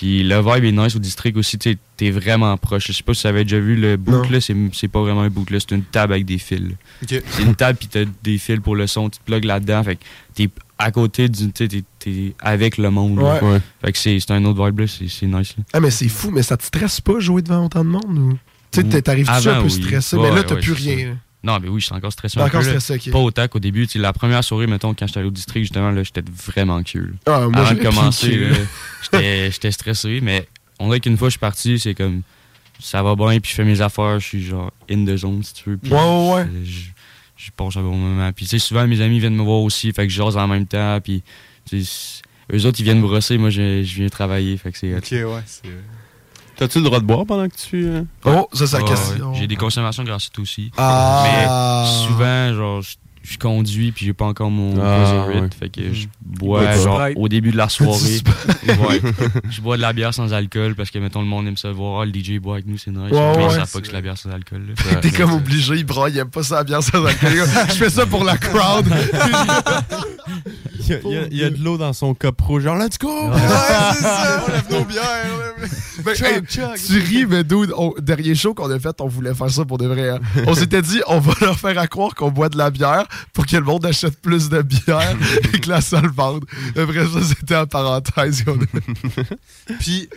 [0.00, 2.86] Puis le vibe est nice au district aussi, tu sais, t'es vraiment proche.
[2.86, 5.20] Je sais pas si tu avais déjà vu le book, là, c'est c'est pas vraiment
[5.20, 6.62] un book, là, c'est une table avec des fils.
[7.06, 9.96] C'est une table, puis t'as des fils pour le son, tu te plugues là-dedans, fait
[9.96, 10.00] que
[10.34, 10.48] t'es
[10.78, 13.18] à côté du, tu sais, t'es- t'es avec le monde.
[13.18, 13.42] là.
[13.44, 13.50] Ouais.
[13.52, 13.60] Ouais.
[13.84, 15.54] Fait que c'est c'est un autre vibe, là, c'est c'est nice.
[15.58, 15.64] là.
[15.74, 18.18] Ah, mais c'est fou, mais ça te stresse pas jouer devant autant de monde?
[18.18, 18.38] Ou...
[18.72, 19.70] Tu sais, t'arrives-tu un peu oui.
[19.70, 21.18] stressé, Ouais, mais là, t'as ouais, plus rien.
[21.42, 23.10] Non, mais oui, je suis encore stressé un encore peu, stressé.
[23.10, 23.86] Pas autant qu'au début.
[23.86, 26.82] Tu sais, la première soirée, mettons, quand j'étais allé au district, justement, là, j'étais vraiment
[26.82, 27.14] cul.
[27.26, 28.50] Ah, moi, Avant de commencer,
[29.12, 30.46] j'étais stressé, mais
[30.78, 32.22] on dirait qu'une fois que je suis parti, c'est comme
[32.78, 35.54] ça va bien, puis je fais mes affaires, je suis genre in the zone, si
[35.54, 35.76] tu veux.
[35.76, 36.46] puis Ouais, ouais, ouais.
[36.64, 36.80] Je, je,
[37.36, 38.32] je passe un bon moment.
[38.32, 40.46] Puis, tu sais, souvent, mes amis viennent me voir aussi, fait que je jase en
[40.46, 41.22] même temps, puis,
[41.68, 42.22] tu sais,
[42.52, 44.94] eux autres, ils viennent brosser, moi, je, je viens travailler, fait que c'est.
[44.94, 45.68] Ok, ouais, c'est.
[46.60, 47.86] T'as-tu le droit de boire pendant que tu.
[47.86, 48.02] euh?
[48.24, 49.30] Oh, ça, c'est la question.
[49.32, 49.38] ouais.
[49.38, 50.70] J'ai des consommations gratuites aussi.
[50.76, 51.24] Ah.
[51.86, 55.48] Mais souvent, genre, je, je conduis puis j'ai pas encore mon Ah, ouais.
[55.58, 57.16] Fait que je bois, Ouais, genre, Sprite.
[57.18, 58.20] au début de la soirée.
[58.66, 59.00] Ouais.
[59.50, 62.02] Je bois de la bière sans alcool parce que, mettons, le monde aime ça voir.
[62.02, 63.10] Ah, le DJ boit avec nous, c'est nice.
[63.10, 64.62] Ouais, mais savent pas que c'est de la bière sans alcool.
[65.00, 67.32] T'es comme obligé, il braille, il aime pas ça la bière sans alcool.
[67.68, 68.86] Je fais ça pour la crowd.
[70.80, 72.62] Il y a, il y a- il y a de l'eau dans son cup rouge.
[72.64, 73.08] Genre, let's go!
[73.30, 73.36] Ouais,
[73.94, 75.02] c'est ça, on lève nos bières.
[75.34, 75.70] on lève-
[76.04, 76.76] Ben, Chug, hey, chug.
[76.86, 79.76] Tu ris, mais dude, on- dernier show qu'on a fait, on voulait faire ça pour
[79.76, 80.08] de vrai.
[80.10, 80.18] hein.
[80.46, 83.44] On s'était dit, on va leur faire à croire qu'on boit de la bière pour
[83.44, 85.14] que le monde achète plus de bière
[85.54, 86.44] et que la salle vende.
[86.76, 88.44] Après ça, c'était en parenthèse.
[89.80, 90.08] Puis,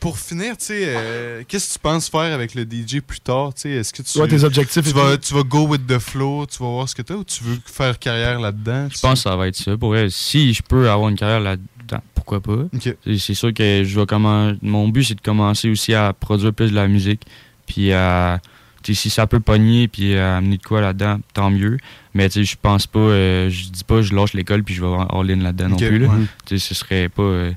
[0.00, 3.54] pour finir, tu sais, euh, qu'est-ce que tu penses faire avec le DJ plus tard?
[3.54, 3.70] tu sais?
[3.70, 6.58] Est-ce que tu, Ouais, tes objectifs tu vas, tu vas go with the flow, tu
[6.62, 8.88] vas voir ce que t'as ou tu veux faire carrière là-dedans?
[8.94, 9.76] Je pense que ça va être ça.
[9.76, 12.58] Pour vrai, si je peux avoir une carrière là-dedans, pourquoi pas?
[12.80, 16.70] C'est- sûr que je vais commen- Mon but, c'est de commencer aussi à produire plus
[16.70, 17.22] de la musique.
[17.66, 18.40] Puis à.
[18.82, 21.78] tu si ça peut pogner puis à amener de quoi là-dedans, tant mieux.
[22.14, 22.98] Mais tu sais, je pense pas.
[22.98, 25.98] euh, je dis pas je lâche l'école puis je vais all-in là-dedans non plus.
[25.98, 26.08] là.
[26.08, 26.14] ouais.
[26.46, 27.22] Tu sais, ce serait pas.
[27.22, 27.52] euh,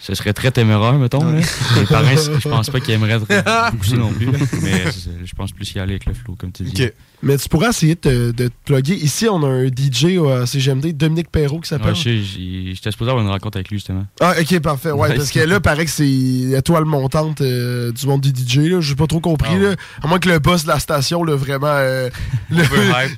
[0.00, 1.24] ce serait très téméraire, mettons.
[1.24, 1.40] là.
[1.76, 2.06] Les parents,
[2.40, 4.28] je pense pas qu'ils aimeraient ça non plus.
[4.62, 6.86] Mais c'est- je pense plus y aller avec le flow, comme tu dis.
[7.20, 8.94] Mais tu pourrais essayer de te, de te plugger.
[8.94, 11.88] Ici, on a un DJ au CGMD, Dominique Perrault, qui s'appelle.
[11.94, 14.06] Ouais, j'étais supposé avoir une rencontre avec lui, justement.
[14.20, 14.92] Ah, ok, parfait.
[14.92, 18.78] Ouais, Ouais, parce que là, paraît que c'est l'étoile montante euh, du monde du DJ.
[18.80, 19.50] J'ai pas trop compris.
[19.52, 19.74] Ah là.
[20.02, 21.66] À moins que le boss de la station, là, vraiment.
[21.66, 22.08] euh,
[22.50, 22.62] le-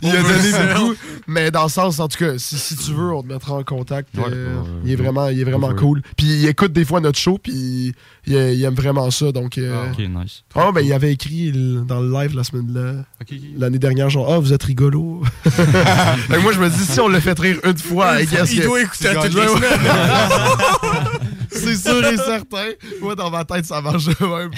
[0.00, 0.94] il a donné beaucoup.
[1.26, 3.62] Mais dans le sens, en tout cas, si, si tu veux, on te mettra en
[3.64, 4.08] contact.
[4.18, 6.00] Euh, il est vraiment, il est vraiment cool.
[6.16, 7.92] Puis il écoute des fois notre show, puis
[8.26, 9.32] il, il aime vraiment ça.
[9.32, 10.42] Donc, euh, Ok, nice.
[10.54, 11.52] Ah, ben, il avait écrit
[11.86, 13.04] dans le live la semaine là,
[13.56, 15.22] l'année dernière, genre, ah, vous êtes rigolo.
[16.42, 18.80] Moi, je me dis, si on le fait rire une fois, Il il que- doit
[18.82, 19.56] écouter à toutes Ouais, les ouais.
[19.56, 19.90] semaines.
[21.52, 22.68] C'est sûr et certain.
[23.02, 24.50] Moi, dans ma tête, ça marche de même.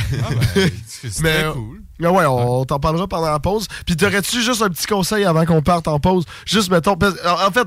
[0.86, 1.80] c'est Mais, très cool.
[1.98, 3.66] mais ouais, on t'en parlera pendant la pause.
[3.86, 6.24] Puis, t'aurais-tu juste un petit conseil avant qu'on parte en pause?
[6.46, 7.66] Juste, mettons, en fait,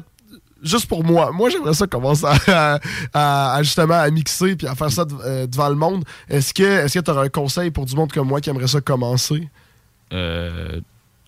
[0.66, 1.32] juste pour moi.
[1.32, 2.80] Moi, j'aimerais ça commencer à,
[3.14, 6.04] à- à, justement à mixer puis à faire ça de- euh, devant le monde.
[6.30, 8.68] Est-ce que est-ce que tu aurais un conseil pour du monde comme moi qui aimerait
[8.68, 9.48] ça commencer?
[10.14, 10.82] Euh,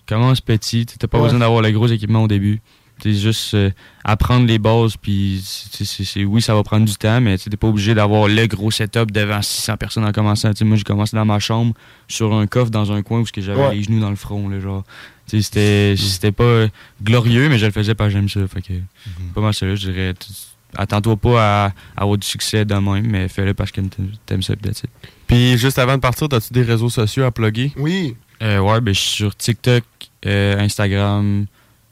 [0.07, 0.85] commence petit.
[0.85, 1.25] T'as pas Ouais.
[1.25, 2.61] besoin d'avoir le gros équipement au début.
[3.03, 3.69] C'est juste euh,
[4.03, 7.67] apprendre les bases, puis c'est- oui, ça va prendre du temps, mais tu n'es pas
[7.67, 10.49] obligé d'avoir le gros setup devant 600 personnes en commençant.
[10.61, 11.75] Moi, j'ai commencé dans ma chambre,
[12.07, 13.75] sur un coffre, dans un coin où j'avais Ouais.
[13.75, 14.49] les genoux dans le front.
[14.49, 14.83] Là, genre.
[15.27, 16.67] C'était c'était pas
[17.03, 18.47] glorieux, mais je le faisais parce que j'aime ça.
[18.47, 18.73] Fait que,
[19.35, 20.13] Pas mal ça, je dirais.
[20.75, 23.81] Attends-toi pas à, à avoir du succès de même, mais fais-le parce que
[24.25, 24.83] t'aimes- ça, peut-être.
[25.25, 27.71] Puis juste avant de partir, as-tu des réseaux sociaux à plugger?
[27.77, 28.15] Oui.
[28.41, 29.83] Euh, ouais, ben, je suis sur TikTok,
[30.25, 31.45] euh, Instagram.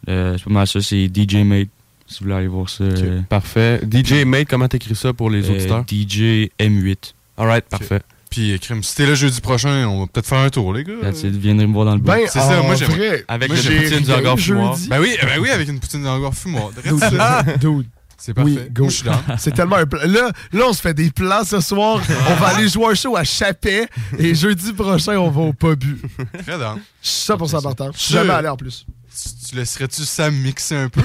[0.10, 1.70] euh, c'est pas mal ça, c'est DJ Mate.
[2.08, 2.84] Si vous voulez aller voir ça.
[3.30, 3.82] Parfait.
[3.90, 5.84] DJ Mate, comment t'écris ça pour les euh, auditeurs?
[5.88, 7.14] DJ M8.
[7.38, 8.02] Alright, parfait.
[8.36, 10.84] Puis, euh, crème, si t'es là jeudi prochain, on va peut-être faire un tour, les
[10.84, 11.10] gars.
[11.10, 12.28] It, viendrez me voir dans le Ben, bout.
[12.28, 13.24] C'est ça, moi j'aimerais.
[13.30, 14.78] Avec moi, j'ai poutine hangar fumoir.
[14.90, 16.72] Ben oui, ben oui, avec une poutine d'angor fumoir.
[16.84, 17.88] Dude, dude.
[18.18, 18.52] C'est parfait.
[18.52, 18.84] Oui, go.
[18.84, 19.18] Moi, je suis down.
[19.38, 20.02] C'est tellement un plan.
[20.06, 22.02] Là, là, on se fait des plans ce soir.
[22.30, 23.88] On va aller jouer un show à Chapet
[24.20, 26.02] et jeudi prochain, on va au Pabu.
[26.46, 26.82] Très down.
[27.02, 27.92] Je suis 100% partant.
[27.94, 28.86] Je suis jamais allé en plus.
[29.16, 31.02] Tu, tu laisserais-tu Sam mixer un peu?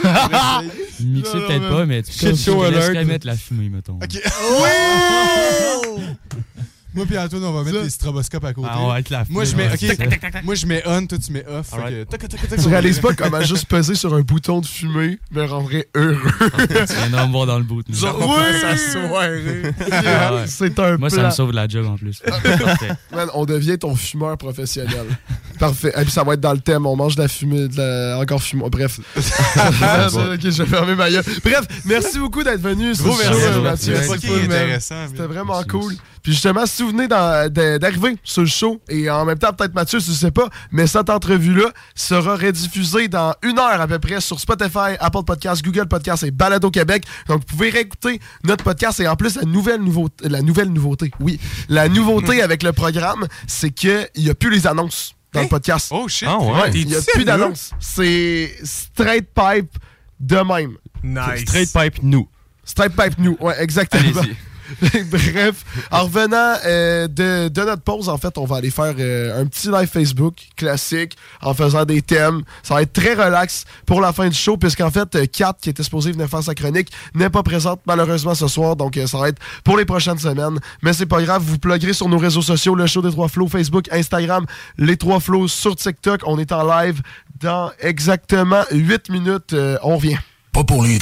[1.01, 3.07] Mixer peut-être pas, mais tu alert.
[3.07, 4.01] mettre la fumée, mettons.
[4.03, 4.19] Ok.
[6.95, 8.69] Moi puis Antoine, on va mettre des stroboscopes à côté.
[8.71, 10.05] Ah, on va être la Moi je fumée, mets ouais.
[10.05, 10.45] ok.
[10.45, 11.71] Moi je mets on, toi tu mets off.
[12.61, 16.19] Tu réalises pas comment juste peser sur un bouton de fumée me rendrait heureux.
[16.69, 17.85] Tu viendras me voir dans le bout.
[17.89, 17.97] Oui!
[20.03, 20.45] Ah.
[20.47, 22.23] C'est un Moi, ça me sauve la job en plus.
[23.35, 25.07] On devient ton fumeur professionnel.
[25.59, 25.93] Parfait.
[25.97, 26.87] Et puis ça va être dans le thème.
[26.87, 28.19] On mange de la fumée, de la...
[28.19, 28.71] encore fumoir.
[28.71, 29.01] Bref.
[29.17, 29.23] ok,
[30.43, 31.25] je vais fermer ma gueule.
[31.45, 32.93] Bref, merci beaucoup d'être venu.
[32.95, 33.97] Gros merci, Mathieu.
[35.09, 35.95] C'était vraiment cool.
[36.23, 39.53] Puis justement, si vous venez dans- de- d'arriver sur le show, et en même temps,
[39.53, 43.99] peut-être Mathieu, je sais pas, mais cette entrevue-là sera rediffusée dans une heure à peu
[43.99, 47.05] près sur Spotify, Apple Podcasts, Google Podcasts et Balado Québec.
[47.29, 51.11] Donc, vous pouvez réécouter notre podcast et en plus, la nouvelle, nouveauté, la nouvelle nouveauté,
[51.21, 51.39] oui,
[51.69, 55.89] la nouveauté avec le programme, c'est qu'il n'y a plus les annonces dans le podcast.
[55.93, 56.29] Oh shit.
[56.31, 56.71] Ah ouais.
[56.75, 57.71] Il n'y a plus d'annonces.
[57.79, 59.71] C'est straight pipe
[60.19, 60.77] de même.
[61.03, 61.43] Nice.
[61.43, 62.29] Straight pipe nous.
[62.65, 64.23] Straight pipe new, ouais, exactement.
[65.11, 69.41] Bref, en revenant euh, de, de notre pause, en fait, on va aller faire euh,
[69.41, 72.43] un petit live Facebook classique en faisant des thèmes.
[72.63, 75.71] Ça va être très relax pour la fin du show, puisqu'en fait, euh, Kat, qui
[75.71, 79.19] était supposée venir faire sa chronique, n'est pas présente malheureusement ce soir, donc euh, ça
[79.19, 80.59] va être pour les prochaines semaines.
[80.83, 83.49] Mais c'est pas grave, vous pluguerez sur nos réseaux sociaux, le show des trois flots,
[83.49, 84.47] Facebook, Instagram,
[84.79, 86.23] les trois flots sur TikTok.
[86.27, 87.03] On est en live
[87.41, 89.53] dans exactement 8 minutes.
[89.53, 90.19] Euh, on revient.
[90.53, 90.99] Pas pour les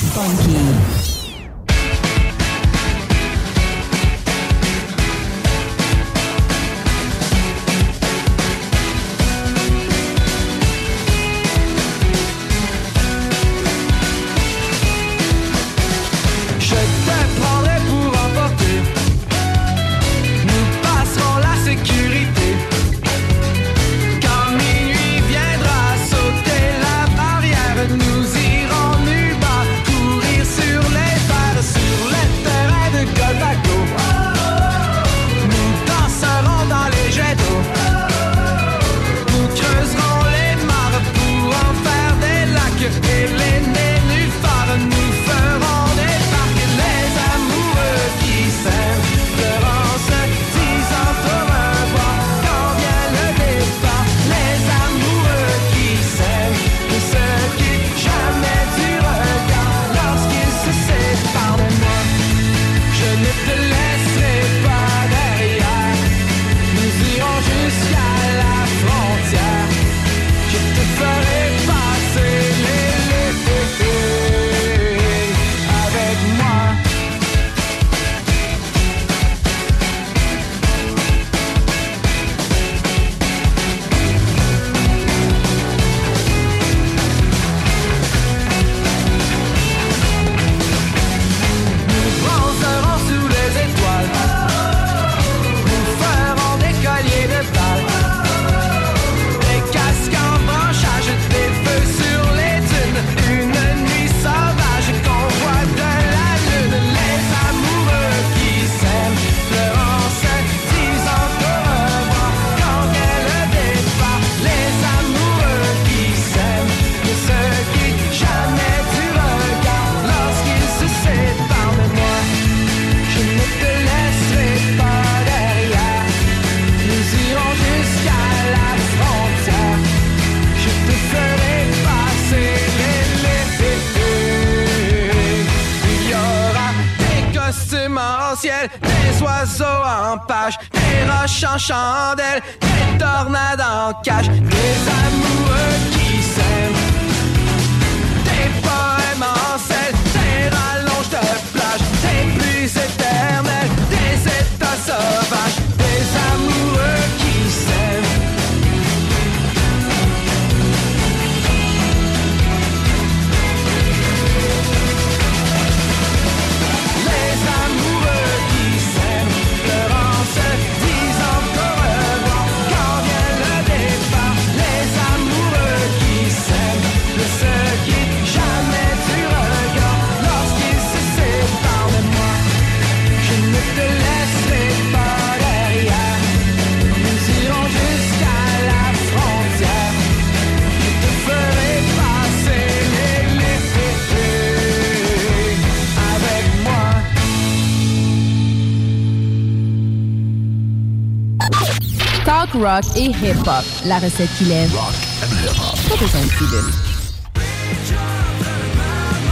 [202.58, 203.64] rock et hip-hop.
[203.84, 204.70] La recette qui lève.
[204.70, 206.72] Pas besoin de pilule.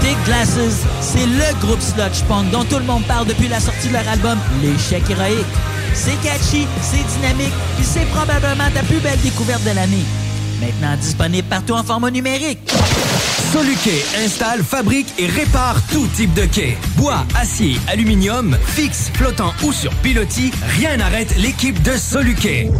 [0.02, 3.88] Big Glasses, c'est le groupe sludge punk dont tout le monde parle depuis la sortie
[3.88, 5.44] de leur album L'échec héroïque.
[5.94, 10.04] C'est catchy, c'est dynamique, puis c'est probablement ta plus belle découverte de l'année.
[10.60, 12.60] Maintenant disponible partout en format numérique.
[13.56, 16.76] Soluquet installe, fabrique et répare tout type de quai.
[16.94, 22.70] Bois, acier, aluminium, fixe, flottant ou sur pilotis, rien n'arrête l'équipe de Soluquet.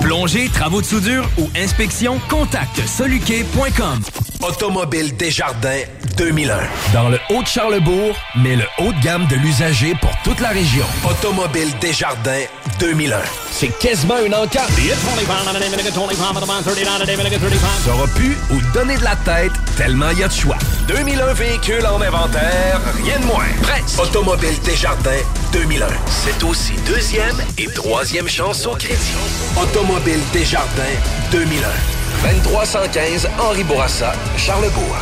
[0.00, 4.02] Plongée, travaux de soudure ou inspection, contacte soluquet.com.
[4.48, 5.82] Automobile Desjardins
[6.16, 6.56] 2001.
[6.92, 10.86] Dans le Haut-de-Charlebourg, mais le haut de gamme de l'usager pour toute la région.
[11.10, 12.44] Automobile Desjardins
[12.78, 13.43] 2001.
[13.56, 14.68] C'est quasiment une encarte.
[17.84, 20.56] Saura plus où donner de la tête tellement il y a de choix.
[20.88, 23.44] 2001 véhicules en inventaire, rien de moins.
[23.62, 23.96] Presse.
[23.96, 25.22] Automobile Desjardins
[25.52, 25.86] 2001.
[26.08, 29.14] C'est aussi deuxième et troisième chance au crédit.
[29.56, 30.82] Automobile Desjardins
[31.30, 31.68] 2001.
[32.28, 34.96] 2315 Henri Bourassa, Charlebourg.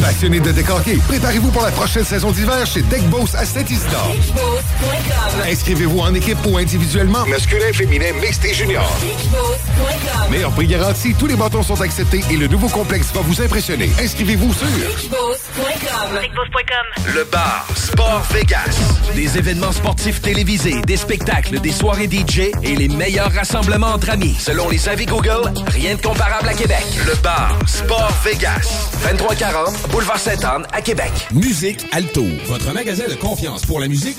[0.00, 4.16] Passionné de décorquer, préparez-vous pour la prochaine saison d'hiver chez Deck Boss à Saint-Isidore.
[5.46, 8.90] Inscrivez-vous en équipe ou individuellement, masculin, féminin, mixte et junior.
[10.30, 13.90] Meilleur prix garanti, tous les bâtons sont acceptés et le nouveau complexe va vous impressionner.
[14.00, 14.66] Inscrivez-vous sur
[17.14, 18.78] Le bar Sport Vegas.
[19.14, 24.36] Des événements sportifs télévisés, des spectacles, des soirées DJ et les meilleurs rassemblements entre amis.
[24.38, 26.84] Selon les avis Google, rien de comparable à Québec.
[27.06, 28.90] Le bar Sport Vegas.
[29.02, 31.10] 2340 Boulevard Sainte-Anne à Québec.
[31.32, 34.18] Musique Alto, votre magasin de confiance pour la musique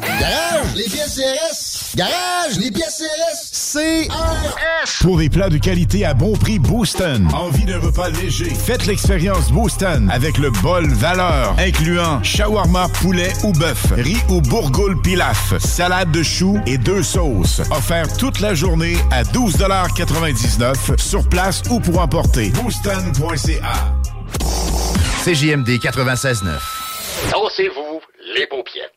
[0.00, 1.96] Garage, les pièces CRS.
[1.96, 3.72] Garage, les pièces CRS.
[3.72, 5.02] CRS.
[5.02, 7.28] Pour des plats de qualité à bon prix, Booston.
[7.34, 8.50] Envie d'un repas léger?
[8.50, 15.00] Faites l'expérience Booston avec le bol valeur, incluant shawarma, poulet ou bœuf, riz ou bourgoule
[15.02, 17.60] pilaf, salade de choux et deux sauces.
[17.70, 22.50] Offert toute la journée à 12,99 sur place ou pour emporter.
[22.50, 23.94] Booston.ca.
[25.24, 26.46] CJMD 96.9.
[27.30, 28.00] Dansez-vous
[28.34, 28.92] les paupiètes.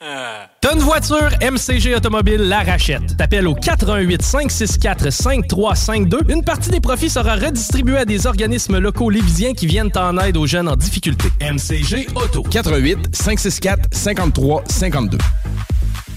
[0.00, 3.16] T'as une voiture, MCG Automobile la rachète.
[3.16, 6.18] T'appelles au 418 564 5352.
[6.28, 10.36] Une partie des profits sera redistribuée à des organismes locaux lévisiens qui viennent en aide
[10.36, 11.28] aux jeunes en difficulté.
[11.40, 12.42] MCG Auto.
[12.42, 15.18] 88 564 53 52.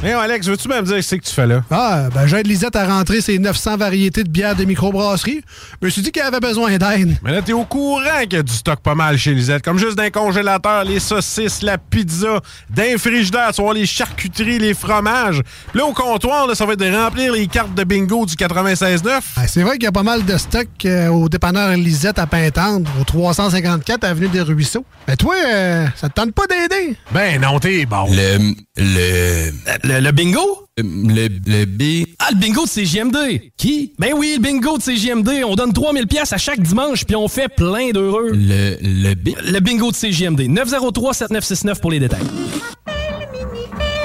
[0.00, 1.64] Mais Alex, veux-tu même dire ce que tu fais là?
[1.72, 5.40] Ah, ben j'aide Lisette à rentrer ses 900 variétés de bières de microbrasserie.
[5.82, 7.16] Je me suis dit qu'elle avait besoin d'aide.
[7.24, 9.64] Mais là, t'es au courant qu'il y a du stock pas mal chez Lisette.
[9.64, 14.72] Comme juste d'un congélateur, les saucisses, la pizza, d'un frigidaire, tu voir les charcuteries, les
[14.72, 15.42] fromages.
[15.72, 18.34] Puis là, au comptoir, là, ça va être de remplir les cartes de bingo du
[18.36, 19.20] 96.9.
[19.36, 22.26] Ah, C'est vrai qu'il y a pas mal de stock euh, au dépanneur Lisette à
[22.28, 24.84] Pintendre, au 354 Avenue des Ruisseaux.
[25.08, 26.94] Mais toi, euh, ça te tente pas d'aider?
[27.10, 28.06] Ben non, t'es bon.
[28.10, 28.54] Le...
[28.76, 29.50] le...
[29.88, 30.66] Le, le bingo?
[30.76, 32.04] Le, le B...
[32.18, 33.50] Ah, le bingo de CJMD.
[33.56, 33.94] Qui?
[33.98, 35.42] Ben oui, le bingo de CJMD.
[35.46, 38.30] On donne 3000 pièces à chaque dimanche, puis on fait plein d'heureux.
[38.34, 39.30] Le, le B...
[39.44, 40.40] Le bingo de CJMD.
[40.42, 42.20] 903-7969 pour les détails.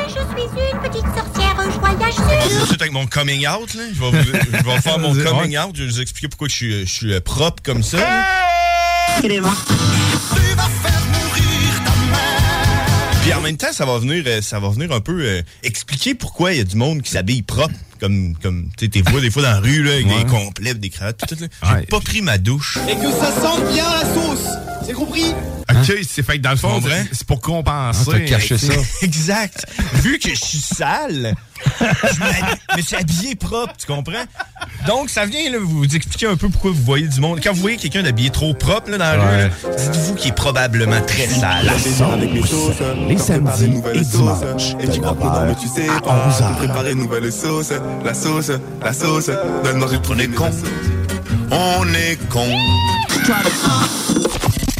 [0.07, 0.19] Je suis
[0.71, 2.15] une petite sorcière joyeuse.
[2.15, 3.83] Tout de suite avec mon coming out, là.
[3.93, 5.71] Je vais, vous- je vais faire mon coming out.
[5.75, 7.97] Je vais vous expliquer pourquoi je suis, je suis euh, propre comme ça.
[13.53, 16.57] Même temps, ça va venir, euh, ça va venir un peu euh, expliquer pourquoi il
[16.57, 17.73] y a du monde qui s'habille propre.
[17.99, 20.23] Comme, comme tu sais, t'es vois des fois dans la rue, là, avec Ouais.
[20.23, 21.77] des complets, des cravates, tout, tout, là.
[21.79, 22.77] J'ai pas pris ma douche.
[22.89, 24.45] Et que ça sente bien la sauce.
[24.85, 25.23] C'est compris?
[25.69, 26.81] OK, c'est fait que dans le fond,
[27.13, 28.01] c'est pour compenser.
[28.07, 28.73] Ah, t'as caché ça.
[29.01, 29.65] exact.
[30.01, 31.33] Vu que je suis sale,
[31.79, 34.25] je me suis habillé propre, tu comprends?
[34.87, 37.39] Donc, ça vient là, vous expliquer un peu pourquoi vous voyez du monde.
[37.41, 41.01] Quand vous voyez quelqu'un d'habillé trop propre là, dans la rue, dites-vous qu'il est probablement
[41.01, 41.65] très sale.
[41.65, 45.57] La sauce, les samedis et dimanches, de 9h
[46.07, 46.55] à 11h.
[46.57, 47.71] Préparer une nouvelle sauce,
[48.03, 48.51] la sauce,
[48.81, 49.31] la sauce,
[49.63, 50.49] donne manger On est con.
[51.51, 52.47] On est con.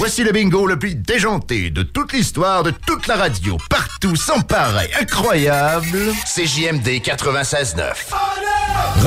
[0.06, 4.42] Voici le bingo le plus déjanté de toute l'histoire de toute la radio, partout, sans
[4.42, 5.98] pareil, incroyable.
[6.26, 7.94] CJMD 96.9.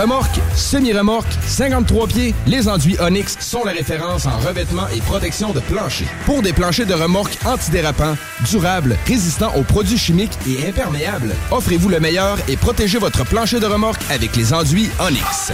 [0.01, 5.61] Remorque, semi-remorque, 53 pieds, les enduits Onyx sont la référence en revêtement et protection de
[5.61, 6.07] plancher.
[6.25, 8.17] Pour des planchers de remorque antidérapants,
[8.51, 13.67] durables, résistants aux produits chimiques et imperméables, offrez-vous le meilleur et protégez votre plancher de
[13.67, 15.53] remorque avec les enduits Onyx.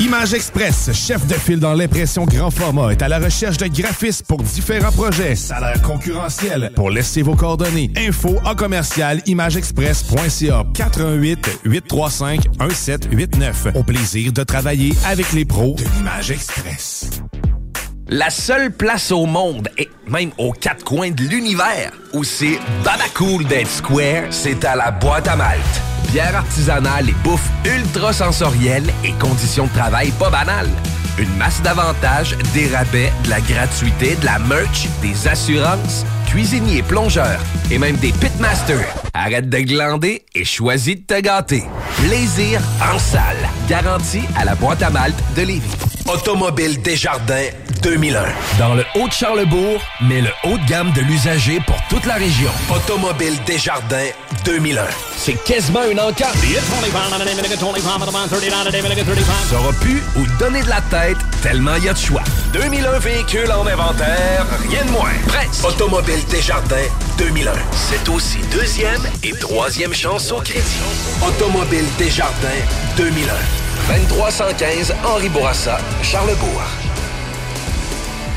[0.00, 4.26] Image Express, chef de file dans l'impression grand format, est à la recherche de graphistes
[4.26, 5.36] pour différents projets.
[5.36, 6.72] Salaire concurrentiel.
[6.74, 7.90] Pour laisser vos coordonnées.
[7.98, 13.66] Info en commercial imageexpress.ca 88 835 1789.
[13.74, 17.10] Au plaisir de travailler avec les pros de l'Image Express.
[18.08, 23.44] La seule place au monde, et même aux quatre coins de l'univers, où c'est Babacool
[23.44, 25.82] d'être square, c'est à la boîte à Malte.
[26.12, 30.70] Bière artisanale et bouffe ultra sensorielle et conditions de travail pas banales.
[31.18, 37.40] Une masse d'avantages, des rabais, de la gratuité, de la merch, des assurances, cuisiniers, plongeurs
[37.70, 38.94] et même des pitmasters.
[39.14, 41.64] Arrête de glander et choisis de te gâter.
[41.96, 43.48] Plaisir en salle.
[43.68, 45.90] Garantie à la boîte à malte de Lévis.
[46.06, 47.50] Automobile Desjardins
[47.82, 48.24] 2001.
[48.58, 52.50] Dans le Haut-de-Charlebourg, mais le haut de gamme de l'usager pour toute la région.
[52.68, 54.10] Automobile Desjardins
[54.44, 54.82] 2001.
[55.16, 56.36] C'est quasiment une encarte.
[59.48, 62.22] Saura plus où donner de la tête tellement il y a de choix.
[62.52, 65.10] 2001 véhicules en inventaire, rien de moins.
[65.26, 65.64] Presse.
[65.64, 66.76] Automobile Desjardins
[67.18, 67.52] 2001.
[67.72, 70.80] C'est aussi deuxième et troisième chance au crédit.
[71.26, 72.48] Automobile Desjardins
[72.96, 73.32] 2001.
[73.88, 76.62] 2315 Henri Bourassa, Charlebourg.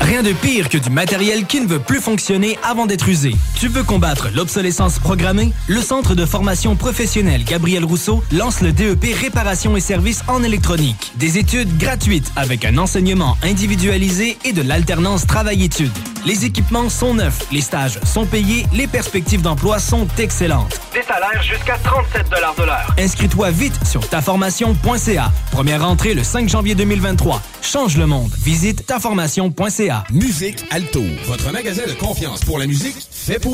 [0.00, 3.34] Rien de pire que du matériel qui ne veut plus fonctionner avant d'être usé.
[3.64, 5.50] Tu veux combattre l'obsolescence programmée?
[5.68, 11.12] Le Centre de formation professionnelle Gabriel Rousseau lance le DEP Réparation et services en électronique.
[11.16, 15.96] Des études gratuites avec un enseignement individualisé et de l'alternance travail-études.
[16.26, 20.78] Les équipements sont neufs, les stages sont payés, les perspectives d'emploi sont excellentes.
[20.92, 22.94] Des salaires jusqu'à 37 de l'heure.
[22.98, 25.32] Inscris-toi vite sur taformation.ca.
[25.52, 27.40] Première entrée le 5 janvier 2023.
[27.62, 28.30] Change le monde.
[28.42, 30.04] Visite taformation.ca.
[30.12, 33.53] Musique Alto, votre magasin de confiance pour la musique fait pour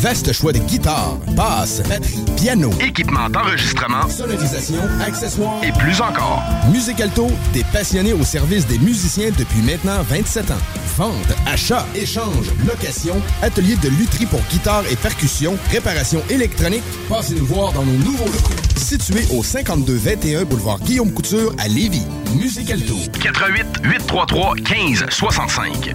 [0.00, 6.42] Vaste choix de guitares, basses, batteries, piano, Équipement d'enregistrement sonorisation, accessoires et plus encore.
[6.72, 10.54] Musique Alto, des passionnés au service des musiciens depuis maintenant 27 ans.
[10.96, 11.12] Vente,
[11.46, 16.82] achat, échange, location, atelier de lutherie pour guitare et percussion, réparation électronique.
[17.08, 18.54] Passez nous voir dans nos nouveaux locaux.
[18.76, 22.06] Situé au 5221 boulevard Guillaume Couture à Lévis.
[22.34, 22.94] Musique Alto.
[23.20, 25.94] 88 833 15 65.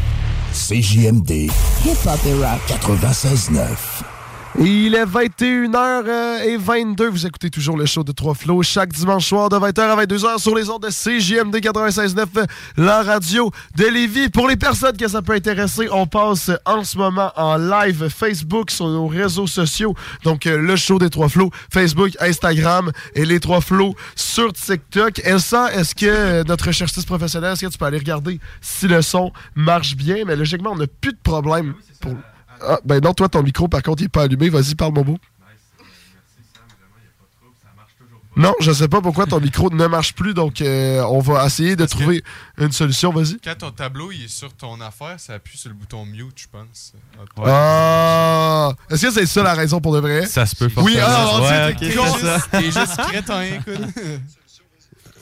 [0.53, 1.49] CJMD.
[1.85, 2.61] Hip-hop et rock.
[2.67, 4.10] 96.9.
[4.59, 7.07] Et il est 21h22.
[7.07, 10.39] Vous écoutez toujours le show de Trois Flots chaque dimanche soir de 20h à 22h
[10.39, 12.25] sur les ondes de CJMD 96.9,
[12.75, 14.29] la radio de Lévis.
[14.29, 18.71] Pour les personnes que ça peut intéresser, on passe en ce moment en live Facebook
[18.71, 19.95] sur nos réseaux sociaux.
[20.25, 25.21] Donc, euh, le show des Trois Flots, Facebook, Instagram et les Trois Flots sur TikTok.
[25.23, 29.01] Elsa, est-ce que euh, notre recherchiste professionnelle, est-ce que tu peux aller regarder si le
[29.01, 30.25] son marche bien?
[30.27, 32.15] Mais logiquement, on n'a plus de problème pour...
[32.67, 34.49] Ah, ben non, toi, ton micro, par contre, il n'est pas allumé.
[34.49, 35.17] Vas-y, parle, Momo.
[38.37, 41.75] Non, je sais pas pourquoi ton micro ne marche plus, donc euh, on va essayer
[41.75, 42.23] de trouver
[42.57, 43.11] une solution.
[43.11, 43.37] Vas-y.
[43.43, 46.47] Quand ton tableau il est sur ton affaire, ça appuie sur le bouton mute, je
[46.49, 46.93] pense.
[47.45, 48.71] Ah!
[48.89, 50.25] Est-ce que c'est ça la raison pour de vrai?
[50.27, 51.05] Ça se peut Oui, forcément.
[51.09, 52.05] ah, on Ouais, dit, ok, t'es con.
[52.19, 52.39] c'est ça.
[52.51, 53.95] T'es juste crétin, écoute.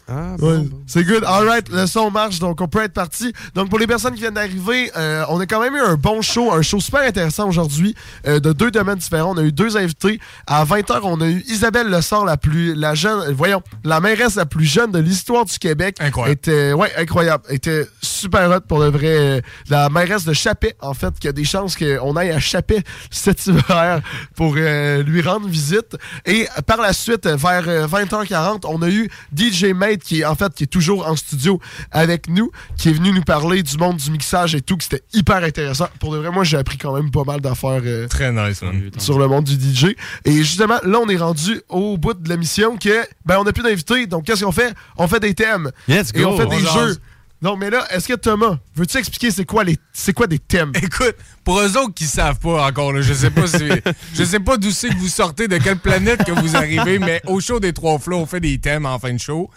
[0.10, 1.23] Ah, Ouais, C'est good.
[1.26, 3.31] All right, le son marche, donc on peut être parti.
[3.53, 6.22] Donc pour les personnes qui viennent d'arriver, euh, on a quand même eu un bon
[6.22, 7.94] show, un show super intéressant aujourd'hui,
[8.27, 9.34] euh, de deux domaines différents.
[9.36, 10.19] On a eu deux invités.
[10.48, 14.36] À 20h, on a eu Isabelle Lessard, la plus, la jeune, euh, voyons, la mairesse
[14.36, 15.98] la plus jeune de l'histoire du Québec.
[15.99, 16.31] Incroyable.
[16.34, 17.44] Était, ouais, incroyable.
[17.49, 19.07] Était super hot pour le vrai.
[19.07, 22.81] euh, La mairesse de Chapet, en fait, qui a des chances qu'on aille à Chapet
[23.11, 24.02] cet hiver
[24.36, 25.98] pour euh, lui rendre visite.
[26.26, 30.35] Et par la suite, vers euh, 20h40, on a eu DJ Mate qui est en
[30.35, 31.59] fait qui est toujours en studio
[31.91, 35.03] avec nous, qui est venu nous parler du monde du mixage et tout, que c'était
[35.13, 35.88] hyper intéressant.
[35.99, 38.89] Pour de vrai, moi j'ai appris quand même pas mal d'affaires euh, Très nice, man.
[38.97, 39.95] sur le monde du DJ.
[40.26, 43.63] Et justement, là on est rendu au bout de l'émission que ben on n'a plus
[43.63, 44.73] d'invités, donc qu'est-ce qu'on fait?
[44.97, 46.97] On fait des thèmes et on fait des On jeux.
[47.41, 50.73] Non, mais là, est-ce que Thomas, veux-tu expliquer c'est quoi les c'est quoi des thèmes?
[50.76, 51.15] Écoute,
[51.45, 53.65] pour eux autres qui savent pas encore, là, je sais pas si,
[54.13, 57.21] je sais pas d'où c'est que vous sortez, de quelle planète que vous arrivez, mais
[57.27, 59.49] au show des trois flots, on fait des thèmes en fin de show.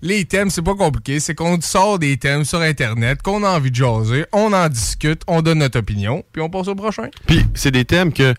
[0.00, 3.70] Les thèmes, c'est pas compliqué, c'est qu'on sort des thèmes sur Internet, qu'on a envie
[3.70, 7.08] de jaser, on en discute, on donne notre opinion, puis on passe au prochain.
[7.26, 8.34] Puis c'est des thèmes que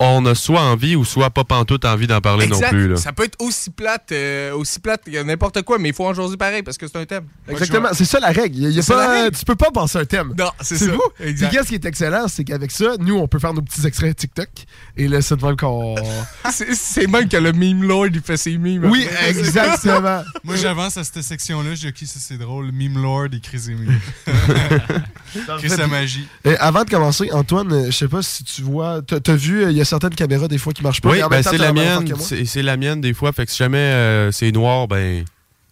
[0.00, 2.60] on a soit envie ou soit pas pantoute envie d'en parler Exact.
[2.66, 2.88] non plus.
[2.88, 2.96] Là.
[2.96, 6.14] Ça peut être aussi plate, euh, aussi plate que n'importe quoi, mais il faut en
[6.14, 7.24] jaser pareil parce que c'est un thème.
[7.48, 8.56] Exactement, c'est ça la règle.
[8.58, 9.36] Y a- y a pas- la règle.
[9.36, 10.34] Tu peux pas penser un thème.
[10.38, 10.86] Non, c'est ça.
[10.92, 11.02] vous.
[11.20, 11.48] Exact.
[11.48, 14.16] Puis qu'est-ce qui est excellent, c'est qu'avec ça, nous, on peut faire nos petits extraits
[14.16, 14.48] TikTok.
[14.96, 15.94] Et là, c'est de même qu'on.
[16.50, 18.84] C'est- même que le meme lord, il fait ses memes.
[18.84, 19.30] Oui, après.
[19.30, 20.22] exactement.
[20.44, 21.74] Moi, j'avance à cette section-là.
[21.74, 22.70] Je dis, ok, ça c'est drôle.
[22.72, 23.98] Meme Lord et Chris et Meme.
[25.58, 26.26] Chris sa magie.
[26.44, 29.00] Et avant de commencer, Antoine, je sais pas si tu vois.
[29.06, 31.10] T'as t'as vu, euh, il y a certaines caméras des fois qui marchent pas.
[31.10, 32.06] Oui, ben c'est la mienne.
[32.18, 33.32] c'est la mienne des fois.
[33.32, 35.24] Fait que si jamais euh, c'est noir, ben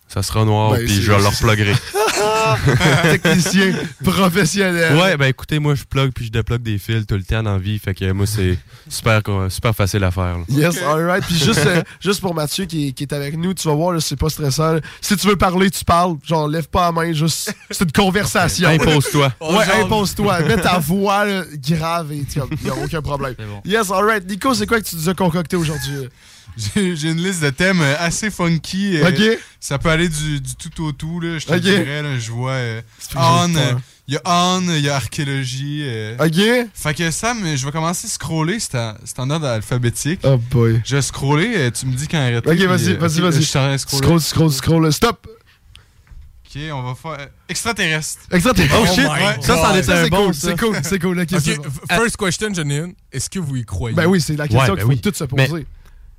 [0.09, 0.73] ça sera noir.
[0.73, 1.75] Ben, puis je leur pluggerai.
[3.03, 3.73] Technicien
[4.05, 4.97] professionnel.
[4.97, 7.53] Ouais, ben écoutez, moi je plug puis je déplugue des fils tout le temps dans
[7.55, 7.79] la vie.
[7.79, 8.59] Fait que moi c'est
[8.89, 10.39] super, super facile à faire.
[10.39, 10.45] là.
[10.49, 11.25] Yes, alright.
[11.25, 14.17] Puis juste, euh, juste pour Mathieu qui, qui est avec nous, tu vas voir, c'est
[14.17, 14.75] pas stressant.
[14.75, 14.81] là.
[15.01, 16.17] Si tu veux parler, tu parles.
[16.25, 17.53] Genre, lève pas la main, juste.
[17.71, 18.69] C'est une conversation.
[18.69, 19.33] Impose-toi.
[19.41, 20.41] Ouais, impose-toi.
[20.41, 23.35] Mets ta voix là, grave et il n'y a aucun problème.
[23.65, 24.29] Yes, alright.
[24.29, 26.09] Nico, c'est quoi que tu nous as concocté aujourd'hui?
[26.77, 28.97] J'ai une liste de thèmes euh, assez funky.
[28.99, 29.39] euh, Ok.
[29.61, 31.21] Ça peut aller du, du tout au tout.
[31.21, 31.61] Là, je te Ok.
[31.61, 32.81] dirais, là, je vois euh,
[33.17, 33.73] On, euh,
[34.09, 35.83] il y a On, il y a archéologie.
[35.85, 36.17] euh.
[36.19, 36.69] Ok.
[36.75, 40.21] Fait que Sam, je vais commencer à scroller, c'est en, en ordre alphabétique.
[40.25, 40.81] Oh boy.
[40.85, 42.49] Je vais scroller, tu me dis quand arrêter.
[42.49, 43.41] Ok, vas-y, vas-y, vas-y.
[43.43, 44.03] Je suis en train de scroller.
[44.07, 44.93] Scroll, scroll, scroll.
[44.93, 45.27] Stop.
[46.49, 47.29] Ok, on va faire.
[47.49, 48.21] extraterrestre.
[48.31, 48.77] Extraterrestre.
[48.81, 49.05] Oh shit.
[49.05, 49.37] Ouais.
[49.43, 50.41] Ça, Ouais, était un c'est bon, cool, ça.
[50.49, 51.21] C'est cool, c'est cool.
[51.21, 51.65] Ok, Ok, c'est bon.
[51.65, 52.95] f- first question, j'en ai une.
[53.13, 53.95] Est-ce que vous y croyez?
[53.97, 55.01] Ben oui, c'est la question Ouais, qu'il ben faut oui.
[55.01, 55.67] toutes se Mais- poser.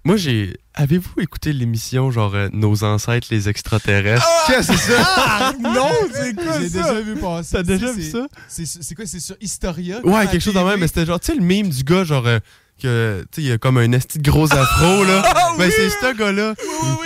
[0.08, 0.58] Moi j'ai.
[0.74, 4.26] Avez-vous écouté l'émission genre euh, Nos ancêtres les extraterrestres?
[4.48, 5.04] Qu'est-ce que c'est ça?
[5.18, 7.50] Ah, non, c'est quoi J'ai déjà vu passer.
[7.58, 8.28] T'as déjà C'est- vu ça?
[8.48, 9.06] C'est quoi?
[9.06, 10.72] C'est sur Historia Ouais, quelque chose de TV?
[10.72, 12.40] même, mais c'était genre, tu sais, le meme du gars, genre, euh,
[12.82, 15.24] que, tu sais, il a comme un esti de gros afro, là.
[15.58, 16.54] ben, c'est ce gars-là.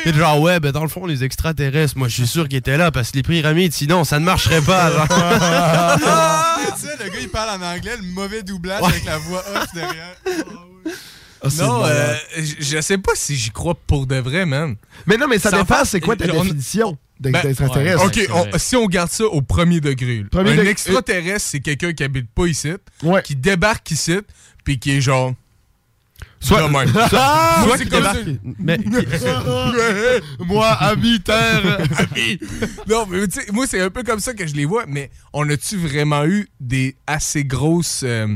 [0.06, 2.60] Il est genre, ouais, ben, dans le fond, les extraterrestres, moi, je suis sûr qu'ils
[2.60, 5.08] étaient là parce que les pyramides, sinon, ça ne marcherait pas, genre.
[5.10, 9.44] Ah, tu sais, le gars, il parle en anglais, le mauvais doublage avec la voix
[9.56, 10.14] off derrière.
[10.28, 10.92] Ah,
[11.50, 12.14] c'est Non, euh,
[12.60, 14.76] je sais pas si j'y crois pour de vrai, man.
[15.08, 18.06] Mais non, mais ça Sans dépend, c'est quoi ta on- définition Ben, d'extraterrestre?
[18.06, 20.24] Ok, on- si on garde ça au premier degré.
[20.32, 22.72] Premier un extraterrestre, c'est quelqu'un qui habite pas ici,
[23.04, 23.22] Ouais.
[23.24, 24.18] qui débarque ici,
[24.64, 25.34] puis qui est genre.
[26.40, 26.88] Soit- même.
[27.10, 28.32] soit- Moi, soit c'est qui comme débarque- ça.
[28.60, 28.80] mais-
[30.46, 31.80] Moi, ami terre.
[31.98, 32.40] Ami.
[32.90, 35.10] Non, mais tu sais, moi, c'est un peu comme ça que je les vois, mais
[35.34, 38.02] on a-tu vraiment eu des assez grosses.
[38.04, 38.28] euh,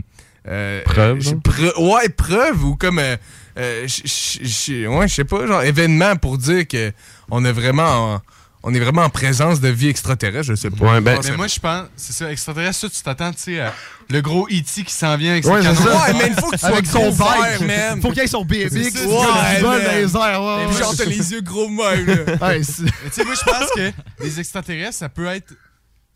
[0.48, 3.00] euh, Preuves, euh, pre- ouais, preuves ou comme.
[3.00, 3.16] euh,
[3.58, 6.92] euh, ouais, je sais pas, genre événement pour dire que
[7.30, 8.14] on a vraiment.
[8.16, 8.22] en-
[8.68, 10.94] on est vraiment en présence de vie extraterrestre, je sais pas.
[10.94, 13.72] Ouais, ben- Mais moi, je pense, c'est ça, extraterrestre, ça, tu t'attends, tu sais, à
[14.10, 14.84] le gros E.T.
[14.84, 15.86] qui s'en vient avec ses Ouais, c'est canons.
[16.00, 17.60] Ouais, mais il faut que tu sois Avec son bike.
[17.60, 17.62] vert,
[17.92, 18.02] man.
[18.02, 18.72] Faut qu'il ait son BMX.
[19.06, 20.42] Ouais, dans les airs.
[20.44, 22.16] ouais, Et puis genre, t'as les yeux gros même, là.
[22.48, 22.64] Ouais, tu
[23.12, 23.92] sais, moi, je pense que
[24.24, 25.54] les extraterrestres, ça peut être.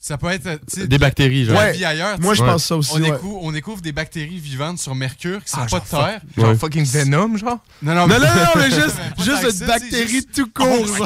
[0.01, 0.61] Ça peut être.
[0.87, 1.57] Des bactéries, genre.
[1.57, 1.73] Ouais.
[1.73, 2.17] vie ailleurs.
[2.21, 2.91] Moi, je pense ça aussi.
[2.93, 3.11] On, ouais.
[3.11, 6.21] découvre, on découvre des bactéries vivantes sur Mercure qui sont Ah, pas de terre.
[6.37, 6.55] Genre Ouais.
[6.55, 7.59] fucking Venom, genre?
[7.81, 10.67] Non, non, Non, non, non, mais juste, juste que une bactérie juste- tout court.
[10.79, 11.05] Oh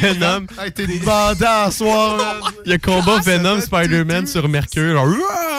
[0.00, 0.46] Venom.
[0.60, 2.52] Hey, t'es bandant à soir.
[2.66, 5.02] Il y a combat Venom Spider-Man sur Mercure,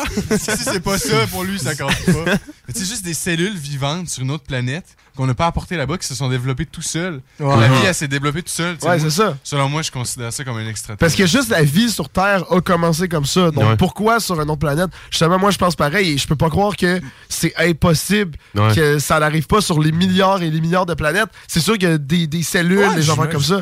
[0.31, 2.25] si c'est pas ça, pour lui, ça compte pas.
[2.67, 4.85] Mais C'est juste des cellules vivantes sur une autre planète
[5.19, 7.19] qu'on n'a pas apportées là-bas, qui se sont développées tout seuls.
[7.41, 7.59] Ouais.
[7.59, 8.75] La vie, elle s'est développée tout seul.
[8.77, 8.87] tu sais.
[8.87, 9.35] Ouais, c'est ça.
[9.43, 10.97] Selon moi, je considère ça comme un extraterrestre.
[10.99, 13.51] Parce que juste la vie sur Terre a commencé comme ça.
[13.51, 13.75] Donc Ouais.
[13.75, 14.89] pourquoi sur une autre planète?
[15.11, 18.73] Justement, moi je pense pareil et je peux pas croire que c'est impossible Ouais.
[18.73, 21.27] que ça n'arrive pas sur les milliards et les milliards de planètes.
[21.49, 23.61] C'est sûr qu'il y a des, des cellules, Ouais, des enfants comme ça.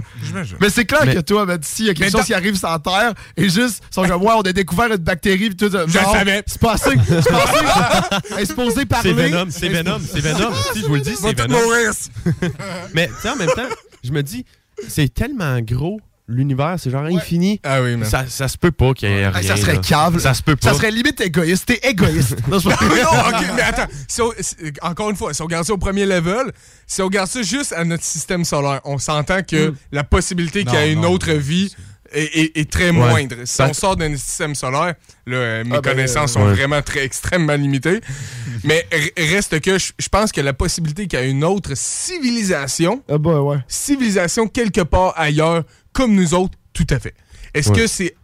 [0.62, 2.70] Mais c'est clair Mais- que toi, ben, s'il y a quelque chose qui arrive sur
[2.84, 5.86] Terre et juste, ils sont comme, ouais, on a découvert une bactérie pis tout ça.
[5.88, 6.44] Je le savais.
[6.46, 6.92] C'est passé.
[7.08, 8.86] C'est passé.
[8.88, 9.10] Parler.
[9.10, 10.52] C'est Venom, c'est Venom, c'est Venom.
[10.74, 11.92] Si, je vous le dis, c'est Va mourir.
[12.94, 13.70] Mais tu sais, en même temps,
[14.04, 14.46] je me dis,
[14.88, 16.00] c'est tellement gros
[16.30, 17.62] l'univers, c'est genre infini.
[17.64, 18.10] Ah oui, man.
[18.10, 19.40] Ça, ça se peut pas qu'il y ait rien.
[19.40, 20.20] Hey, ça serait cave.
[20.20, 20.72] Ça se peut pas.
[20.72, 21.68] Ça serait limite égoïste.
[21.68, 22.36] T'es égoïste.
[22.50, 23.88] Non, pas- non, ok, mais attends.
[24.10, 26.52] Si on- si- encore une fois, si on regarde ça au premier level,
[26.86, 30.74] si on regarde ça juste à notre système solaire, on s'entend que la possibilité qu'il
[30.74, 31.74] y ait une autre vie
[32.12, 32.92] est, est- est très Ouais.
[32.92, 33.36] moindre.
[33.46, 36.54] Si on sort d'un système solaire, là, euh, mes Ah, ben, connaissances euh, sont ouais.
[36.54, 38.02] vraiment très extrêmement limitées.
[38.64, 43.18] mais reste que je pense que la possibilité qu'il y ait une autre civilisation, Ah
[43.44, 43.58] ouais.
[43.68, 45.64] civilisation quelque part ailleurs,
[45.94, 47.14] comme nous autres, tout à fait.
[47.54, 48.16] Est-ce que c'est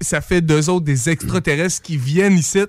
[0.00, 2.60] ça fait d'eux autres des extraterrestres qui viennent ici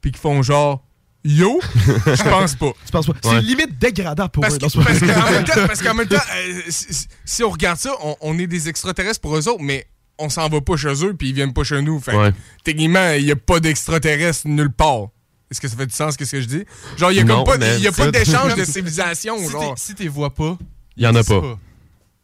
[0.00, 0.82] puis qui font genre
[1.22, 1.60] yo?
[2.06, 2.72] Je pense pas.
[3.14, 3.20] Pas?
[3.22, 3.40] C'est Ouais.
[3.42, 4.58] limite dégradant pour Parce eux.
[4.58, 8.38] que- parce qu'en même temps, même euh, si, si- si on regarde ça, on, on
[8.38, 9.86] est des extraterrestres pour eux autres, mais
[10.18, 12.00] on s'en va pas chez eux puis ils viennent pas chez nous.
[12.00, 12.32] Fait que, Ouais.
[12.64, 15.08] techniquement, il y a pas d'extraterrestres nulle part.
[15.50, 16.64] Est-ce que ça fait du sens, qu'est-ce que je dis?
[16.96, 19.74] Genre, il y a Non, comme pas, y a pas d'échange de civilisation, Si genre.
[19.74, 20.58] t'es- Si t'es vois pas,
[20.96, 21.58] Il y en a c'est pas.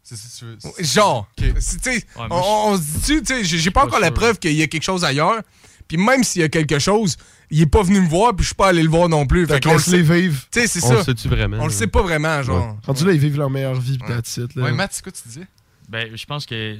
[0.03, 1.45] C'est- Genre, Ok.
[1.59, 4.37] c'est- tu sais, Ouais, on, on se dit-tu, tu sais, j'ai pas encore la preuve
[4.37, 5.41] qu'il y a quelque chose ailleurs.
[5.87, 7.15] Puis même s'il y a quelque chose,
[7.49, 9.45] il est pas venu me voir, puis je suis pas allé le voir non plus.
[9.47, 10.01] Fait Fait qu'on le sait.
[10.01, 10.41] vivre.
[10.51, 10.95] Tu sais, c'est On ça.
[10.95, 11.57] le sait-tu vraiment?
[11.61, 12.77] On le sait pas vraiment, genre.
[12.85, 14.19] Rendu là, ils vivent leur meilleure vie, là.
[14.57, 15.47] Ouais, Matt, c'est quoi tu disais?
[15.89, 16.77] Ben, je pense que.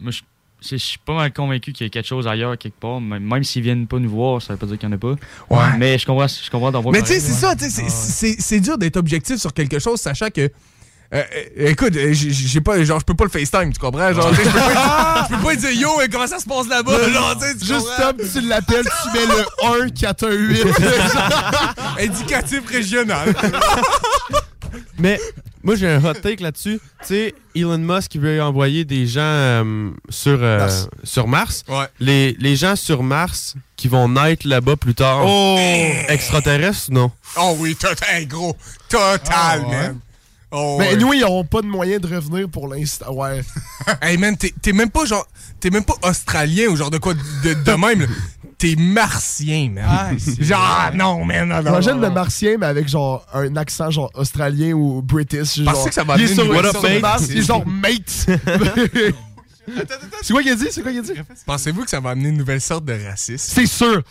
[0.00, 0.20] Moi, je
[0.68, 3.00] je suis pas mal convaincu qu'il y a quelque chose ailleurs, quelque part.
[3.00, 4.98] Même, même s'ils viennent pas nous voir, ça veut pas dire qu'il y en a
[4.98, 5.14] pas.
[5.50, 5.78] Ouais.
[5.78, 8.96] Mais je comprends, je comprends d'en voir Mais tu sais, c'est ça, c'est- dur d'être
[8.96, 10.40] objectif sur quelque chose, sachant que.
[10.42, 10.48] euh,
[11.12, 11.22] euh,
[11.68, 14.12] écoute, euh, j'ai- pas, genre, je peux pas le FaceTime, tu comprends?
[14.12, 16.92] Genre, je peux pas, je peux pas dire yo, comment ça se passe là-bas?
[17.60, 17.86] Juste?
[17.98, 20.64] Tom, tu l'appelles, tu mets le 1 418.
[22.00, 23.34] Indicatif régional.
[24.98, 25.20] Mais
[25.64, 26.78] moi, j'ai un hot take là-dessus.
[27.00, 30.88] Tu sais, Elon Musk il veut envoyer des gens euh, sur, euh, Mars.
[31.02, 31.64] sur Mars.
[31.68, 31.86] Ouais.
[31.98, 35.22] Les, les gens sur Mars qui vont naître là-bas plus tard.
[35.24, 35.56] Oh!
[36.08, 37.10] Extraterrestres ou non?
[37.36, 38.54] Oh oui, total, gros.
[38.88, 39.70] Total, ouais.
[39.70, 39.98] man.
[40.56, 40.96] Oh, Mais ouais.
[40.96, 43.12] nous, ils n'auront pas de moyen de revenir pour l'instant.
[43.12, 43.42] Ouais.
[44.00, 45.26] Hey man, t'es même pas genre.
[45.60, 48.00] T'es même pas australien ou genre de quoi de, de même.
[48.00, 48.06] là.
[48.56, 49.84] T'es martien, man.
[49.86, 50.10] Ah,
[50.40, 51.48] genre, ah, non, man.
[51.48, 55.60] Non, non, Imagine non, le martien, mais avec genre un accent genre australien ou british.
[55.60, 56.88] Genre, que ça va il est sur, une sur
[57.30, 58.26] il est genre mate.
[60.22, 60.66] C'est quoi qu'il a dit?
[60.70, 61.12] C'est quoi qu'il a dit?
[61.46, 63.52] Pensez-vous que ça va amener une nouvelle sorte de racisme?
[63.54, 64.02] C'est sûr.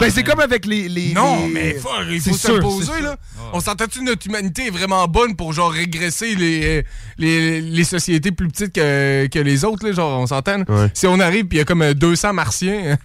[0.00, 0.88] Ben, c'est comme avec les.
[0.88, 3.16] les Non, les- mais faut, il C'est faut sûr, s'imposer, c'est là.
[3.52, 6.82] On s'entend-tu que notre humanité est vraiment bonne pour, genre, régresser les, euh,
[7.18, 9.92] les, les sociétés plus petites que, que les autres, là?
[9.92, 10.60] Genre, on s'entend?
[10.68, 10.90] Ouais.
[10.94, 12.96] Si on arrive pis il y a comme euh, 200 martiens.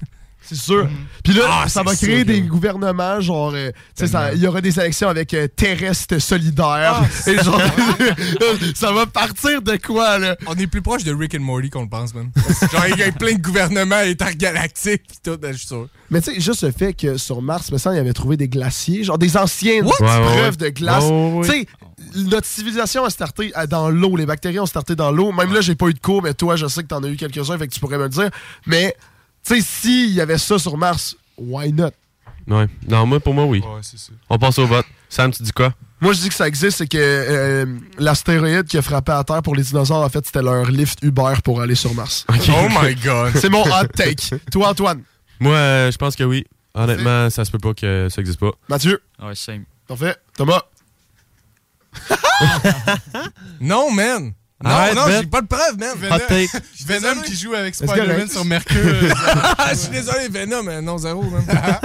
[0.48, 0.88] C'est sûr.
[1.24, 4.62] Puis là, Ah, ça va créer des gouvernements, genre, euh, tu sais, il y aura
[4.62, 7.02] des élections avec euh, terrestres solidaires.
[7.04, 7.62] Ah, et genre,
[8.76, 10.36] ça va partir de quoi, là?
[10.48, 12.30] On est plus proche de Rick and Morty qu'on le pense, man.
[12.72, 15.88] Genre, il y a plein de gouvernements intergalactiques pis tout, je suis sûr.
[16.10, 18.48] Mais tu sais, juste le fait que sur Mars, me semble, il avait trouvé des
[18.48, 20.70] glaciers, genre des anciennes Ouais, ouais, preuves ouais.
[20.70, 21.04] de glace.
[21.04, 21.48] Ouais, ouais, ouais.
[21.48, 21.68] Tu sais,
[22.30, 24.16] notre civilisation a starté à- dans l'eau.
[24.16, 25.32] Les bactéries ont starté dans l'eau.
[25.34, 27.18] Même là, j'ai pas eu de cours, mais toi, je sais que t'en as eu
[27.18, 28.30] quelques-uns, fait que tu pourrais me le dire.
[28.66, 28.96] Mais,
[29.48, 31.92] tu sais, s'il y avait ça sur Mars, why not?
[32.48, 32.68] Ouais.
[32.88, 33.60] Non, moi, pour moi, oui.
[33.60, 34.12] Ouais, c'est ça.
[34.30, 34.86] On passe au vote.
[35.10, 35.74] Sam, tu dis quoi?
[36.00, 37.66] Moi, je dis que ça existe, c'est que euh,
[37.98, 41.34] l'astéroïde qui a frappé à Terre pour les dinosaures, en fait, c'était leur lift Uber
[41.44, 42.26] pour aller sur Mars.
[42.30, 43.36] Oh my god.
[43.36, 44.38] C'est mon hot take.
[44.52, 45.02] Toi, Antoine?
[45.40, 46.46] Moi, euh, je pense que oui.
[46.74, 48.52] Honnêtement, ça se peut pas que ça existe pas.
[48.70, 49.02] Mathieu?
[49.22, 49.64] Ouais, same.
[49.88, 50.16] Parfait.
[50.36, 50.62] Thomas?
[53.60, 54.34] Non, man.
[54.64, 55.22] Non, Arrête, non, Ben.
[55.22, 56.20] j'ai pas de preuve, man.
[56.28, 56.50] Take.
[56.86, 58.76] Venom qui joue avec Spider-Man sur Mercure.
[59.70, 61.46] Je suis désolé, Venom, mais non, zéro, man.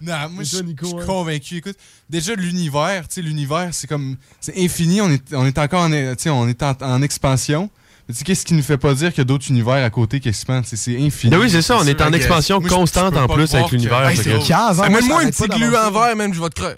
[0.00, 1.06] non, moi, je suis ouais.
[1.06, 1.56] convaincu.
[1.56, 1.76] Écoute,
[2.08, 4.16] déjà, l'univers, tu sais, l'univers, c'est comme.
[4.40, 5.00] C'est infini.
[5.00, 7.70] On est, on est encore en, tu sais, on est en, en expansion.
[8.08, 9.90] Mais tu sais, qu'est-ce qui nous fait pas dire qu'il y a d'autres univers à
[9.90, 10.64] côté qui expandent?
[10.64, 11.30] C'est- C'est infini.
[11.30, 11.76] Ben oui, c'est ça.
[11.76, 14.02] On est en expansion Moi, constante en plus avec l'univers.
[14.04, 14.72] que- Hey, fait c'est hein?
[14.82, 16.76] Amène-moi un petit glu en verre, même, je vais te crever.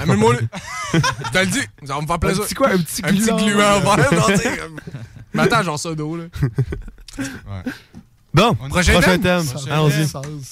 [0.00, 0.40] Amène-moi le.
[0.92, 2.44] Je te le dis, ça va me faire Un plaisir.
[2.44, 2.68] petit quoi?
[2.70, 3.36] Un petit Un petit gluant.
[3.36, 4.80] glu en verre, genre, tu sais, comme-
[5.34, 6.24] Mais attends, genre ça d'eau, là.
[8.36, 9.44] Bon, On- prochain, Prochain thème.
[9.70, 10.06] Allons-y.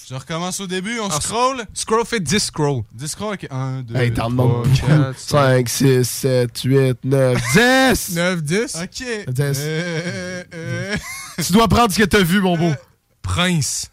[0.09, 1.63] Je recommence au début, on scroll.
[1.75, 2.83] Scroll fait 10 scroll.
[2.95, 3.47] 10 scroll, ok.
[3.51, 5.19] 1, 2, Hey, t'en demandes 3, beaucoup.
[5.19, 8.15] 5, 6, 7, 8, 9, 10!
[8.17, 8.77] 9, 10.
[8.77, 8.89] Ok.
[9.29, 9.59] Dix.
[9.61, 10.97] Euh, euh,
[11.45, 12.73] Tu dois prendre ce que t'as vu, mon beau.
[13.21, 13.91] Prince.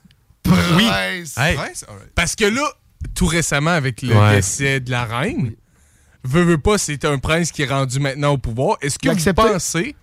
[0.47, 0.87] Oui.
[1.37, 1.85] Hey, Prince?
[2.15, 2.63] Parce que là,
[3.13, 4.37] tout récemment, avec le Ouais.
[4.37, 5.51] décès de la reine,
[6.23, 8.77] veut, veut pas, c'est un prince qui est rendu maintenant au pouvoir.
[8.81, 9.95] Est-ce que vous pensez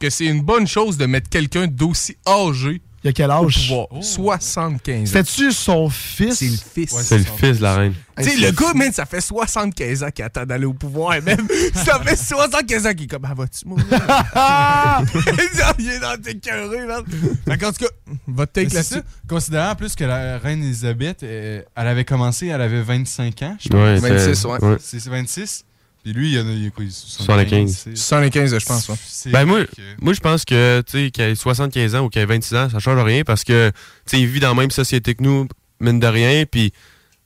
[0.00, 3.68] que c'est une bonne chose de mettre quelqu'un d'aussi âgé Il y a quel âge?
[3.68, 4.02] pouvoir?
[4.02, 5.06] 75 ans.
[5.06, 6.38] C'était-tu son fils?
[6.40, 6.92] C'est le fils.
[6.92, 7.94] Ouais, c'est le fils de la reine.
[8.18, 11.46] Tu sais, le gars, man, ça fait 75 ans qu'il attend d'aller au pouvoir, même.
[11.74, 13.84] ça fait 75 ans qu'il est comme, ah, vas-tu mourir?
[15.78, 17.04] il est dans tes cœurés, man.
[17.46, 17.90] Fait qu'en tout cas,
[18.26, 19.02] votre take là-dessus.
[19.28, 23.56] Considérant en plus que la reine Elisabeth, euh, elle avait commencé, elle avait 25 ans,
[23.60, 23.78] je pense.
[23.80, 24.58] Ouais, 26, c'est- ouais.
[24.80, 25.64] C'est c'est 26.
[26.08, 27.76] Puis lui, il y en a, il y a quoi, 75.
[27.84, 28.88] c'est- 75, je pense.
[28.88, 28.94] ouais.
[29.30, 32.22] Ben moi, que- moi je pense que tu sais qu'il ait 75 ans ou qu'il
[32.22, 33.76] ait 26 ans, ça change rien parce que tu
[34.06, 35.46] sais il vit dans la même société que nous,
[35.80, 36.70] mine de rien, puis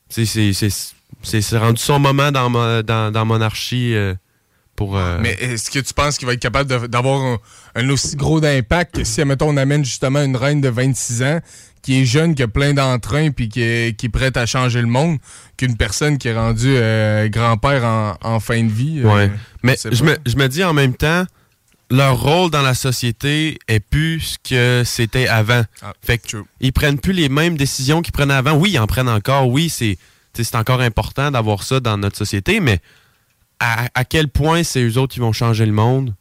[0.08, 0.70] tu sais c'est- c'est
[1.22, 4.14] c'est c'est rendu son moment dans ma- dans, dans monarchie euh,
[4.84, 7.38] pour euh, Mais est-ce que tu penses qu'il va être capable d'avoir un,
[7.74, 11.40] un aussi gros d'impact que si, mettons, on amène justement une reine de 26 ans
[11.82, 14.80] qui est jeune, qui a plein d'entrain puis qui est, qui est prête à changer
[14.80, 15.18] le monde,
[15.56, 19.00] qu'une personne qui est rendue euh, grand-père en, en fin de vie?
[19.04, 19.30] euh, Ouais.
[19.62, 21.24] Mais je me, je me dis en même temps,
[21.90, 25.62] leur rôle dans la société est plus ce que c'était avant.
[25.82, 28.52] Ah, fait que ils prennent plus les mêmes décisions qu'ils prenaient avant.
[28.54, 29.48] Oui, ils en prennent encore.
[29.48, 29.98] Oui, c'est
[30.34, 32.78] c'est encore important d'avoir ça dans notre société, mais
[33.62, 36.14] à, à quel point c'est eux autres qui vont changer le monde?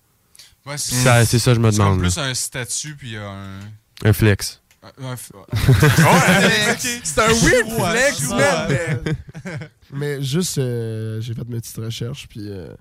[0.66, 2.00] Ouais, Ça, c'est ça, je me c'est demande.
[2.00, 2.26] plus là.
[2.26, 3.60] un statut, puis un.
[4.04, 4.60] Un flex.
[4.98, 5.16] Ouais,
[7.04, 8.68] c'est un weird flex, man.
[8.70, 9.58] Mais,
[9.94, 12.74] mais juste, euh, j'ai fait mes petites recherches, puis euh,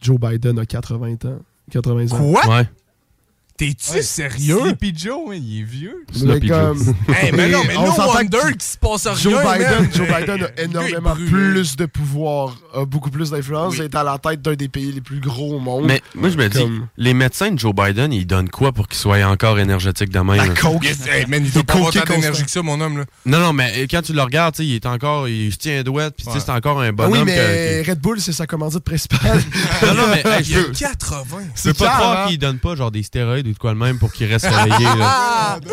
[0.00, 1.40] Joe Biden a 80 ans.
[1.70, 2.18] 80 ans.
[2.18, 2.48] Quoi?
[2.48, 2.68] Ouais.
[3.56, 4.58] T'es-tu Ouais, sérieux?
[4.62, 6.04] Sleepy Joe, hein, il est vieux.
[6.24, 9.90] Mais comme- Hey, mais non, mais On no wonder qu'il se passe rien, Joe Biden.
[9.94, 14.42] Joe Biden a énormément plus de pouvoir, a beaucoup plus d'influence, est à la tête
[14.42, 15.84] d'un des pays les plus gros au monde.
[15.86, 18.88] Mais moi, je me dis, Comme- les médecins de Joe Biden, ils donnent quoi pour
[18.88, 20.36] qu'ils soient encore énergétiques de même?
[20.36, 20.44] là?
[20.82, 22.98] Yes, hey, man, il pas avoir coqué tant d'énergie que ça, mon homme.
[22.98, 23.04] Là.
[23.26, 25.78] Non, non, mais quand tu le regardes, tu sais, il est encore, il se tient
[25.80, 26.42] un douette, puis tu sais, Ouais.
[26.44, 27.12] c'est encore un Ah bonhomme.
[27.12, 29.42] oui, mais que- Red Bull, c'est sa commandite principale.
[29.82, 31.24] Non, non, mais hey, je Il a peux, 80.
[31.30, 32.28] je peux C'est pas croire hein?
[32.28, 34.84] qu'il donne pas genre des stéroïdes ou de quoi de même pour qu'il reste réveillé.
[34.84, 34.96] là.
[35.00, 35.60] Ah!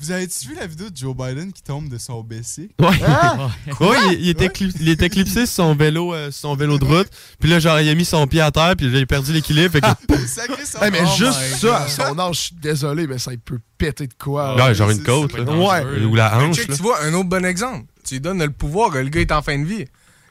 [0.00, 2.68] Vous avez-tu vu la vidéo de Joe Biden qui tombe de son BC?
[2.78, 2.88] Ouais.
[3.06, 3.48] Ah!
[3.80, 6.78] Ouais, il, il était clip- il était clipsé sur son vélo, euh, sur son vélo
[6.78, 7.08] de route.
[7.40, 9.32] Puis là, genre, il a mis son pied à terre, puis là, il a perdu
[9.32, 9.72] l'équilibre.
[9.72, 13.06] Fait que, Sacré son Hey, mais Oh juste ça, à son âge, je suis désolé,
[13.06, 14.54] mais ça il peut péter de quoi.
[14.56, 15.44] Ouais, genre une côte, là.
[15.44, 16.04] Ouais.
[16.04, 16.56] ou la hanche.
[16.56, 16.76] check, là.
[16.76, 17.86] tu vois, un autre bon exemple.
[18.06, 19.86] Tu lui donnes le pouvoir, le gars est en fin de vie.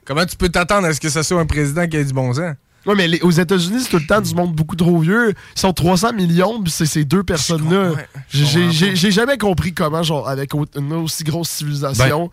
[0.06, 2.32] Comment tu peux t'attendre à ce que ce soit un président qui ait du bon
[2.34, 2.54] sens?
[2.86, 5.34] Ouais, mais les- aux États-Unis, c'est tout le temps du monde beaucoup trop vieux.
[5.56, 7.92] Ils sont 300 millions, puis c'est ces deux personnes-là.
[8.30, 12.30] J'ai- jamais compris comment, genre, avec une aussi grosse civilisation,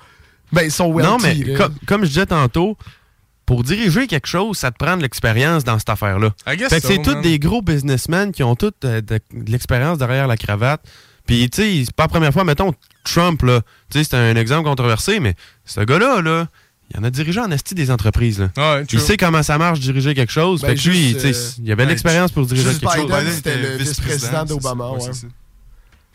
[0.52, 1.10] ben, ils sont wealthy.
[1.12, 2.76] Non, mais comme, comme je disais tantôt,
[3.46, 6.30] pour diriger quelque chose, ça te prend de l'expérience dans cette affaire-là.
[6.46, 9.18] I guess Fait que so, c'est tous des gros businessmen qui ont toutes euh, de,
[9.32, 10.82] de l'expérience derrière la cravate.
[11.26, 12.72] Puis, tu sais, c'est pas la première fois, mettons,
[13.04, 13.60] Trump, là,
[13.90, 16.46] tu sais, c'est un exemple controversé, mais ce gars-là, là,
[16.92, 18.50] il en a dirigé en esti des entreprises, là.
[18.56, 20.60] Ouais, Il sait comment ça marche, diriger quelque chose.
[20.62, 23.04] Ben, fait que lui, euh, il avait de ben, l'expérience pour diriger quelque chose.
[23.06, 24.90] Biden, Biden c'était était le vice-président, d'Obama.
[24.90, 25.10] Ouais,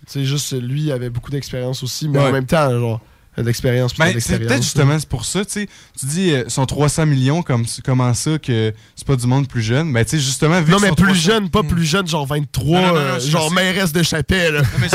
[0.07, 2.26] c'est juste, lui, il avait beaucoup d'expérience aussi, mais Ouais.
[2.27, 3.02] en même temps, genre,
[3.38, 4.47] de l'expérience, puis de Ben, c'est l'expérience.
[4.47, 5.68] peut-être justement c'est pour ça, tu sais.
[5.99, 9.61] Tu dis, euh, sont 300 millions, comme, comment ça, que c'est pas du monde plus
[9.64, 9.91] jeune?
[9.91, 12.81] Ben, tu sais, justement, vu Non, mais plus 300 jeune, pas plus jeune, genre 23,
[12.81, 13.56] Non, non, non, euh, genre sais.
[13.56, 14.61] mairesse de chapelle.
[14.80, 14.88] Mais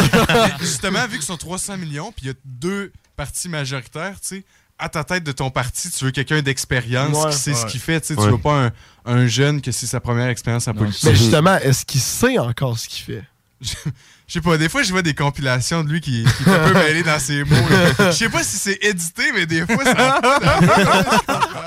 [0.61, 4.45] justement, vu qu'ils sont 300 millions, puis il y a deux partis majoritaires, tu sais,
[4.81, 7.81] à ta tête de ton parti, tu veux quelqu'un d'expérience Ouais, qui sait ce qu'il
[7.81, 8.15] fait, tu sais.
[8.19, 8.25] Ouais.
[8.27, 8.71] Tu veux pas un,
[9.05, 11.05] un jeune que c'est sa première expérience en politique.
[11.05, 13.25] Mais justement, est-ce qu'il sait encore ce qu'il fait?
[14.31, 16.69] Je sais pas, des fois, je vois des compilations de lui qui, qui est un
[16.69, 17.57] peu mêlé dans ses mots.
[17.99, 20.21] Je sais pas si c'est édité, mais des fois, ça.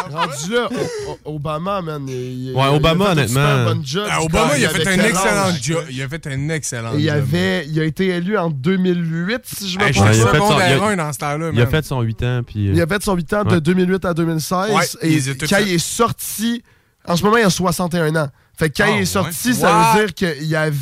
[0.09, 0.69] Rendu là,
[1.25, 2.05] Obama, man.
[2.07, 3.75] il- Ouais, il a Obama, fait un honnêtement.
[4.09, 5.83] Ah, Obama, il a fait un excellent job.
[5.89, 7.15] Il a fait un excellent il, job.
[7.17, 10.37] avait, il a été élu en 2008, si je me trompe Ouais, il a fait
[10.37, 12.69] son- dans ce temps-là, Il a fait son 8 ans, puis...
[12.69, 13.59] euh, Il a fait son 8 ans de Ouais.
[13.61, 14.71] 2008 à 2016.
[14.71, 15.19] Ouais, et
[15.49, 16.63] quand il est sorti,
[17.05, 18.29] en ce moment, il a 61 ans.
[18.63, 19.05] Fait que quand Ah, il est ouais.
[19.05, 19.93] sorti, ça What?
[19.99, 20.73] veut dire qu'il y avait.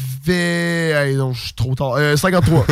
[1.10, 1.94] Hey, non, je suis trop tard.
[1.94, 2.66] Euh, 53.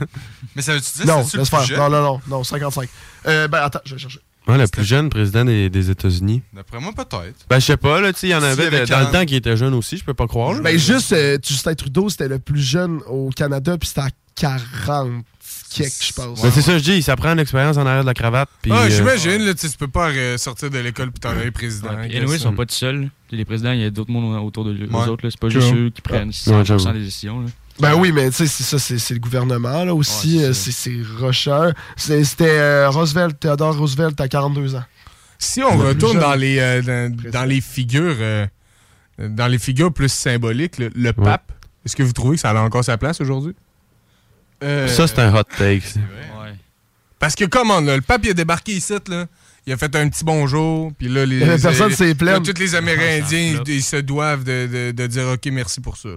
[0.56, 1.64] mais ça veut-tu dire non, laisse plus faire.
[1.64, 1.78] jeune?
[1.78, 2.88] Non, non, non, non, 55.
[3.26, 4.20] Euh, ben, attends, je vais chercher.
[4.48, 6.42] ouais, le plus jeune président des, des États-Unis.
[6.52, 7.46] D'après moi, peut-être.
[7.48, 9.04] Ben, je sais pas, là, tu sais, il y en avait avait de- dans le
[9.04, 9.12] 40.
[9.12, 10.54] temps qui était jeune aussi, je peux pas croire.
[10.54, 10.60] là.
[10.60, 15.24] Ben, juste, euh, Justin Trudeau, c'était le plus jeune au Canada, puis c'était à 40
[15.74, 16.40] quelques, je pense.
[16.50, 18.48] C'est ça, je dis, ça prend l'expérience en arrière de la cravate.
[18.62, 21.90] Puis, Ah, euh, j'imagine, tu peux pas euh, sortir de l'école puis t'en aller président.
[22.06, 22.16] Guess.
[22.16, 23.08] anyway, ils sont pas tout seuls.
[23.30, 25.08] Les présidents, il y a d'autres mondes autour de eux Ouais.
[25.08, 25.28] autres.
[25.28, 25.60] C'est pas True.
[25.60, 26.92] juste eux qui prennent Ouais, 100% j'avoue.
[26.98, 27.40] des décisions.
[27.40, 27.46] là.
[27.80, 30.38] Ben oui, mais tu sais, c'est ça, c'est le gouvernement, là, aussi.
[30.38, 31.72] Ouais, c'est euh, c'est rocheur.
[31.96, 34.84] C'était euh, Roosevelt, Theodore Roosevelt à 42 ans.
[35.38, 38.46] Si on Le retourne dans les, euh, dans, dans les figures euh,
[39.18, 41.50] dans les figures plus symboliques, le, le pape,
[41.84, 43.54] est-ce que vous trouvez que ça a encore sa place aujourd'hui?
[44.64, 45.80] Euh, Ça, c'est un hot take.
[45.86, 46.00] ça.
[46.00, 46.54] Ouais.
[47.18, 49.26] Parce que, comment, là, le pape, il a débarqué ici, là.
[49.66, 51.58] Il a fait un petit bonjour, puis là, les, les-
[51.94, 52.32] c'est plein.
[52.32, 55.80] là, tous les Amérindiens, Ah, ils, ils se doivent de, de- de dire OK, merci
[55.80, 56.08] pour ça.
[56.10, 56.16] là.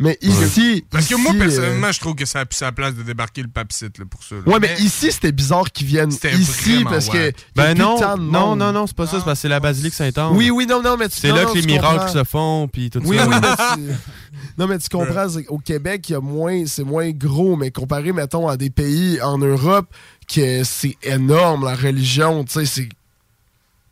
[0.00, 0.84] Mais ici.
[0.90, 3.02] Parce que ici, moi, euh, personnellement, je trouve que ça a plus sa place de
[3.02, 4.34] débarquer le pape ici, là, pour ça.
[4.36, 4.42] là.
[4.46, 7.32] Ouais, mais ici, c'était bizarre qu'ils viennent ici parce que.
[7.56, 10.32] Ben non, non, non, non, c'est pas ça, c'est parce que c'est la basilique Saint-Anne.
[10.36, 12.12] Oui, oui, non, non, mais tu C'est là non, que les miracles comprends.
[12.12, 13.26] se font, puis tout Oui, ça.
[13.28, 13.48] oui, mais
[13.88, 13.92] tu...
[14.58, 17.70] Non, mais tu comprends, c'est- au Québec, il y a moins, c'est moins gros, mais
[17.70, 19.86] comparé, mettons, à des pays en Europe,
[20.32, 22.88] que c'est énorme, la religion, tu sais, c'est...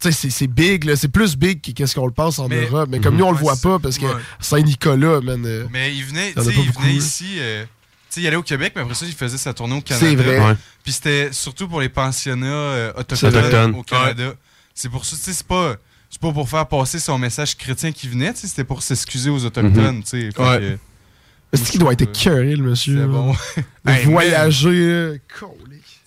[0.00, 0.96] Tu sais, c'est- c'est big, là.
[0.96, 2.88] C'est plus big que qu'est-ce qu'on le pense en Mais- Europe.
[2.90, 4.12] Mais comme nous, on le voit pas parce que ouais.
[4.40, 5.44] Saint-Nicolas, man.
[5.44, 7.36] euh, Mais il venait, tu il venait ici.
[7.38, 7.68] euh, tu
[8.08, 10.06] sais, il allait au Québec, mais après ça, il faisait sa tournée au Canada.
[10.08, 10.38] C'est vrai.
[10.40, 10.56] Ouais.
[10.82, 14.34] Puis c'était surtout pour les pensionnats euh, autochtones au Canada.
[14.74, 15.76] C'est pour ça, tu sais, c'est pas.
[16.08, 19.30] C'est pas pour faire passer son message chrétien qui venait, tu sais, c'était pour s'excuser
[19.30, 20.40] aux Autochtones, tu sais.
[20.40, 20.58] Ouais.
[20.60, 20.78] que-
[21.52, 22.96] Est-ce qu'il doit être écœuré, le monsieur?
[23.00, 23.34] C'est bon.
[24.06, 24.92] Voyager.
[25.12, 25.18] là.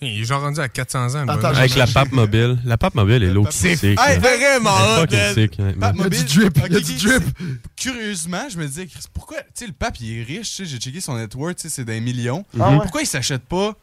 [0.00, 1.28] Il est genre rendu à 400 ans.
[1.28, 2.58] Attends, Avec la pape mobile.
[2.64, 3.84] La pape mobile est low C'est sick.
[3.84, 4.18] hey, là.
[4.18, 6.24] vraiment hot, sick, ouais, Pape mobile.
[6.24, 7.22] du drip, il y a Ok, du ok, drip.
[7.38, 7.44] c'est-
[7.76, 10.64] Curieusement, je me disais, Chris, pourquoi, tu sais, le pape, il est riche, tu sais,
[10.66, 12.44] j'ai checké son net worth, tu sais, c'est des millions.
[12.60, 12.78] Ah?
[12.82, 13.74] Pourquoi il s'achète pas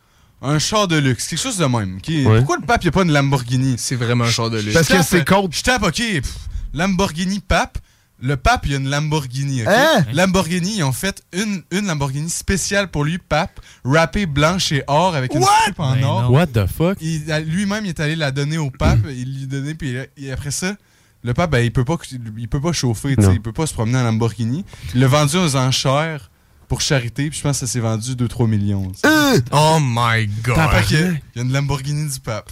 [0.43, 1.99] un char de luxe, quelque chose de même?
[2.01, 2.37] qui- Ouais.
[2.39, 3.75] Pourquoi le pape, il a pas une Lamborghini?
[3.77, 4.73] C'est vraiment un char de luxe.
[4.73, 5.55] Parce que c'est contre.
[5.55, 6.35] Je tape, ok, pff,
[6.73, 7.77] Lamborghini pape.
[8.21, 9.67] Le pape, il a une Lamborghini, ok?
[9.69, 10.05] Hein?
[10.13, 15.15] Lamborghini, ils ont fait une, une Lamborghini spéciale pour lui, pape, wrappée blanche et or
[15.15, 15.49] avec une What?
[15.79, 16.21] en Ben or.
[16.23, 16.29] non.
[16.37, 16.97] What the fuck?
[17.01, 20.51] Il- lui-même, il est allé la donner au pape, il lui donnait, puis et après
[20.51, 20.75] ça,
[21.23, 21.97] le pape, ben, il peut pas,
[22.37, 23.33] il peut pas chauffer, tu sais, Non.
[23.33, 24.65] il peut pas se promener en Lamborghini.
[24.93, 26.29] Il l'a vendu aux enchères
[26.67, 28.91] pour charité, puis je pense que ça s'est vendu 2-3 millions.
[29.05, 30.57] Euh, Oh my god.
[30.91, 32.51] Il y a une Lamborghini du pape.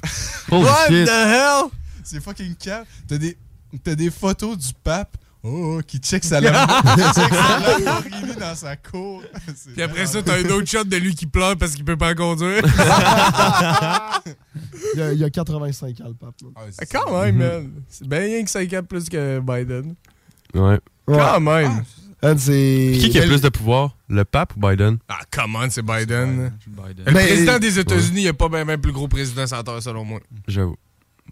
[0.52, 1.06] Holy What shit.
[1.06, 1.64] the hell?
[2.04, 2.86] C'est fucking cap.
[3.08, 3.38] T'as des,
[3.84, 9.22] t'as des photos du pape oh, oh, qui check sa Lamborghini, dans sa cour.
[9.74, 12.16] Puis après ça, t'as un autre shot de lui qui pleure parce qu'il peut pas
[12.16, 12.62] conduire.
[14.96, 16.36] Il y a, il y a 85 ans, le pape.
[16.42, 16.48] là.
[16.56, 17.72] Ah c'est Quand même, man.
[17.88, 19.96] C'est bien rien que 5 ans plus que Biden.
[20.54, 20.80] Ouais.
[21.08, 21.84] Quand même.
[22.38, 22.98] C'est.
[23.00, 23.96] Qui qui a plus de pouvoir?
[24.10, 24.98] Le pape ou Biden?
[25.08, 26.52] Ah, come on, c'est Biden.
[26.68, 27.06] Biden.
[27.06, 29.56] Le Ben, président des États-Unis, il n'y a pas bien bien plus gros président sur
[29.58, 30.20] la Terre, selon moi.
[30.48, 30.76] J'avoue.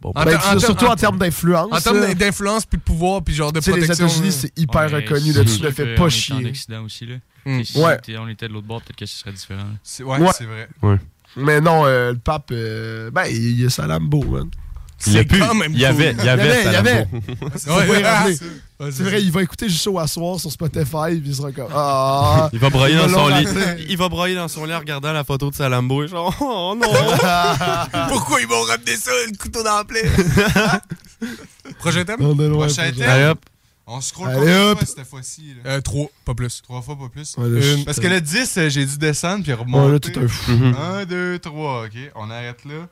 [0.01, 1.69] Bon, En Ben, en surtout en termes d'influence.
[1.71, 2.13] En termes là.
[2.13, 4.05] d'influence, puis de pouvoir, puis genre de Tu sais, les protection.
[4.07, 4.31] États-Unis, là.
[4.31, 6.45] c'est hyper Ouais, reconnu sûr Ne fait qu'on pas est En chier.
[6.49, 7.15] Occident aussi, là.
[7.45, 7.63] Mm.
[7.63, 7.97] Si Ouais.
[8.19, 9.63] on était de l'autre bord, peut-être que ce serait différent.
[9.63, 9.75] là.
[9.83, 10.29] C'est, ouais, Ouais.
[10.37, 10.67] c'est vrai.
[11.35, 14.49] Mais non, euh, le pape, euh, ben, il, il a sa Lambo, man.
[15.05, 15.39] Il y a C'est plus.
[15.39, 16.23] quand même Il y avait, cool.
[16.23, 17.07] il y avait, il y avait.
[18.91, 21.67] C'est vrai, il va écouter juste show à soir sur Spotify, puis il sera comme.
[21.73, 22.49] Ah!
[22.53, 23.45] Il va broyer dans son lit.
[23.89, 26.35] Il va broyer dans son lit en regardant la photo de sa Lambo et genre,
[26.41, 26.87] oh non!
[28.09, 30.03] Pourquoi ils m'ont ramené ça, le couteau dans la plaie?
[31.79, 32.17] Prochain thème?
[32.21, 32.65] On est loin.
[32.67, 33.09] Prochain thème?
[33.09, 33.39] Allez hop.
[33.89, 34.77] On scroll combien de hop.
[34.79, 35.53] fois cette fois-ci?
[35.63, 35.71] là?
[35.71, 36.61] Euh, trois, pas plus.
[36.61, 37.35] Trois fois, pas plus?
[37.37, 40.11] Ouais, là, je- Parce que le 10, euh, j'ai dû descendre puis Ouais, là, remonter.
[40.19, 40.51] un fou.
[40.51, 40.75] Mhm.
[40.75, 41.91] 1, 2, 3, ok.
[42.15, 42.87] On arrête là.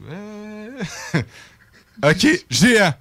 [2.02, 2.94] Ok, géant.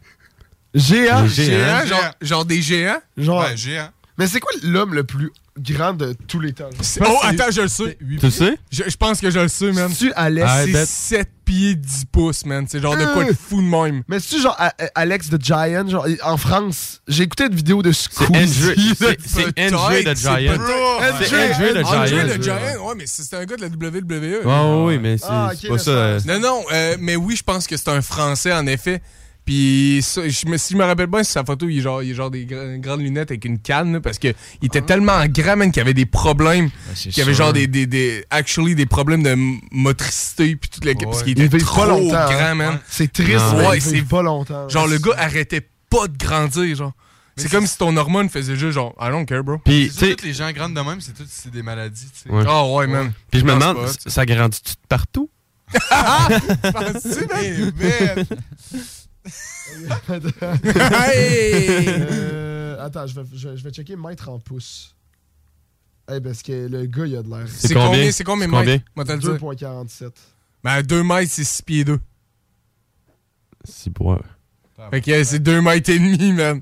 [0.74, 1.22] Géant.
[1.24, 1.30] Les géants.
[1.30, 1.86] Géant, Géant.
[1.86, 3.02] genre, genre des géants?
[3.18, 3.42] Genre.
[3.44, 3.90] Ouais, géant.
[4.20, 6.70] Mais c'est quoi l'homme le plus grand de tous les temps?
[6.82, 7.98] C'est- Oh, attends, je le sais.
[8.00, 8.58] Tu le sais?
[8.72, 9.92] Je, je pense que je le sais, man.
[9.98, 10.48] Tu Alex?
[10.50, 10.86] Ah, C'est bet.
[10.86, 12.66] 7 pieds 10 pouces, man.
[12.70, 13.34] C'est genre de quoi de Euh.
[13.34, 14.04] fou de même.
[14.08, 15.88] Mais c'est-tu genre A- A- Alex the Giant?
[15.88, 18.70] Genre, en France, j'ai écouté une vidéo de C'est Squeezie.
[18.72, 20.38] Andrew, c'est- c'est Andrew the c'est Giant.
[20.38, 22.24] C'est Andrew the André Giant.
[22.38, 24.46] le Giant, ouais, mais c'était un gars de la WWE.
[24.46, 25.92] Ouais, oui, mais c'est Ah, c'est ok, pas ça.
[25.92, 29.02] euh, Non, non, euh, mais oui, je pense que c'est un Français, en effet.
[29.46, 32.04] Puis, ça, je me, si je me rappelle bien, sur sa photo, il est genre,
[32.04, 34.28] il est genre des gra- grandes lunettes avec une canne, là, parce que
[34.62, 36.66] il était tellement grand, man, qu'il avait des problèmes.
[36.68, 37.46] Ben, c'est qu'il avait sûr.
[37.46, 39.36] genre des, des, des, actually, des problèmes de
[39.72, 42.16] motricité, puis tout le, parce qu'il Il était trop pas longtemps.
[42.16, 42.30] hein.
[42.32, 42.80] grand, man.
[42.88, 43.70] C'est triste, Non.
[43.70, 44.70] Ouais, c'est- pas longtemps.
[44.70, 46.94] Genre, le gars arrêtait pas de grandir, genre.
[47.36, 49.58] C'est c'est- comme si ton hormone faisait juste genre, I don't care, bro.
[49.66, 51.64] Puis, C'est tu sûr, sais, tous les gens grands de même, c'est tout c'est des
[51.64, 52.36] maladies, tu sais.
[52.36, 52.44] Ouais.
[52.48, 53.14] Ah ouais, man.
[53.32, 55.30] puis je me demande, ça grandit-tu de partout?
[55.90, 58.26] Penses-tu, man?
[60.66, 61.86] Hey!
[61.88, 64.96] Euh, attends, je vais, je, vais- je vais checker mètre en pouces.
[66.12, 67.46] Eh, parce que le gars, il a de l'air.
[67.48, 68.12] C'est combien?
[68.12, 68.64] c'est combien C'est mètres?
[68.64, 68.82] combien?
[68.96, 69.36] Moi, te le dire.
[69.36, 70.12] 2,47.
[70.64, 72.00] Ben, 2 mètres, c'est 6 pieds 2.
[73.64, 74.18] C'est pour.
[74.92, 76.62] Fait que euh, c'est 2 mètres et demi, man.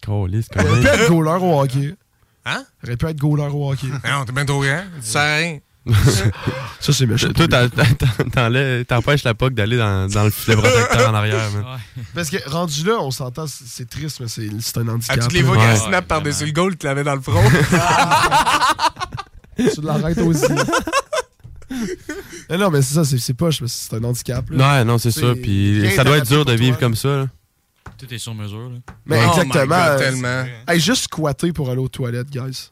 [0.00, 1.00] Calisse, quand Il aurait pu même.
[1.00, 1.94] être goaler au hockey.
[2.46, 2.64] Hein?
[2.82, 3.86] Il aurait pu être goaler au hockey.
[3.88, 4.82] Non, t'es bien trop grand.
[5.00, 5.58] Tu sers rien.
[6.80, 7.28] Ça, c'est méchant.
[7.34, 7.46] Toi,
[8.86, 11.50] t'empêches la POC d'aller dans, dans le filet protecteur en arrière.
[11.54, 12.02] Ouais.
[12.14, 15.18] Parce que rendu là, on s'entend, c'est- triste, mais c'est c'est un handicap.
[15.20, 15.76] Ah, tu les vois Ouais.
[15.76, 17.42] snap par-dessus le goal qu'il avait dans le front.
[19.56, 20.46] Tu l'arrêtes aussi.
[22.50, 24.44] Non, mais c'est ça, c'est c'est poche, mais c'est un handicap.
[24.50, 24.78] Là.
[24.78, 25.34] Ouais, non, c'est ça.
[25.40, 26.80] Puis ça doit être dur de vivre toi.
[26.88, 27.26] comme ça, là.
[27.96, 28.78] Tout est sur mesure, là.
[29.06, 29.64] Mais Oh exactement.
[29.66, 30.44] God, euh, tellement.
[30.66, 32.70] Hey, juste squatter pour aller aux toilettes, guys.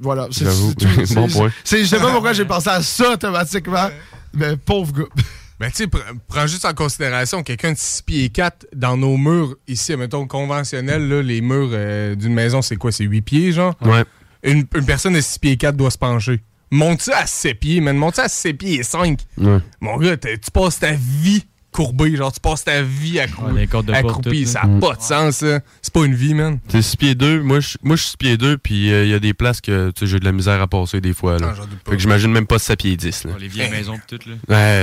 [0.00, 0.72] Voilà, c'est J'avoue.
[0.78, 1.14] c'est tout.
[1.14, 3.88] Bon Je sais pas pourquoi j'ai pensé à ça automatiquement,
[4.34, 5.04] mais pauvre gars.
[5.60, 9.16] Ben, tu sais, pr- prends juste en considération quelqu'un de 6 pieds 4 dans nos
[9.16, 12.90] murs, ici, mettons, conventionnels, là, les murs euh, d'une maison, c'est quoi?
[12.90, 13.76] C'est 8 pieds, genre?
[13.82, 14.02] Ouais.
[14.42, 16.40] Une, une personne de 6 pieds 4 doit se pencher.
[16.72, 17.96] Monte ça à 7 pieds, man?
[17.96, 19.20] Monte ça à 7 pieds et 5.
[19.38, 19.58] Ouais.
[19.80, 22.14] Mon gars, tu passes ta vie courbé.
[22.14, 24.46] Genre, tu passes ta vie Ouais, cordes de porte, accroupi.
[24.46, 25.60] Ça n'a pas de sens, ça.
[25.80, 26.60] C'est pas une vie, man.
[26.68, 29.14] T'es 6 pieds 2, moi je moi, je suis 6 pieds 2, puis il y
[29.14, 31.38] a des places que tu sais, j'ai de la misère à passer des fois.
[31.38, 31.48] Là.
[31.50, 31.90] Ah, j'en doute pas.
[31.90, 33.24] fait que j'imagine même pas 7 pieds 10.
[33.24, 33.32] Là.
[33.40, 34.36] Les vieilles maisons pis tout, là.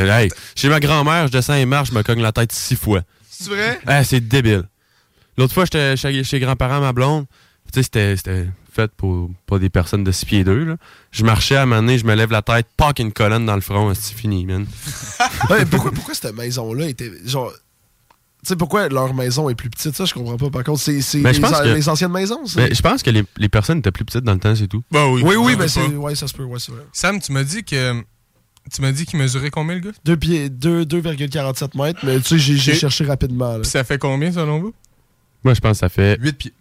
[0.05, 2.75] Ouais, hey, chez ma grand-mère, je descends et marche, je me cogne la tête six
[2.75, 3.01] fois.
[3.29, 3.79] C'est vrai?
[3.87, 4.63] Ah, c'est débile.
[5.37, 7.25] L'autre fois, j'étais chez, chez grands-parents, ma blonde.
[7.71, 8.47] Tu sais, c'était-
[8.87, 10.63] pour pas des personnes de 6 pieds 2.
[10.63, 10.75] Là.
[11.11, 13.55] Je marchais à un moment donné, je me lève la tête, pack une colonne dans
[13.55, 14.65] le front, c'est fini, man.
[15.49, 17.11] Ouais, pourquoi, pourquoi cette maison-là était.
[17.25, 17.51] Genre.
[18.41, 19.93] Tu sais, pourquoi leur maison est plus petite?
[19.95, 20.49] Ça, je comprends pas.
[20.49, 22.45] Par contre, c'est c'est Ben, les, que- anciennes maisons?
[22.45, 24.67] c'est- Mais je pense que les, les personnes étaient plus petites dans le temps, c'est
[24.67, 24.81] tout.
[24.91, 25.21] Bah oui.
[25.25, 25.87] oui, oui, mais doute c'est.
[25.95, 26.83] Ouais, ça se peut, ouais, c'est vrai.
[26.93, 28.01] Sam, tu m'as dit que.
[28.71, 29.91] Tu m'as dit qu'il mesurait combien, le gars?
[30.05, 33.57] 2 pieds, deux- 2,47 mètres, mais tu sais, j'ai cherché rapidement.
[33.57, 33.63] là.
[33.63, 34.73] Ça fait combien, selon vous?
[35.43, 36.17] Moi, je pense que ça fait.
[36.21, 36.53] 8 pieds.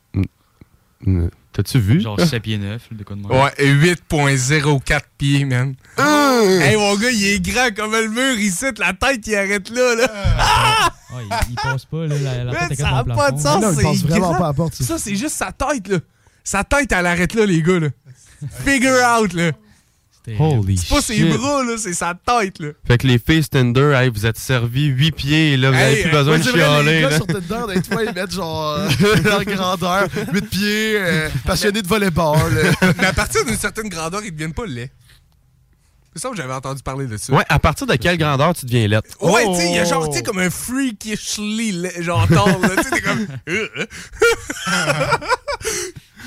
[1.53, 2.01] T'as-tu vu?
[2.01, 3.23] Genre 7 pieds 9, de quoi de.
[3.23, 3.75] Ouais,
[4.11, 5.75] 8.04 pieds, man.
[5.99, 6.61] Euh!
[6.61, 9.95] Hey, mon gars, il est grand comme le mur, ici, la tête, il arrête là,
[9.97, 10.09] là.
[10.39, 10.93] Ah!
[11.15, 13.83] Ouais, il, il passe pas, là, la, tête ça n'a pas de sens, Non, il
[13.83, 14.39] passe vraiment grand.
[14.39, 14.85] pas à la porte, ça.
[14.85, 15.99] Ça, c'est juste sa tête, là.
[16.45, 17.89] Sa tête, elle arrête là, les gars, là.
[18.65, 19.51] Figure out, là.
[20.39, 21.29] Holy C'est pas ses shit.
[21.37, 22.69] bras, là, c'est sa tête, là.
[22.87, 25.85] Fait que les filles Tinder, hey, vous êtes servis 8 pieds et là, vous Hey,
[25.93, 27.01] avez plus besoin de vrai, les chialer.
[27.03, 27.17] gars là.
[27.17, 28.89] sur Tinder, des fois, ils mettent genre euh,
[29.25, 32.55] leur grandeur, 8 pieds, euh, passionné de volleyball.
[32.55, 32.71] là.
[32.99, 34.91] Mais à partir d'une certaine grandeur, ils deviennent pas laids.
[36.15, 37.33] C'est ça que j'avais entendu parler de ça.
[37.33, 39.09] Ouais, à partir de quelle grandeur tu deviens lettre?
[39.21, 42.57] Ouais, tu sais, il y a genre, tu sais, comme un freakishly, genre tall.
[42.77, 43.27] Tu sais, t'es comme.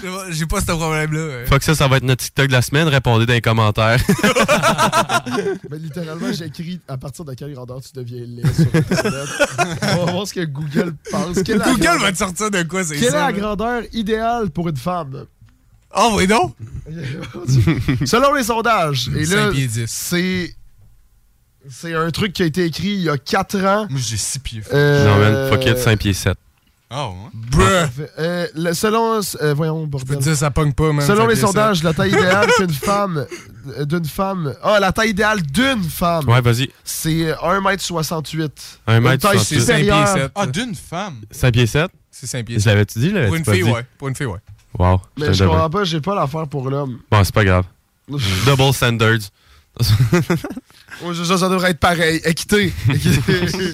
[0.02, 1.28] Je sais pas, J'ai pas ce problème-là.
[1.28, 1.46] ouais.
[1.46, 2.88] Fait que ça, ça va être notre TikTok de la semaine.
[2.88, 4.00] Répondez dans les commentaires.
[5.70, 9.30] Mais littéralement, j'ai écrit à partir de quelle grandeur tu deviens laid sur Internet.
[10.00, 11.42] On va voir ce que Google pense.
[11.44, 13.32] Quelle Google grandeur- va te sortir de quoi, c'est Quelle est la là?
[13.34, 15.26] grandeur idéale pour une femme?
[15.96, 16.54] Oh, oui, non?
[18.06, 19.10] Selon les sondages.
[19.16, 19.86] Et là, 5 pieds 10.
[19.88, 20.56] c'est.
[21.70, 23.86] C'est un truc qui a été écrit il y a 4 ans.
[23.90, 24.62] Moi, j'ai 6 pieds.
[24.74, 26.36] Euh, Non, man, fuck it, 5 pieds 7.
[26.94, 27.16] Ah ouais?
[27.34, 27.64] Bruh!
[28.20, 29.22] Euh, le- selon.
[29.42, 31.06] euh, voyons, Je peux te dire, ça pogne pas, man.
[31.08, 31.48] Selon les ça.
[31.48, 33.26] sondages, la taille idéale d'une femme.
[33.78, 34.54] euh, D'une femme.
[34.62, 36.28] Ah, la taille idéale d'une femme.
[36.28, 36.70] Ouais, vas-y.
[36.84, 38.50] C'est euh, 1m68.
[38.88, 39.14] 1m68.
[39.14, 40.08] Une taille C'est cinq pieds supérieure.
[40.10, 40.32] sept.
[40.36, 41.16] Ah, d'une femme?
[41.32, 41.92] 5 pieds 7?
[42.12, 42.60] C'est 5 pieds.
[42.60, 43.10] Je l'avais-tu dit?
[43.12, 43.72] Je Pour une fille, dit?
[43.72, 43.86] ouais.
[43.98, 44.40] Pour une fille, ouais.
[44.78, 45.00] Wow.
[45.18, 47.00] Mais je comprends pas, j'ai pas l'affaire pour l'homme.
[47.10, 47.64] Bon, c'est pas grave.
[48.46, 49.20] Double standards.
[49.80, 52.20] Ça, ça devrait être pareil.
[52.26, 52.74] Équité.
[52.90, 53.74] Équité.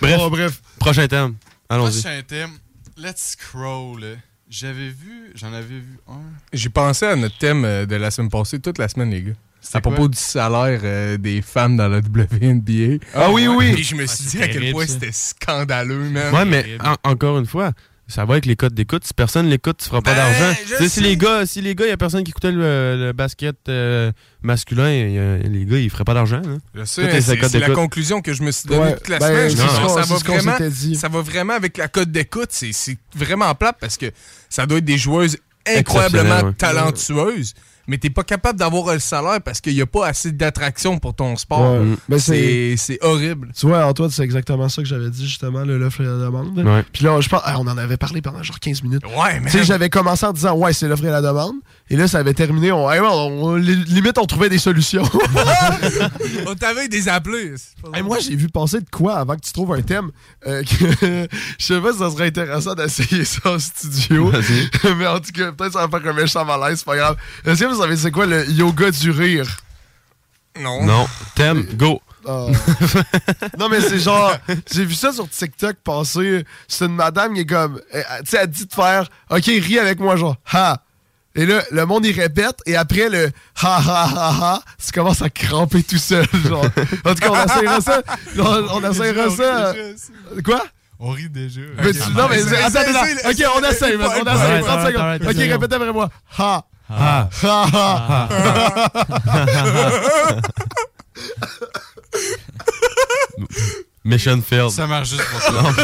[0.00, 0.18] Bref.
[0.22, 0.62] Oh, bref.
[0.78, 1.34] Prochain thème.
[1.68, 2.00] Allons-y.
[2.00, 2.50] Prochain thème.
[2.96, 4.04] Let's scroll.
[4.48, 6.20] J'avais vu, j'en avais vu un.
[6.52, 9.32] J'ai pensé à notre thème euh, de la semaine passée, toute la semaine, les gars.
[9.60, 11.98] C'était À propos du salaire euh, des femmes dans la
[12.40, 13.04] WNBA.
[13.14, 13.74] Ah oui, oui.
[13.74, 14.92] Puis je me suis Ah, dit à quel point ça.
[14.94, 16.32] c'était scandaleux, man.
[16.34, 17.72] Ouais, mais en- encore une fois,
[18.08, 19.04] ça va avec les codes d'écoute.
[19.04, 20.58] Si personne l'écoute, tu feras pas Ben, d'argent.
[20.66, 22.50] je Tu sais, Si les gars, si les gars, il y a personne qui écoutait
[22.50, 24.10] le, le basket euh,
[24.42, 26.40] masculin, y a- les gars, ils feraient pas d'argent.
[26.44, 26.58] hein.
[26.86, 29.66] C'est la conclusion que je me suis donnée Ouais, toute la ben, semaine.
[29.68, 30.94] Ça, va vraiment, s'était dit.
[30.96, 32.48] ça va vraiment avec la cote d'écoute.
[32.50, 34.06] C'est vraiment plate parce que
[34.48, 35.36] ça doit être des joueuses
[35.66, 36.52] incroyablement ouais.
[36.54, 37.52] talentueuses,
[37.88, 41.14] mais t'es pas capable d'avoir le salaire parce qu'il n'y a pas assez d'attraction pour
[41.14, 41.80] ton sport.
[41.80, 41.96] Ouais.
[42.08, 43.48] Ben, c'est- C'est c'est horrible.
[43.58, 46.56] Tu vois, Antoine, c'est exactement ça que j'avais dit, justement, le l'offre et la demande.
[46.58, 46.84] Ouais.
[46.92, 49.02] Puis là, je pense, ah, on en avait parlé pendant genre 15 minutes.
[49.06, 51.56] Ouais, mais Tu sais, j'avais commencé en disant, ouais, c'est l'offre et la demande.
[51.90, 52.70] Et là, ça avait terminé.
[52.70, 55.02] On, hey, on- on- li- limite, on trouvait des solutions.
[56.46, 57.54] on t'avait des appelés.
[57.94, 60.10] Hey, moi, j'ai vu passer de quoi avant que tu trouves un thème.
[60.46, 61.28] euh, que-
[61.58, 64.30] je sais pas si ça serait intéressant d'essayer ça en studio.
[64.98, 67.16] Mais en tout cas, peut-être ça va faire un méchant malaise, c'est pas grave.
[67.46, 69.46] Est-ce que vous savez c'est quoi le yoga du rire?
[70.60, 70.84] Non.
[70.84, 71.06] Non.
[71.34, 72.02] Thème, go.
[72.26, 72.48] Ah.
[73.58, 74.36] non, mais c'est genre,
[74.70, 76.44] j'ai vu ça sur TikTok passer.
[76.66, 79.78] C'est une madame qui est comme, elle- tu sais, elle dit de faire, OK, ris
[79.78, 80.82] avec moi, genre, ha.
[81.34, 83.30] Et là, le monde y répète, et après le
[83.62, 86.64] ha ha ha ha, ça commence à cramper tout seul, genre.
[87.04, 88.02] En tout cas, on essaiera ça.
[88.38, 89.74] On, on essaiera ça.
[90.44, 90.64] Quoi?
[90.98, 91.60] On rit déjà.
[91.80, 93.30] Mais tu- non, mais attends, attends.
[93.30, 94.26] Ok, on essaye, on essaye.
[94.26, 95.30] Arrête, 30 arrête, secondes.
[95.30, 96.10] Ok, répétez après moi.
[96.38, 96.64] Ha.
[96.90, 97.28] Ah.
[97.42, 98.28] Ha ha.
[104.08, 104.70] Mission failed.
[104.70, 105.52] Ça marche juste pour ça.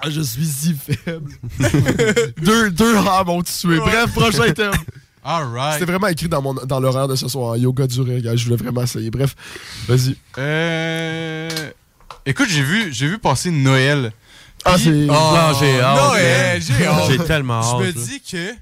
[0.00, 1.32] Ah, je suis si faible.
[2.42, 3.78] deux, deux ha m'ont tué.
[3.78, 4.70] Bref, prochain thème.
[5.24, 5.74] Alright.
[5.74, 7.56] C'était vraiment écrit dans, mon, dans l'horaire de ce soir.
[7.56, 8.36] Yoga du rire, gars.
[8.36, 9.10] Je voulais vraiment essayer.
[9.10, 9.34] Bref,
[9.88, 10.16] vas-y.
[10.38, 11.48] Euh...
[12.24, 14.12] Écoute, j'ai vu, j'ai vu passer Noël.
[14.64, 14.90] Ah, Puis- c'est.
[14.90, 16.12] Non, j'ai hâte.
[16.12, 17.10] Noël, j'ai hâte.
[17.10, 17.76] J'ai tellement hâte.
[17.80, 18.54] Je me dis que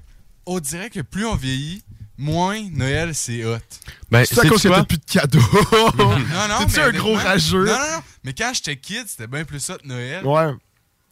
[0.45, 1.83] on dirait que plus on vieillit,
[2.17, 3.57] moins Noël c'est hot.
[4.09, 4.77] Ben, C'est à cause que quoi?
[4.77, 5.39] t'as plus de cadeaux.
[5.97, 6.17] Non,
[6.49, 7.65] non, T'es-tu un gros rageux?
[7.65, 8.01] Non, non, non.
[8.23, 10.51] Mais quand j'étais kid, c'était bien plus hot Noël Ouais.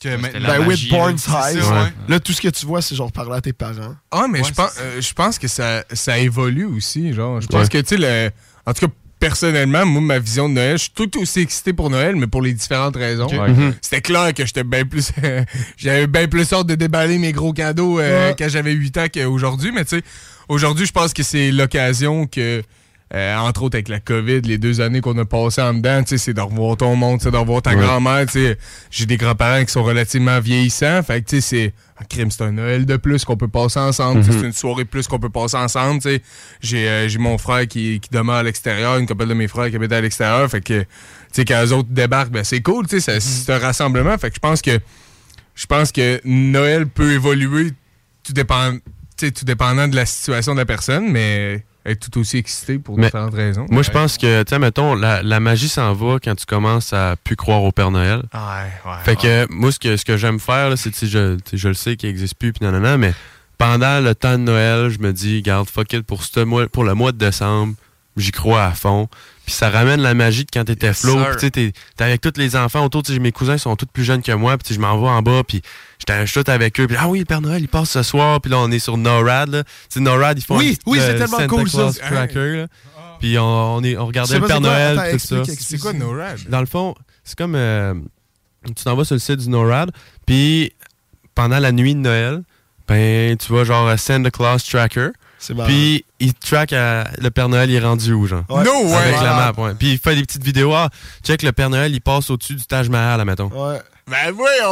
[0.01, 0.39] que c'était maintenant.
[0.47, 1.93] la Ben, magie, with Born's ça, ouais.
[2.07, 3.95] Là, tout ce que tu vois, c'est genre parler à tes parents.
[4.11, 7.13] Ah, mais Ouais, je pense, euh, je pense que ça, ça évolue aussi.
[7.13, 7.69] Genre, je pense Ouais.
[7.69, 8.31] que, tu sais, le-
[8.65, 11.89] en tout cas, personnellement, moi, ma vision de Noël, je suis tout aussi excité pour
[11.89, 13.27] Noël, mais pour les différentes raisons.
[13.27, 13.49] Ouais.
[13.49, 13.73] Mhm.
[13.81, 15.11] C'était clair que j'étais bien plus.
[15.77, 18.35] J'avais bien plus hâte de déballer mes gros cadeaux euh, Ouais.
[18.37, 20.03] quand j'avais 8 ans qu'aujourd'hui, mais tu sais,
[20.49, 22.61] aujourd'hui, je pense que c'est l'occasion que.
[23.13, 26.33] euh, entre autres avec la COVID, les deux années qu'on a passées en dedans, c'est
[26.33, 27.77] de revoir ton monde, c'est de revoir ta Ouais.
[27.77, 28.25] grand-mère.
[28.89, 31.03] J'ai des grands-parents qui sont relativement vieillissants.
[31.03, 33.79] Fait que tu sais, c'est un crime, c'est un Noël de plus qu'on peut passer
[33.79, 34.21] ensemble.
[34.21, 34.31] Mhm.
[34.31, 36.01] C'est une soirée de plus qu'on peut passer ensemble.
[36.61, 39.69] J'ai euh, j'ai mon frère qui, qui demeure à l'extérieur, une couple de mes frères
[39.69, 40.49] qui habitent à l'extérieur.
[40.49, 40.87] Fait que, tu
[41.31, 42.87] sais, quand les autres débarquent, ben, c'est cool.
[42.87, 44.17] tu sais, ça- C'est un rassemblement.
[44.17, 44.79] Fait que je pense que
[45.53, 47.71] je pense que Noël peut évoluer
[48.23, 48.73] tout, dépend,
[49.17, 52.97] sais, tout dépendant de la situation de la personne, mais être tout aussi excité pour
[52.97, 53.65] différentes raisons.
[53.69, 56.93] Moi, je pense que, tu sais, mettons, la, la magie s'en va quand tu commences
[56.93, 58.23] à plus croire au Père Noël.
[58.33, 58.97] Ouais, ouais.
[59.03, 61.73] Fait que moi, ce que, ce que j'aime faire, c'est, tu sais, je, je le
[61.75, 63.13] sais qu'il n'existe plus, puis nanana, mais
[63.57, 66.83] pendant le temps de Noël, je me dis, garde, fuck it, pour, ce mois, pour
[66.83, 67.75] le mois de décembre,
[68.17, 69.07] j'y crois à fond.
[69.45, 71.17] Puis ça ramène la magie de quand t'étais Yes, flow.
[71.23, 73.03] Puis tu sais, t'es t'es avec tous les enfants autour.
[73.03, 74.57] Tu sais, mes cousins sont tous plus jeunes que moi.
[74.57, 75.43] Puis je m'en vais en bas.
[75.47, 75.61] Puis
[75.99, 76.87] j'étais suis tout avec eux.
[76.87, 78.39] Puis ah oui, le Père Noël, il passe ce soir.
[78.41, 79.49] Puis là, on est sur NORAD.
[79.49, 79.63] Là.
[79.63, 81.77] Tu sais, NORAD, ils font Oui, un oui, c'est euh, tellement Santa cool, ça.
[81.77, 82.09] Claus Hey.
[82.09, 82.55] Cracker.
[82.57, 82.67] là.
[83.19, 83.43] Puis on,
[83.75, 84.69] on, est, on Je regardait le Père quoi.
[84.69, 85.11] Noël.
[85.13, 85.35] Tout ça.
[85.59, 86.39] C'est quoi NORAD?
[86.49, 87.55] Dans le fond, c'est comme.
[87.55, 87.93] euh,
[88.65, 89.91] tu t'en vas sur le site du NORAD,
[90.25, 90.73] puis
[91.35, 92.41] pendant la nuit de Noël,
[92.87, 95.09] ben, tu vois genre euh, Santa Claus Tracker.
[95.67, 98.43] Puis il track à- le Père Noël, il est rendu où, genre?
[98.49, 98.63] Ouais.
[98.63, 98.95] No way!
[98.95, 99.59] Avec la map, Malade.
[99.59, 99.73] ouais.
[99.77, 100.73] Puis il fait des petites vidéos.
[100.73, 100.89] Ah,
[101.23, 103.49] check, le Père Noël, il passe au-dessus du Taj Mahal, admettons.
[103.49, 103.79] Ouais.
[104.07, 104.31] Ben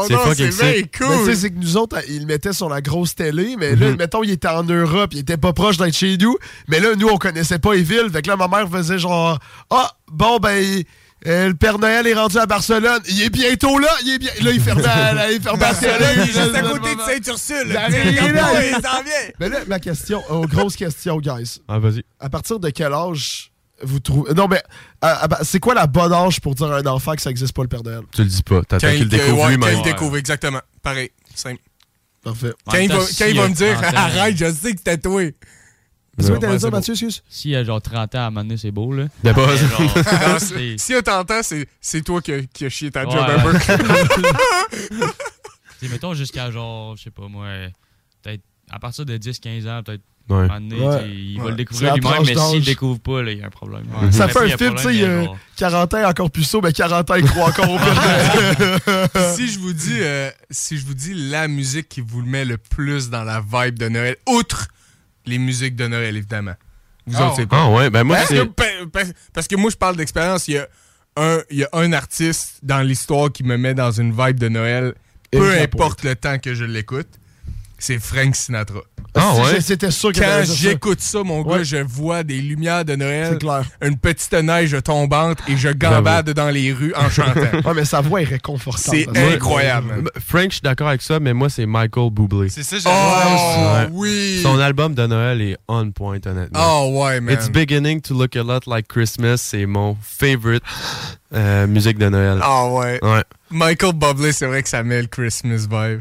[0.09, 0.99] donc, fucking c'est bien sick.
[1.01, 1.35] Mais tu sais, cool.
[1.35, 3.97] c'est que nous autres, ils le mettaient sur la grosse télé, mais là, Mhm.
[3.97, 6.37] mettons, il était en Europe, il était pas proche d'être chez nous,
[6.67, 9.39] mais là, nous, on connaissait pas les villes, fait que là, ma mère faisait genre,
[9.71, 10.83] ah, bon, ben,
[11.25, 14.31] euh, le Père Noël est rendu à Barcelone, il est bientôt là, il est bien,
[14.41, 16.99] là, il fermait à, là, il fermait à Barcelone, il est juste à côté de
[17.01, 17.67] Saint-Ursule.
[17.69, 19.29] Il arrive, Regarde là, pas, il- il s'en vient.
[19.39, 21.59] Mais là, ma question, oh, grosse question, guys.
[21.67, 22.03] Ah, vas-y.
[22.19, 23.52] À partir de quel âge
[23.83, 24.33] vous trouvez.
[24.33, 24.61] Non, mais
[25.01, 27.53] à- à- c'est quoi la bonne âge pour dire à un enfant que ça existe
[27.53, 28.01] pas le Père Noël?
[28.11, 29.77] Tu le dis pas, t'attends Quand qu'il le découvre ouais, quand lui-même.
[29.77, 30.61] il découvre, exactement.
[30.81, 31.61] Pareil, simple.
[32.23, 32.53] Parfait.
[32.65, 35.21] Quand il va, quand il va me dire, arrête, je sais que c'était toi.
[36.19, 36.71] C'est quoi t'allais dire.
[36.71, 37.23] Mathieu, excuse?
[37.27, 39.05] S'il y a genre 30 ans à un moment donné, c'est beau, là.
[39.23, 39.59] De base.
[39.67, 43.15] Genre, c'est- Si on t'entend, c'est c'est toi qui a, qui a chié ta job
[43.27, 43.57] un peu.
[45.89, 47.47] Mettons jusqu'à genre, je sais pas moi,
[48.21, 48.41] peut-être
[48.71, 50.01] à partir de 10-15 ans, peut-être.
[50.29, 50.47] Ouais.
[50.47, 51.09] donné, Ouais.
[51.09, 51.49] il va Ouais.
[51.51, 53.83] le C'est découvrir lui-même, mais s'il le découvre pas, là, il y a un problème.
[54.11, 56.71] Ça fait un film, tu sais, mais euh, genre- 40 ans encore plus saut, mais
[56.71, 60.93] 40 ans, il croit encore au Père si je vous dis euh, si je vous
[60.93, 64.67] dis la musique qui vous met le plus dans la vibe de Noël, outre
[65.25, 66.53] les musiques de Noël, évidemment.
[67.05, 67.59] Vous Ah autres, c'est quoi?
[67.63, 70.47] Ah ouais, ben moi, parce, c'est- que, pa- pa- parce que moi, je parle d'expérience.
[70.47, 70.67] Il y a
[71.17, 74.47] un, il y a un artiste dans l'histoire qui me met dans une vibe de
[74.47, 74.93] Noël,
[75.31, 77.09] peu importe le temps que je l'écoute.
[77.85, 78.79] C'est Frank Sinatra.
[79.13, 79.59] Ah ouais?
[79.59, 80.43] C'était sûr que Quand ça.
[80.45, 81.65] j'écoute ça, mon gars, Ouais.
[81.65, 83.63] je vois des lumières de Noël, C'est clair.
[83.81, 87.41] une petite neige tombante et je gambade dans les rues en chantant.
[87.65, 88.95] Ouais, mais sa voix est réconfortante.
[88.95, 89.87] C'est incroyable.
[89.87, 90.05] man.
[90.25, 92.47] Frank, je suis d'accord avec ça, mais moi, c'est Michael Bublé.
[92.47, 93.87] C'est ça, j'ai Oh, Ouais.
[93.91, 94.39] oui!
[94.41, 96.59] Son album de Noël est on point, honnêtement.
[96.87, 97.35] Oh, ouais, man.
[97.35, 99.39] It's beginning to look a lot like Christmas.
[99.39, 100.63] C'est mon favorite
[101.35, 102.39] euh, musique de Noël.
[102.41, 102.99] Ah, ouais.
[103.03, 103.23] Ouais.
[103.51, 105.99] Michael Bublé, c'est vrai que ça met le Christmas vibe.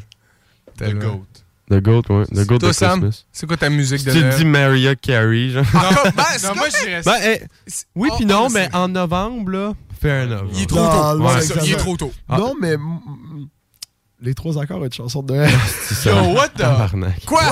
[0.79, 1.25] The Goat.
[1.73, 2.25] The Goat, ouais.
[2.27, 3.25] The Goat Toi, de Sam, Christmas.
[3.33, 4.35] c'est quoi ta musique Si de tu Noël?
[4.37, 5.65] dis Mariah Carey, genre.
[5.75, 6.77] Ah, ben, c'est Non, moi, correct.
[6.81, 10.51] je dirais Ben, eh, oui Oh, puis non, oh, mais en novembre, là, fair enough.
[10.55, 11.19] Il est trop Non, tôt.
[11.19, 11.79] non, Ouais, c'est ça, il est exact.
[11.81, 12.13] trop tôt.
[12.29, 12.37] Ah.
[12.39, 12.77] Non, mais.
[14.25, 15.51] Les trois accords, une chanson de Noël.
[16.07, 17.27] Yo, what the-?
[17.27, 17.43] Quoi?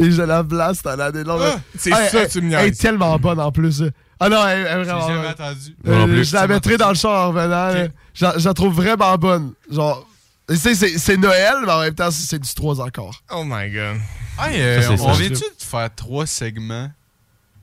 [0.00, 1.40] Et je la blast à l'année longue.
[1.44, 2.78] Ah, c'est ça, tu me Elle est niaises.
[2.78, 3.80] tellement bonne en plus.
[4.18, 5.30] Ah non, elle, elle est J'ai vraiment jamais bonne.
[5.30, 5.76] entendu.
[5.84, 7.88] Non Euh, je la mettrai dans le char en revenant.
[8.12, 9.52] Je la- trouve vraiment bonne.
[9.70, 10.13] Genre, tu
[10.48, 13.22] c'est c'est Noël, mais en même temps, c'est du trois accords.
[13.30, 13.96] Oh my god.
[14.38, 16.90] Hey, euh, Ça, on vient-tu de faire trois segments,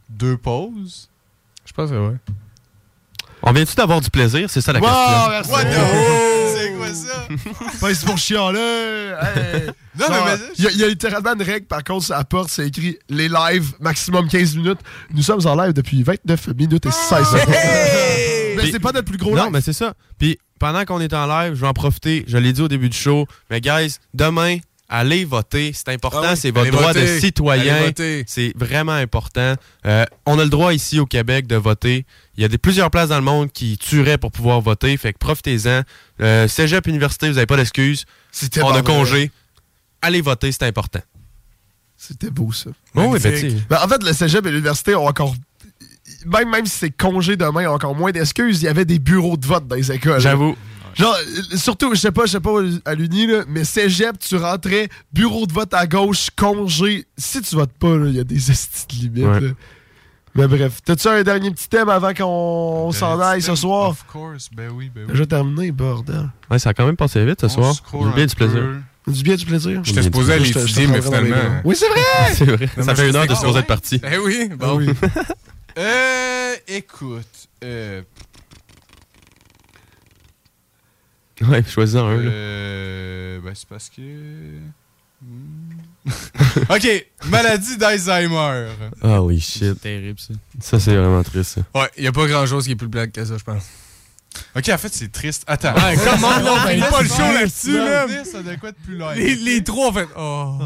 [0.09, 1.09] deux pauses?
[1.65, 2.15] Je pense que ouais.
[3.43, 4.49] On vient-tu d'avoir du plaisir?
[4.49, 5.29] C'est ça la Wow, question.
[5.29, 5.51] merci.
[5.51, 6.55] What the- Oh!
[6.55, 7.77] C'est quoi ça?
[7.79, 8.59] Pas c'est pour chiant là.
[8.59, 9.69] Hey.
[9.99, 10.35] Non, Genre, mais.
[10.57, 12.65] Il y, a- il y a littéralement une règle, par contre, sur la porte, c'est
[12.67, 14.79] écrit les lives, maximum 15 minutes.
[15.13, 18.55] Nous sommes en live depuis 29 minutes et 16 secondes.
[18.55, 19.51] mais c'est pas notre plus gros Non, live.
[19.51, 19.93] mais c'est ça.
[20.17, 22.23] Puis pendant qu'on est en live, je vais en profiter.
[22.27, 23.25] Je l'ai dit au début du show.
[23.49, 25.71] Mais guys, demain, allez voter.
[25.73, 26.21] C'est important.
[26.23, 27.91] Ah oui, c'est votre droit de citoyen.
[28.27, 29.55] C'est vraiment important.
[29.87, 32.05] Euh, on a le droit ici au Québec de voter.
[32.37, 34.95] Il y a des, plusieurs places dans le monde qui tueraient pour pouvoir voter.
[34.97, 35.81] Fait que profitez-en.
[36.21, 38.05] Euh, Cégep, université, vous n'avez pas d'excuses.
[38.31, 38.83] C'était On a vrai.
[38.83, 39.31] congé.
[40.03, 41.01] Allez voter, c'est important.
[41.97, 42.69] C'était beau, ça.
[42.93, 43.63] Bon, oui, ben.
[43.67, 45.33] Ben, en fait, le cégep et l'université ont encore.
[46.25, 48.61] Même, même si c'est congé demain, encore moins d'excuses.
[48.61, 50.19] Il y avait des bureaux de vote dans les écoles.
[50.19, 50.55] J'avoue.
[50.93, 51.15] Genre,
[51.55, 55.45] surtout, je sais pas, je sais pas à l'Uni, là, mais cégep, tu rentrais, bureau
[55.47, 57.05] de vote à gauche, congé.
[57.17, 59.41] Si tu votes pas, il y a des estis de limites.
[59.41, 59.53] Ouais.
[60.35, 63.89] Mais bref, t'as-tu un dernier petit thème avant qu'on s'en aille ce soir?
[63.89, 65.11] Of course, ben oui, ben oui.
[65.11, 66.29] Déjà terminé, bordel.
[66.49, 67.73] Ouais, ça a quand même passé vite ce soir.
[67.93, 68.61] J'ai bien du plaisir.
[69.05, 69.11] peu.
[69.11, 69.81] Du bien du plaisir?
[69.83, 71.35] J'étais supposé aller Je je étudier, mais finalement.
[71.65, 72.01] Oui, c'est vrai!
[72.33, 72.69] C'est vrai.
[72.77, 73.59] Non, Ça fait je une heure de sais supposé pas.
[73.59, 74.01] être parti.
[74.09, 74.79] Eh oui, bon.
[75.77, 78.01] Euh, écoute, euh,
[81.41, 82.17] Ouais, choisis-en un.
[82.17, 82.29] là.
[82.31, 84.01] euh, ben c'est parce que...
[85.23, 85.71] Hmm.
[86.69, 88.67] ok, maladie d'Alzheimer.
[89.01, 89.59] Ah oui, shit.
[89.63, 90.33] C'est terrible, ça.
[90.59, 91.55] Ça, c'est vraiment triste.
[91.55, 91.61] ça.
[91.79, 93.63] Ouais, y a pas grand chose qui est plus blague que ça, je pense.
[94.55, 95.43] Ok, en fait, c'est triste.
[95.47, 95.73] Attends.
[95.73, 98.25] Ouais, comment on finit pas le show là-dessus, même?
[98.25, 99.17] Ça doit quoi de plus light?
[99.17, 100.07] Les, les trois, en fait.
[100.17, 100.57] Oh.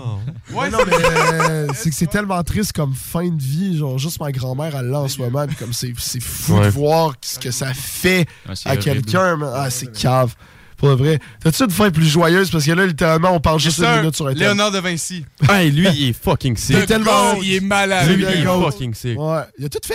[0.53, 3.77] Ouais, non, mais euh, c'est que c'est tellement triste comme fin de vie.
[3.77, 5.45] Genre, juste ma grand-mère, elle l'a en ce moment.
[5.47, 6.65] puis comme c'est c'est fou Ouais.
[6.65, 8.25] de voir ce que ça fait
[8.65, 9.37] à quelqu'un.
[9.53, 10.33] Ah, c'est cave.
[10.77, 11.19] Pour de vrai.
[11.41, 12.51] T'as-tu une fin plus joyeuse?
[12.51, 14.39] Parce que là, littéralement, on parle juste une minute sur un thème.
[14.39, 15.25] Léonard de Vinci.
[15.49, 16.75] Hey, lui, il est fucking sick.
[16.75, 17.35] Il est tellement.
[17.41, 18.09] Il est malade.
[18.09, 19.17] Lui, le il est fucking sick.
[19.19, 19.93] Ouais, il a tout fait.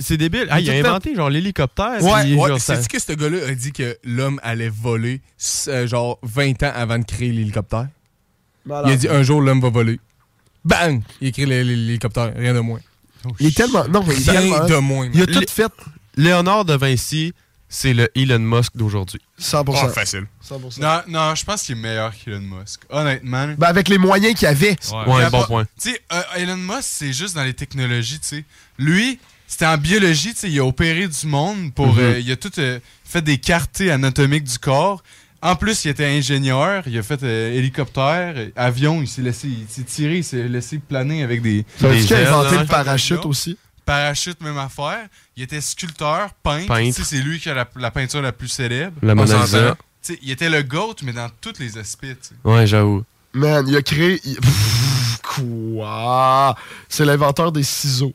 [0.00, 0.46] C'est débile.
[0.50, 2.02] Ah, il a inventé genre l'hélicoptère.
[2.02, 2.58] Ouais, ouais.
[2.60, 5.20] ça- C'est-tu que ce gars-là a dit que l'homme allait voler
[5.68, 7.88] euh, genre 20 ans avant de créer l'hélicoptère?
[8.66, 9.98] Il a dit un jour l'homme va voler.
[10.64, 11.02] Bang!
[11.20, 12.80] Il écrit l'hélicoptère, rien de moins.
[13.40, 13.88] Il est tellement.
[13.88, 15.10] Non, mais il est Rien tellement- de moins.
[15.12, 15.72] Il a tout fait.
[16.16, 17.32] Léonard de Vinci,
[17.68, 19.20] c'est le Elon Musk d'aujourd'hui.
[19.38, 19.86] 100%.
[19.86, 20.26] Oh, facile.
[20.42, 20.80] 100%.
[20.80, 22.82] Non, non, je pense qu'il est meilleur qu'Elon Musk.
[22.90, 23.48] Honnêtement.
[23.58, 24.76] Ben, avec les moyens qu'il avait.
[25.06, 25.64] Ouais, a bon pas- point.
[25.80, 28.44] Tu sais, euh, Elon Musk, c'est juste dans les technologies, tu sais.
[28.78, 29.18] Lui,
[29.48, 31.94] c'était en biologie, tu sais, il a opéré du monde pour...
[31.94, 31.98] Mhm.
[31.98, 35.02] euh, il a tout euh, fait des cartes anatomiques du corps.
[35.42, 39.66] En plus, il était ingénieur, il a fait euh, hélicoptère, avion, il s'est laissé il
[39.68, 41.64] s'est tiré, il s'est laissé planer avec des...
[41.80, 43.56] Savais-tu qu'il a inventé le parachute aussi?
[43.84, 45.06] Parachute, même affaire.
[45.36, 46.66] Il était sculpteur, peintre.
[46.66, 46.94] Peintre.
[46.96, 48.96] Tu sais, C'est lui qui a la, la peinture la plus célèbre.
[49.00, 49.40] La On Mona.
[49.40, 49.76] Lisa.
[50.02, 52.02] Tu sais, Il était le GOAT, mais dans tous les aspects.
[52.02, 52.34] tu sais.
[52.44, 53.02] Ouais, j'avoue.
[53.32, 54.20] Man, il a créé.
[54.24, 56.54] il- Pff, Quoi?
[56.88, 58.12] C'est l'inventeur des ciseaux.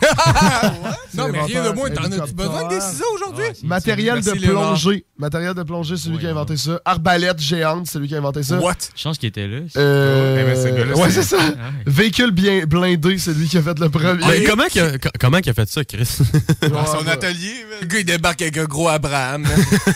[1.14, 1.88] Non, mais rien de moins.
[1.90, 2.34] T'en as-tu Hélicoptère.
[2.34, 3.44] besoin des ciseaux aujourd'hui?
[3.64, 5.04] Matériel de plongée.
[5.18, 6.80] Matériel de plongée, c'est lui qui a inventé ça.
[6.84, 8.58] Arbalète géante, c'est lui qui a inventé ça.
[8.58, 8.74] What?
[8.94, 9.60] Je pense qu'il était là.
[9.76, 11.38] Euh, Eh ben, ouais, c'est- ça.
[11.38, 11.42] ouais.
[11.86, 14.24] Véhicule bien blindé, c'est lui qui a fait le premier.
[14.28, 16.18] Mais comment qu'il a, co- comment qu'il a fait ça, Chris?
[16.70, 17.10] Dans son ouais.
[17.10, 17.54] atelier.
[17.80, 19.46] Le gars, il débarque avec un gros Abraham.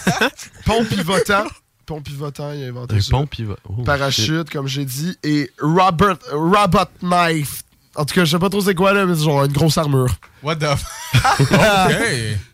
[0.64, 1.44] Pont pivotant.
[1.86, 3.10] Pont pivotant, il a inventé Un ça.
[3.10, 3.56] pont pivot.
[3.68, 3.85] Oh, shit.
[3.86, 5.16] Parachute, comme j'ai dit.
[5.24, 7.62] Et Robert, Robot Knife.
[7.96, 9.76] En tout cas, je sais pas trop c'est quoi là, mais c'est genre une grosse
[9.78, 10.14] armure.
[10.42, 10.84] What the f...
[11.40, 11.48] OK.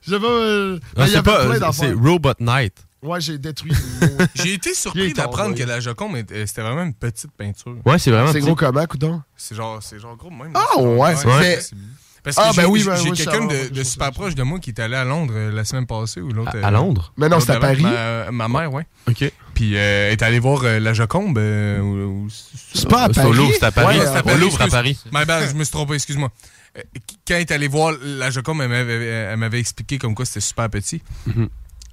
[0.03, 0.27] Je sais pas.
[0.27, 1.45] euh, Non, y c'est avait pas.
[1.45, 1.95] plein C'est d'affaires.
[2.03, 2.75] Robot Knight.
[3.03, 3.73] Ouais, j'ai détruit.
[4.35, 7.77] J'ai été surpris d'apprendre que la Joconde, était- c'était vraiment une petite peinture.
[7.85, 8.33] Ouais, c'est vraiment.
[8.33, 9.23] c'est gros comment, coudon?
[9.37, 10.53] C'est genre, c'est genre gros même.
[10.55, 11.61] Ah, ouais, Ouais.
[11.61, 11.75] c'est-
[12.27, 14.59] Parce que Ah, ben oui, j'ai- ben j'ai oui, quelqu'un de, super proche de moi
[14.59, 16.51] qui est allé à Londres euh, la semaine passée ou l'autre.
[16.61, 17.13] À, à Londres?
[17.17, 17.83] Mais non, c'est à Paris.
[17.85, 18.85] d'avant, Ma, ma mère, ouais.
[19.09, 19.31] Ok.
[19.55, 21.39] Puis euh, elle est allée voir euh, la Joconde.
[21.39, 22.29] euh, ou- ou-
[22.75, 23.29] C'est pas à C'est Paris?
[23.29, 23.99] au Louvre, c'est à Paris.
[23.99, 24.73] Ouais, C'est à au Paris, Louvre à excuse.
[24.73, 24.99] Paris.
[25.13, 26.31] My bad, je me suis trompé, excuse-moi.
[26.77, 26.83] Euh,
[27.29, 30.41] Quand elle est allée voir la Joconde, elle m'avait, elle m'avait expliqué comme quoi c'était
[30.41, 31.01] super petit.
[31.27, 31.49] Mhm.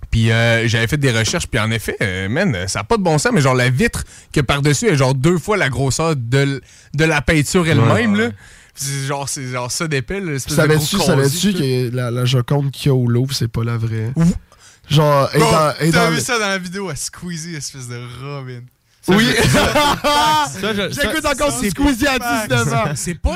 [0.10, 3.04] Puis euh, j'avais fait des recherches, puis en effet, euh, man, ça n'a pas de
[3.04, 6.38] bon sens, mais genre la vitre que par-dessus est genre deux fois la grosseur de,
[6.40, 6.62] l-
[6.96, 8.30] de la peinture elle-même, là.
[8.30, 8.38] Puis
[8.76, 10.34] C'est genre, c'est genre ça d'épais, là.
[10.34, 13.48] espèce de Savais-tu, gros savais-tu que la, la Joconde qu'il y a au Louvre, c'est
[13.48, 14.12] pas la vraie?
[14.90, 17.56] Genre, elle est dans- elle est T'as vu le- ça dans la vidéo à Squeezie,
[17.56, 18.62] espèce de Robin.
[19.10, 19.28] Oui!
[19.44, 22.92] Ça, ça- J'écoute encore du Squeezie à 19 ans.
[22.96, 23.36] C'est pas,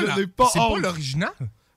[0.80, 1.30] l'original.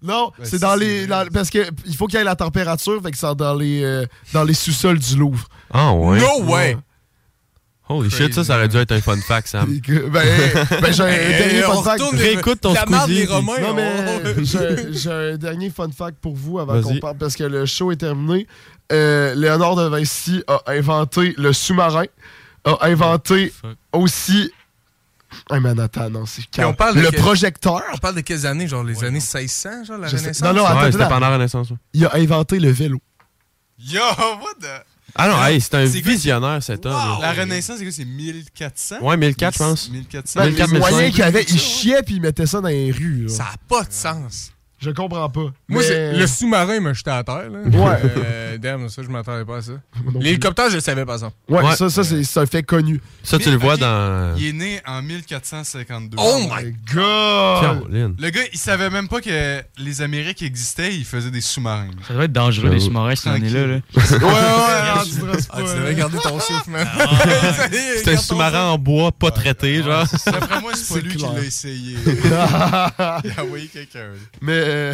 [0.03, 1.05] Non, Ben, c'est si, dans les.
[1.05, 3.83] dans- parce que il faut qu'il y ait la température, fait que c'est dans les,
[3.83, 5.47] euh, dans les sous-sols du Louvre.
[5.71, 6.19] Ah, ouais.
[6.19, 6.75] No way!
[7.89, 9.81] Holy shit, ça, ça aurait dû être un fun fact, Sam.
[9.81, 10.23] Que- ben,
[10.81, 12.01] ben, j'ai un dernier fun fact.
[12.13, 13.59] Réécoute ton Squeezie, des puis- Romains.
[13.59, 17.43] Non, on- mais j'ai un dernier fun fact pour vous avant qu'on parle, parce que
[17.43, 18.47] le show est terminé.
[18.93, 22.05] Euh, Léonard de Vinci a inventé le sous-marin,
[22.65, 23.75] a inventé Fuck.
[23.93, 24.51] aussi.
[25.49, 27.81] Ah, mais attends, non, c'est on parle de Le que- projecteur.
[27.93, 28.67] On parle de quelles années?
[28.67, 30.43] Genre les années 1600, genre la Je sais- Renaissance?
[30.47, 31.69] Non, non, attends, Ouais, c'était pendant la Renaissance.
[31.71, 31.77] ouais.
[31.93, 32.99] Il a inventé le vélo.
[33.79, 34.65] Yo, what the...
[35.15, 37.21] Ah non, hey, c'est un C'est visionnaire, cet homme.
[37.21, 37.91] La Renaissance, c'est quoi?
[37.91, 38.95] C'est 1400?
[39.01, 39.89] Ouais, 1004, je pense.
[39.89, 40.39] 1400.
[40.39, 41.13] Ben, 1400, les moyens 1500.
[41.15, 43.25] qu'il avait, il chiait puis il mettait ça dans les rues.
[43.25, 43.29] là.
[43.29, 44.50] Ça n'a pas de sens.
[44.81, 45.51] Je comprends pas.
[45.69, 47.49] Moi, Mais- le sous-marin m'a jeté à terre.
[47.51, 47.59] Là.
[47.59, 47.97] Ouais.
[48.25, 49.73] Euh, damn, ça, je m'attendais pas à ça.
[50.19, 51.31] L'hélicoptère, je le savais pas ça.
[51.47, 51.75] Ouais, Ouais.
[51.75, 52.99] ça, ça c'est un fait connu.
[53.23, 54.35] Ça, tu Mais, le vois dans.
[54.37, 56.17] Il est né en 1452.
[56.19, 57.61] Oh my God!
[57.61, 58.15] Caroline.
[58.19, 61.87] Le gars, il savait même pas que les Amériques existaient, il faisait des sous-marins.
[62.07, 63.67] Ça doit être dangereux, les sous-marins, cette année-là.
[63.67, 63.73] Là.
[63.75, 65.93] Ouais, ouais, ouais, stresses Ah, pas, tu devais là.
[65.93, 66.87] garder ton souffle, man.
[68.03, 70.05] C'est un sous-marin en bois pas traité, genre.
[70.25, 71.97] D'après moi, c'est pas lui qui l'a essayé.
[72.05, 73.99] il a envoyé quelqu'un.
[73.99, 74.17] là.
[74.41, 74.93] Mais, euh,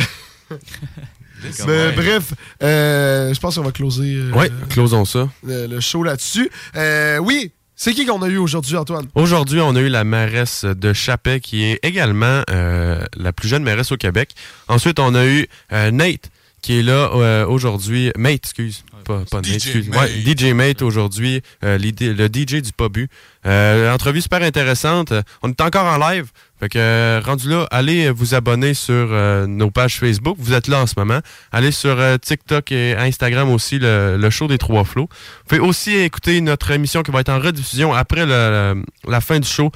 [1.67, 2.33] mais bref,
[2.63, 5.29] euh, je pense qu'on va closer euh, Ouais, closons ça.
[5.43, 6.49] le, le show là-dessus.
[6.75, 9.05] Euh, oui, C'est qui qu'on a eu aujourd'hui, Antoine?
[9.13, 13.61] Aujourd'hui, on a eu la mairesse de Chapet, qui est également euh, la plus jeune
[13.63, 14.31] mairesse au Québec.
[14.67, 16.31] Ensuite, on a eu euh, Nate,
[16.67, 18.11] qui est là euh, aujourd'hui.
[18.17, 18.83] Mate, excuse.
[19.05, 19.87] Pas, pas Nate, excuse.
[19.87, 19.99] Mate.
[20.01, 23.07] Ouais, DJ Mate aujourd'hui, euh, le DJ du Pobu.
[23.45, 25.13] Euh, entrevue super intéressante.
[25.43, 26.25] On est encore en live.
[26.59, 29.07] Fait que, rendu là, allez vous abonner sur
[29.47, 30.35] nos pages Facebook.
[30.41, 31.19] Vous êtes là en ce moment.
[31.53, 35.07] Allez sur TikTok et Instagram aussi, le, le show des Trois Flots.
[35.09, 39.39] Vous pouvez aussi écouter notre émission qui va être en rediffusion après le- la fin
[39.39, 39.71] du show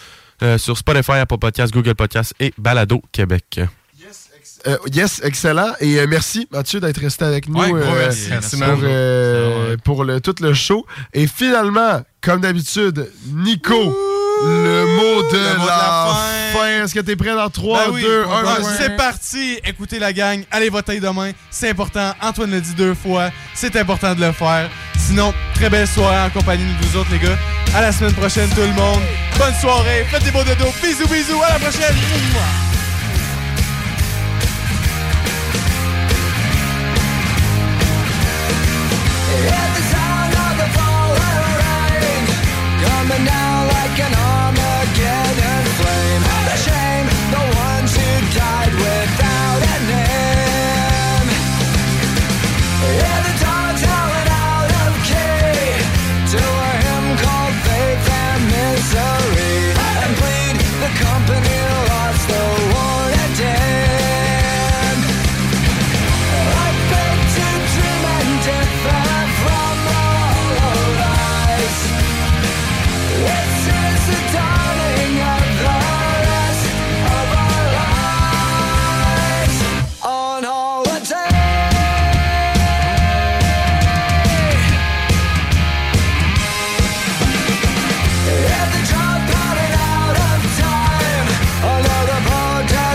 [0.57, 3.61] sur Spotify, Apple Podcasts, Google Podcasts et Balado Québec.
[4.67, 5.73] Euh, yes, excellent.
[5.79, 8.27] Et euh, merci, Mathieu, d'être resté avec nous Ouais, euh, merci.
[8.29, 10.85] Merci, pour, pour le, tout le show.
[11.13, 13.97] Et finalement, comme d'habitude, Nico,
[14.43, 16.15] le mot de Le mot de la, la
[16.53, 16.83] fin.
[16.83, 18.25] Est-ce que t'es prêt dans 3, Ben oui, 2, 1?
[18.31, 19.59] ah, c'est parti.
[19.65, 21.31] Écoutez la gang, allez voter demain.
[21.49, 22.13] C'est important.
[22.21, 23.29] Antoine l'a dit deux fois.
[23.55, 24.69] C'est important de le faire.
[24.97, 27.37] Sinon, très belle soirée en compagnie de vous autres, les gars.
[27.75, 29.01] À la semaine prochaine, tout le monde.
[29.37, 30.05] Bonne soirée.
[30.09, 30.73] Faites des beaux dodos.
[30.83, 31.41] Bisous, bisous.
[31.43, 31.95] À la prochaine.
[43.11, 45.30] Coming down like an Armageddon.